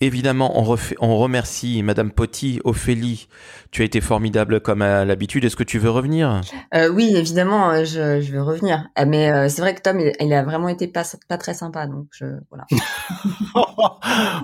Évidemment, 0.00 0.56
on, 0.56 0.62
refait, 0.62 0.94
on 1.00 1.16
remercie 1.16 1.82
Madame 1.82 2.12
Potty, 2.12 2.60
Ophélie. 2.62 3.26
Tu 3.72 3.82
as 3.82 3.84
été 3.84 4.00
formidable 4.00 4.60
comme 4.60 4.80
à 4.80 5.04
l'habitude. 5.04 5.44
Est-ce 5.44 5.56
que 5.56 5.64
tu 5.64 5.80
veux 5.80 5.90
revenir? 5.90 6.40
Euh, 6.72 6.88
oui, 6.88 7.16
évidemment, 7.16 7.70
euh, 7.70 7.84
je, 7.84 8.20
je 8.20 8.30
vais 8.30 8.38
revenir. 8.38 8.86
Euh, 8.96 9.04
Mais 9.08 9.32
euh, 9.32 9.48
c'est 9.48 9.60
vrai 9.60 9.74
que 9.74 9.80
Tom, 9.80 9.98
il, 9.98 10.12
il 10.20 10.32
a 10.32 10.44
vraiment 10.44 10.68
été 10.68 10.86
pas, 10.86 11.02
pas 11.28 11.36
très 11.36 11.52
sympa, 11.52 11.88
donc 11.88 12.06
je, 12.12 12.26
voilà. 12.48 12.64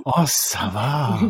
oh, 0.04 0.24
ça 0.26 0.70
va. 0.72 1.20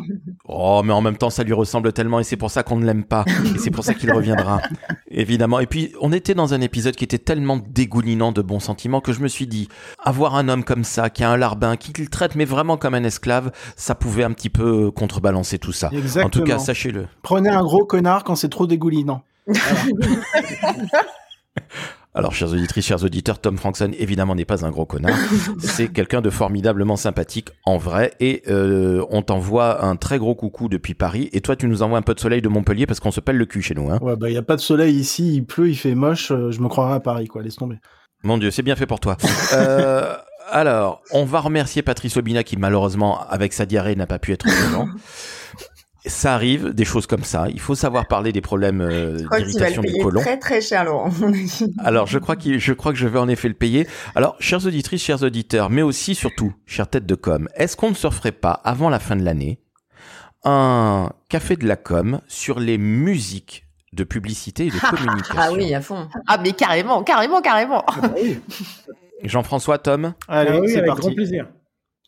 Oh, 0.48 0.80
mais 0.82 0.94
en 0.94 1.02
même 1.02 1.18
temps, 1.18 1.28
ça 1.28 1.44
lui 1.44 1.52
ressemble 1.52 1.92
tellement 1.92 2.18
et 2.18 2.24
c'est 2.24 2.38
pour 2.38 2.50
ça 2.50 2.62
qu'on 2.62 2.76
ne 2.76 2.86
l'aime 2.86 3.04
pas. 3.04 3.26
Et 3.54 3.58
c'est 3.58 3.70
pour 3.70 3.84
ça 3.84 3.92
qu'il 3.92 4.10
reviendra. 4.10 4.62
Évidemment. 5.14 5.60
Et 5.60 5.66
puis, 5.66 5.92
on 6.00 6.12
était 6.12 6.34
dans 6.34 6.54
un 6.54 6.60
épisode 6.60 6.96
qui 6.96 7.04
était 7.04 7.18
tellement 7.18 7.56
dégoulinant 7.56 8.32
de 8.32 8.42
bons 8.42 8.60
sentiments 8.60 9.00
que 9.00 9.12
je 9.12 9.20
me 9.20 9.28
suis 9.28 9.46
dit, 9.46 9.68
avoir 9.98 10.34
un 10.34 10.48
homme 10.48 10.64
comme 10.64 10.84
ça, 10.84 11.08
qui 11.08 11.22
a 11.24 11.30
un 11.30 11.36
larbin, 11.36 11.76
qui 11.76 11.92
le 12.00 12.08
traite 12.08 12.34
mais 12.34 12.44
vraiment 12.44 12.76
comme 12.76 12.94
un 12.94 13.04
esclave, 13.04 13.52
ça 13.76 13.94
pouvait 13.94 14.24
un 14.24 14.32
petit 14.32 14.50
peu 14.50 14.90
contrebalancer 14.90 15.58
tout 15.58 15.72
ça. 15.72 15.90
Exactement. 15.92 16.26
En 16.26 16.30
tout 16.30 16.42
cas, 16.42 16.58
sachez-le. 16.58 17.06
Prenez 17.22 17.50
un 17.50 17.62
gros 17.62 17.84
connard 17.84 18.24
quand 18.24 18.34
c'est 18.34 18.48
trop 18.48 18.66
dégoulinant. 18.66 19.22
Alors, 22.16 22.32
chers 22.32 22.52
auditrices, 22.52 22.86
chers 22.86 23.02
auditeurs, 23.02 23.40
Tom 23.40 23.58
Frankson, 23.58 23.90
évidemment, 23.98 24.36
n'est 24.36 24.44
pas 24.44 24.64
un 24.64 24.70
gros 24.70 24.86
connard. 24.86 25.18
C'est 25.58 25.88
quelqu'un 25.88 26.20
de 26.20 26.30
formidablement 26.30 26.94
sympathique 26.94 27.48
en 27.64 27.76
vrai. 27.76 28.12
Et 28.20 28.44
euh, 28.46 29.04
on 29.10 29.22
t'envoie 29.22 29.84
un 29.84 29.96
très 29.96 30.18
gros 30.18 30.36
coucou 30.36 30.68
depuis 30.68 30.94
Paris. 30.94 31.28
Et 31.32 31.40
toi, 31.40 31.56
tu 31.56 31.66
nous 31.66 31.82
envoies 31.82 31.98
un 31.98 32.02
peu 32.02 32.14
de 32.14 32.20
soleil 32.20 32.40
de 32.40 32.48
Montpellier 32.48 32.86
parce 32.86 33.00
qu'on 33.00 33.10
se 33.10 33.20
pèle 33.20 33.36
le 33.36 33.46
cul 33.46 33.62
chez 33.62 33.74
nous. 33.74 33.90
Hein. 33.90 33.98
Ouais, 34.00 34.14
bah, 34.14 34.30
il 34.30 34.34
y 34.34 34.38
a 34.38 34.42
pas 34.42 34.54
de 34.54 34.60
soleil 34.60 34.94
ici, 34.94 35.34
il 35.34 35.44
pleut, 35.44 35.68
il 35.68 35.74
fait 35.76 35.96
moche, 35.96 36.30
euh, 36.30 36.52
je 36.52 36.60
me 36.60 36.68
croirais 36.68 36.94
à 36.94 37.00
Paris, 37.00 37.26
quoi, 37.26 37.42
laisse 37.42 37.56
tomber. 37.56 37.78
Mon 38.22 38.38
Dieu, 38.38 38.52
c'est 38.52 38.62
bien 38.62 38.76
fait 38.76 38.86
pour 38.86 39.00
toi. 39.00 39.16
Euh, 39.52 40.14
alors, 40.50 41.02
on 41.12 41.24
va 41.24 41.40
remercier 41.40 41.82
Patrice 41.82 42.16
Obina 42.16 42.42
qui, 42.42 42.56
malheureusement, 42.56 43.20
avec 43.28 43.52
sa 43.52 43.66
diarrhée, 43.66 43.96
n'a 43.96 44.06
pas 44.06 44.18
pu 44.18 44.32
être 44.32 44.44
présent. 44.44 44.88
Ça 46.06 46.34
arrive, 46.34 46.70
des 46.74 46.84
choses 46.84 47.06
comme 47.06 47.24
ça. 47.24 47.46
Il 47.48 47.60
faut 47.60 47.74
savoir 47.74 48.06
parler 48.06 48.30
des 48.30 48.42
problèmes 48.42 48.82
euh, 48.82 49.16
que 49.30 49.36
d'irritation 49.42 49.80
du 49.80 49.92
côlon. 50.02 50.20
très 50.20 50.38
très 50.38 50.60
cher, 50.60 50.84
Laurent. 50.84 51.08
Alors, 51.78 52.06
je 52.06 52.18
crois, 52.18 52.36
qu'il- 52.36 52.58
je 52.60 52.72
crois 52.74 52.92
que 52.92 52.98
je 52.98 53.08
vais 53.08 53.18
en 53.18 53.28
effet 53.28 53.48
le 53.48 53.54
payer. 53.54 53.86
Alors, 54.14 54.36
chères 54.38 54.66
auditrices, 54.66 55.02
chers 55.02 55.22
auditeurs, 55.22 55.70
mais 55.70 55.80
aussi, 55.80 56.14
surtout, 56.14 56.52
chères 56.66 56.88
têtes 56.88 57.06
de 57.06 57.14
com, 57.14 57.48
est-ce 57.54 57.74
qu'on 57.76 57.88
ne 57.90 57.94
se 57.94 58.06
referait 58.06 58.32
pas, 58.32 58.60
avant 58.64 58.90
la 58.90 58.98
fin 58.98 59.16
de 59.16 59.24
l'année, 59.24 59.60
un 60.44 61.10
café 61.30 61.56
de 61.56 61.66
la 61.66 61.76
com 61.76 62.20
sur 62.28 62.60
les 62.60 62.76
musiques 62.76 63.64
de 63.94 64.04
publicité 64.04 64.66
et 64.66 64.70
de 64.70 64.78
communication 64.90 65.34
Ah 65.38 65.52
oui, 65.52 65.72
à 65.74 65.80
fond. 65.80 66.08
Ah, 66.26 66.36
mais 66.42 66.52
carrément, 66.52 67.02
carrément, 67.02 67.40
carrément. 67.40 67.82
Ah 67.86 67.94
bah 68.02 68.14
Jean-François, 69.22 69.78
Tom? 69.78 70.12
Allez, 70.28 70.50
Ah 70.52 70.60
oui, 70.60 70.68
c'est 70.68 70.76
avec 70.78 70.88
parti. 70.88 71.00
grand 71.06 71.14
plaisir. 71.14 71.46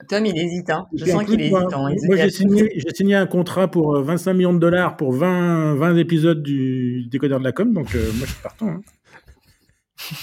Tom, 0.09 0.26
il 0.26 0.36
hésite, 0.38 0.68
hein. 0.70 0.86
Je 0.94 1.05
sens 1.07 1.24
qu'il 1.24 1.40
hésite. 1.40 1.55
hein. 1.55 1.68
Moi, 2.07 2.16
hésite 2.16 2.20
à- 2.20 2.28
j'ai 2.76 2.94
signé, 2.94 3.14
un 3.14 3.26
contrat 3.26 3.68
pour 3.70 3.97
euh, 3.97 4.03
25 4.03 4.34
millions 4.34 4.53
de 4.55 4.59
dollars 4.59 4.97
pour 4.97 5.12
20, 5.12 5.74
20 5.74 5.97
épisodes 5.97 6.42
du 6.42 7.07
décodeur 7.11 7.38
de 7.38 7.44
la 7.44 7.53
com, 7.53 7.72
donc 7.72 7.94
euh, 7.94 8.12
moi 8.14 8.26
je 8.26 8.32
suis 8.32 8.42
partant. 8.42 8.68
hein. 8.68 8.80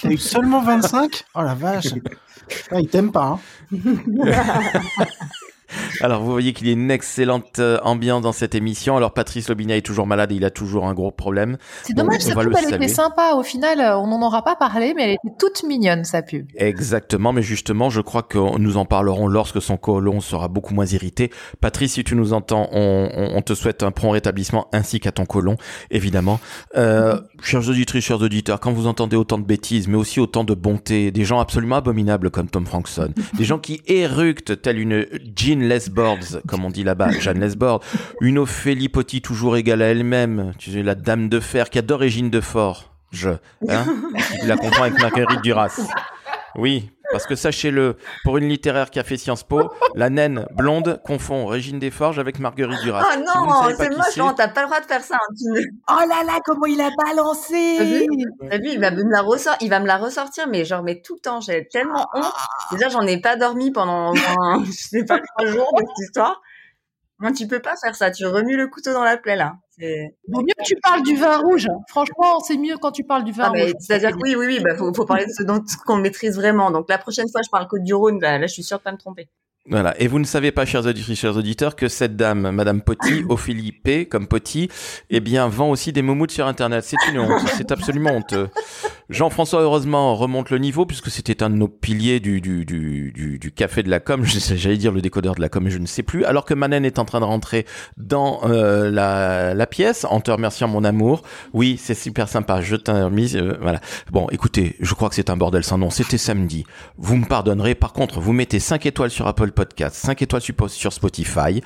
Eu 0.08 0.16
seulement 0.16 0.62
25 0.62 1.24
Oh 1.34 1.42
la 1.42 1.54
vache. 1.54 1.88
Ah, 2.70 2.78
il 2.80 2.88
t'aime 2.88 3.10
pas, 3.10 3.40
hein. 3.72 3.78
Alors 6.00 6.22
vous 6.22 6.30
voyez 6.30 6.52
qu'il 6.52 6.66
y 6.66 6.70
a 6.70 6.72
une 6.72 6.90
excellente 6.90 7.58
euh, 7.58 7.78
ambiance 7.82 8.22
dans 8.22 8.32
cette 8.32 8.54
émission. 8.54 8.96
Alors 8.96 9.14
Patrice 9.14 9.48
Lobinia 9.48 9.76
est 9.76 9.82
toujours 9.82 10.06
malade 10.06 10.32
et 10.32 10.36
il 10.36 10.44
a 10.44 10.50
toujours 10.50 10.86
un 10.86 10.94
gros 10.94 11.10
problème. 11.10 11.56
C'est 11.82 11.94
dommage, 11.94 12.24
va 12.26 12.42
pub, 12.42 12.52
le 12.52 12.58
elle 12.58 12.74
était 12.74 12.88
sympa. 12.88 13.34
Au 13.34 13.42
final, 13.42 13.80
euh, 13.80 13.96
on 13.98 14.06
n'en 14.06 14.22
aura 14.26 14.42
pas 14.42 14.56
parlé, 14.56 14.94
mais 14.94 15.04
elle 15.04 15.10
était 15.10 15.34
toute 15.38 15.62
mignonne, 15.62 16.04
sa 16.04 16.22
pub. 16.22 16.46
Exactement, 16.56 17.32
mais 17.32 17.42
justement, 17.42 17.90
je 17.90 18.00
crois 18.00 18.22
que 18.22 18.58
nous 18.58 18.76
en 18.76 18.84
parlerons 18.84 19.26
lorsque 19.26 19.60
son 19.60 19.76
colon 19.76 20.20
sera 20.20 20.48
beaucoup 20.48 20.74
moins 20.74 20.86
irrité. 20.86 21.30
Patrice, 21.60 21.94
si 21.94 22.04
tu 22.04 22.14
nous 22.14 22.32
entends, 22.32 22.68
on, 22.72 23.42
te 23.42 23.54
souhaite 23.54 23.82
un 23.82 23.90
prompt 23.90 24.12
rétablissement 24.12 24.68
ainsi 24.72 25.00
qu'à 25.00 25.12
ton 25.12 25.26
colon, 25.26 25.56
évidemment. 25.90 26.40
Euh, 26.76 27.20
chers 27.42 27.68
auditrices, 27.68 28.04
chers 28.04 28.22
auditeurs, 28.22 28.58
quand 28.58 28.72
vous 28.72 28.86
entendez 28.86 29.16
autant 29.16 29.38
de 29.38 29.44
bêtises, 29.44 29.86
mais 29.86 29.96
aussi 29.96 30.18
autant 30.18 30.44
de 30.44 30.54
bonté, 30.54 31.10
des 31.10 31.24
gens 31.24 31.40
absolument 31.40 31.76
abominables 31.76 32.30
comme 32.30 32.48
Tom 32.48 32.66
Frankson, 32.66 33.12
des 33.34 33.44
gens 33.44 33.58
qui 33.58 33.82
éructent 33.86 34.62
telle 34.62 34.78
une 34.78 35.06
Jean 35.36 35.53
Lesbords, 35.62 36.40
comme 36.46 36.64
on 36.64 36.70
dit 36.70 36.84
là-bas, 36.84 37.10
Jeanne 37.12 37.40
Lesbord, 37.40 37.82
une 38.20 38.38
Ophélie 38.38 38.88
Poty 38.88 39.20
toujours 39.20 39.56
égale 39.56 39.82
à 39.82 39.86
elle-même, 39.86 40.52
tu 40.58 40.72
sais, 40.72 40.82
la 40.82 40.94
dame 40.94 41.28
de 41.28 41.40
fer 41.40 41.70
qui 41.70 41.78
adore 41.78 42.00
Régine 42.00 42.30
de 42.30 42.40
Fort. 42.40 42.94
Je, 43.12 43.30
hein, 43.68 43.84
tu 44.40 44.46
la 44.46 44.56
comprends 44.56 44.82
avec 44.82 45.00
Marguerite 45.00 45.42
Duras. 45.42 45.80
Oui, 46.56 46.90
parce 47.12 47.26
que 47.26 47.34
sachez-le, 47.34 47.96
pour 48.24 48.38
une 48.38 48.48
littéraire 48.48 48.90
qui 48.90 48.98
a 48.98 49.04
fait 49.04 49.16
Sciences 49.16 49.44
Po, 49.44 49.70
la 49.94 50.10
naine 50.10 50.46
blonde 50.52 51.00
confond 51.04 51.46
Régine 51.46 51.78
Desforges 51.78 52.18
avec 52.18 52.38
Marguerite 52.38 52.80
Duras. 52.82 53.02
Oh 53.04 53.12
vous 53.14 53.20
ne 53.20 53.26
non, 53.26 53.76
c'est 53.76 53.90
moche, 53.90 54.16
non, 54.16 54.32
t'as 54.34 54.48
pas 54.48 54.62
le 54.62 54.66
droit 54.68 54.80
de 54.80 54.86
faire 54.86 55.02
ça. 55.02 55.16
hein. 55.16 55.60
Oh 55.90 56.00
là 56.08 56.24
là, 56.26 56.38
comment 56.44 56.66
il 56.66 56.80
a 56.80 56.90
balancé 57.06 57.76
T'as 57.78 58.58
vu 58.58 58.70
il 58.70 58.80
va 58.80 58.90
me 58.90 59.10
la 59.10 59.22
ressort, 59.22 59.56
il 59.60 59.70
va 59.70 59.80
me 59.80 59.86
la 59.86 59.96
ressortir, 59.96 60.46
mais 60.48 60.64
genre, 60.64 60.82
mais 60.82 61.00
tout 61.00 61.14
le 61.14 61.20
temps, 61.20 61.40
j'ai 61.40 61.68
tellement 61.68 62.06
honte. 62.14 62.32
Déjà, 62.72 62.88
j'en 62.88 63.02
ai 63.02 63.20
pas 63.20 63.36
dormi 63.36 63.70
pendant, 63.70 64.12
pendant, 64.14 64.64
je 64.64 64.72
sais 64.72 65.04
pas, 65.04 65.18
trois 65.20 65.50
jours 65.50 65.70
de 65.76 65.80
cette 65.86 65.98
histoire. 66.06 66.40
Non, 67.20 67.32
tu 67.32 67.46
peux 67.46 67.60
pas 67.60 67.74
faire 67.82 67.94
ça. 67.94 68.10
Tu 68.10 68.26
remues 68.26 68.56
le 68.56 68.66
couteau 68.68 68.92
dans 68.92 69.04
la 69.04 69.16
plaie, 69.16 69.36
là. 69.36 69.54
C'est- 69.78 70.14
Vaut 70.28 70.40
mieux 70.42 70.52
que 70.58 70.64
tu 70.64 70.76
parles 70.82 71.02
du 71.02 71.16
vin 71.16 71.38
rouge. 71.38 71.66
Franchement, 71.88 72.40
c'est 72.40 72.56
mieux 72.56 72.76
quand 72.80 72.92
tu 72.92 73.04
parles 73.04 73.24
du 73.24 73.32
vin 73.32 73.44
Ah, 73.46 73.50
rouge. 73.50 73.72
c'est-à-dire 73.78 74.10
que 74.10 74.16
oui, 74.22 74.34
oui, 74.36 74.46
oui, 74.46 74.60
bah, 74.62 74.76
faut, 74.76 74.92
faut 74.92 75.04
parler 75.04 75.26
de 75.26 75.32
ce 75.32 75.42
dont 75.42 75.60
qu'on 75.86 75.96
maîtrise 75.96 76.36
vraiment. 76.36 76.70
Donc, 76.70 76.86
la 76.88 76.98
prochaine 76.98 77.26
fois, 77.30 77.40
je 77.44 77.50
parle 77.50 77.66
Côte 77.68 77.82
du 77.82 77.94
Rhône, 77.94 78.20
là, 78.20 78.38
là, 78.38 78.46
je 78.46 78.52
suis 78.52 78.62
sûre 78.64 78.78
de 78.78 78.82
pas 78.82 78.92
me 78.92 78.98
tromper. 78.98 79.28
Voilà. 79.66 79.98
Et 79.98 80.08
vous 80.08 80.18
ne 80.18 80.24
savez 80.24 80.52
pas, 80.52 80.66
chers 80.66 80.84
auditrices, 80.84 81.18
chers 81.18 81.36
auditeurs, 81.38 81.74
que 81.74 81.88
cette 81.88 82.16
dame, 82.16 82.50
Madame 82.50 82.82
Poty, 82.82 83.24
Ophélie 83.30 83.72
P, 83.72 84.06
comme 84.06 84.26
Poty, 84.28 84.68
eh 85.08 85.20
bien, 85.20 85.48
vend 85.48 85.70
aussi 85.70 85.90
des 85.92 86.02
momoutes 86.02 86.32
sur 86.32 86.46
Internet. 86.46 86.84
C'est 86.84 86.98
une 87.10 87.18
honte. 87.20 87.40
C'est 87.56 87.72
absolument 87.72 88.10
honteux. 88.10 88.50
Jean-François, 89.10 89.60
heureusement, 89.60 90.14
remonte 90.16 90.50
le 90.50 90.58
niveau 90.58 90.86
puisque 90.86 91.10
c'était 91.10 91.42
un 91.42 91.50
de 91.50 91.56
nos 91.56 91.68
piliers 91.68 92.20
du, 92.20 92.40
du, 92.40 92.64
du, 92.64 93.12
du, 93.12 93.38
du 93.38 93.52
café 93.52 93.82
de 93.82 93.90
la 93.90 94.00
com. 94.00 94.24
J'allais 94.54 94.76
dire 94.76 94.92
le 94.92 95.00
décodeur 95.02 95.34
de 95.34 95.40
la 95.40 95.48
com, 95.48 95.62
mais 95.64 95.70
je 95.70 95.78
ne 95.78 95.86
sais 95.86 96.02
plus. 96.02 96.24
Alors 96.24 96.44
que 96.44 96.54
Manen 96.54 96.84
est 96.84 96.98
en 96.98 97.04
train 97.04 97.20
de 97.20 97.24
rentrer 97.24 97.66
dans 97.96 98.40
euh, 98.44 98.90
la, 98.90 99.54
la 99.54 99.66
pièce 99.66 100.06
en 100.08 100.20
te 100.20 100.30
remerciant, 100.30 100.68
mon 100.68 100.84
amour. 100.84 101.22
Oui, 101.52 101.78
c'est 101.82 101.94
super 101.94 102.28
sympa. 102.28 102.60
Je 102.60 102.76
t'ai 102.76 102.92
remise. 102.92 103.36
euh, 103.36 103.58
voilà. 103.60 103.80
Bon, 104.10 104.26
écoutez, 104.30 104.76
je 104.80 104.94
crois 104.94 105.08
que 105.08 105.14
c'est 105.14 105.30
un 105.30 105.36
bordel 105.36 105.64
sans 105.64 105.78
nom. 105.78 105.90
C'était 105.90 106.18
samedi. 106.18 106.64
Vous 106.96 107.16
me 107.16 107.26
pardonnerez. 107.26 107.74
Par 107.74 107.92
contre, 107.92 108.20
vous 108.20 108.32
mettez 108.32 108.58
5 108.58 108.86
étoiles 108.86 109.10
sur 109.10 109.26
Apple 109.26 109.52
Podcast, 109.52 109.96
5 109.96 110.22
étoiles 110.22 110.42
sur 110.42 110.54
sur 110.70 110.92
Spotify. 110.92 111.62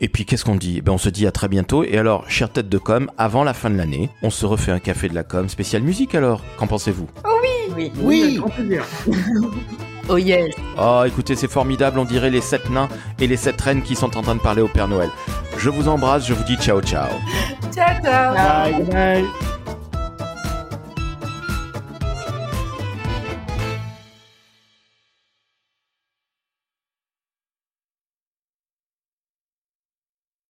Et 0.00 0.08
puis, 0.08 0.24
qu'est-ce 0.26 0.44
qu'on 0.44 0.56
dit? 0.56 0.80
Ben, 0.82 0.92
on 0.92 0.98
se 0.98 1.08
dit 1.08 1.26
à 1.26 1.32
très 1.32 1.48
bientôt. 1.48 1.84
Et 1.84 1.96
alors, 1.96 2.28
chère 2.28 2.50
tête 2.50 2.68
de 2.68 2.78
com, 2.78 3.10
avant 3.16 3.44
la 3.44 3.54
fin 3.54 3.70
de 3.70 3.76
l'année, 3.76 4.10
on 4.22 4.30
se 4.30 4.44
refait 4.46 4.72
un 4.72 4.78
café 4.78 5.08
de 5.08 5.14
la 5.14 5.22
com 5.24 5.48
spécial 5.48 5.82
musique 5.82 6.14
alors. 6.14 6.42
Qu'en 6.58 6.66
pensez-vous 6.82 7.06
Oui. 7.76 7.92
Oui, 8.00 8.36
grand 8.36 8.48
plaisir. 8.48 8.84
Oh 10.08 10.16
yes. 10.18 10.52
Oh, 10.76 11.04
écoutez, 11.06 11.36
c'est 11.36 11.48
formidable. 11.50 11.96
On 12.00 12.04
dirait 12.04 12.28
les 12.28 12.40
sept 12.40 12.68
nains 12.68 12.88
et 13.20 13.28
les 13.28 13.36
sept 13.36 13.58
reines 13.60 13.82
qui 13.82 13.94
sont 13.94 14.16
en 14.18 14.22
train 14.22 14.34
de 14.34 14.40
parler 14.40 14.60
au 14.60 14.66
Père 14.66 14.88
Noël. 14.88 15.08
Je 15.58 15.70
vous 15.70 15.86
embrasse. 15.86 16.26
Je 16.26 16.34
vous 16.34 16.42
dis 16.42 16.56
ciao, 16.56 16.80
ciao. 16.82 17.08
Ciao, 17.72 18.02
ciao. 18.02 18.34
Bye, 18.34 18.82
bye. 18.90 19.24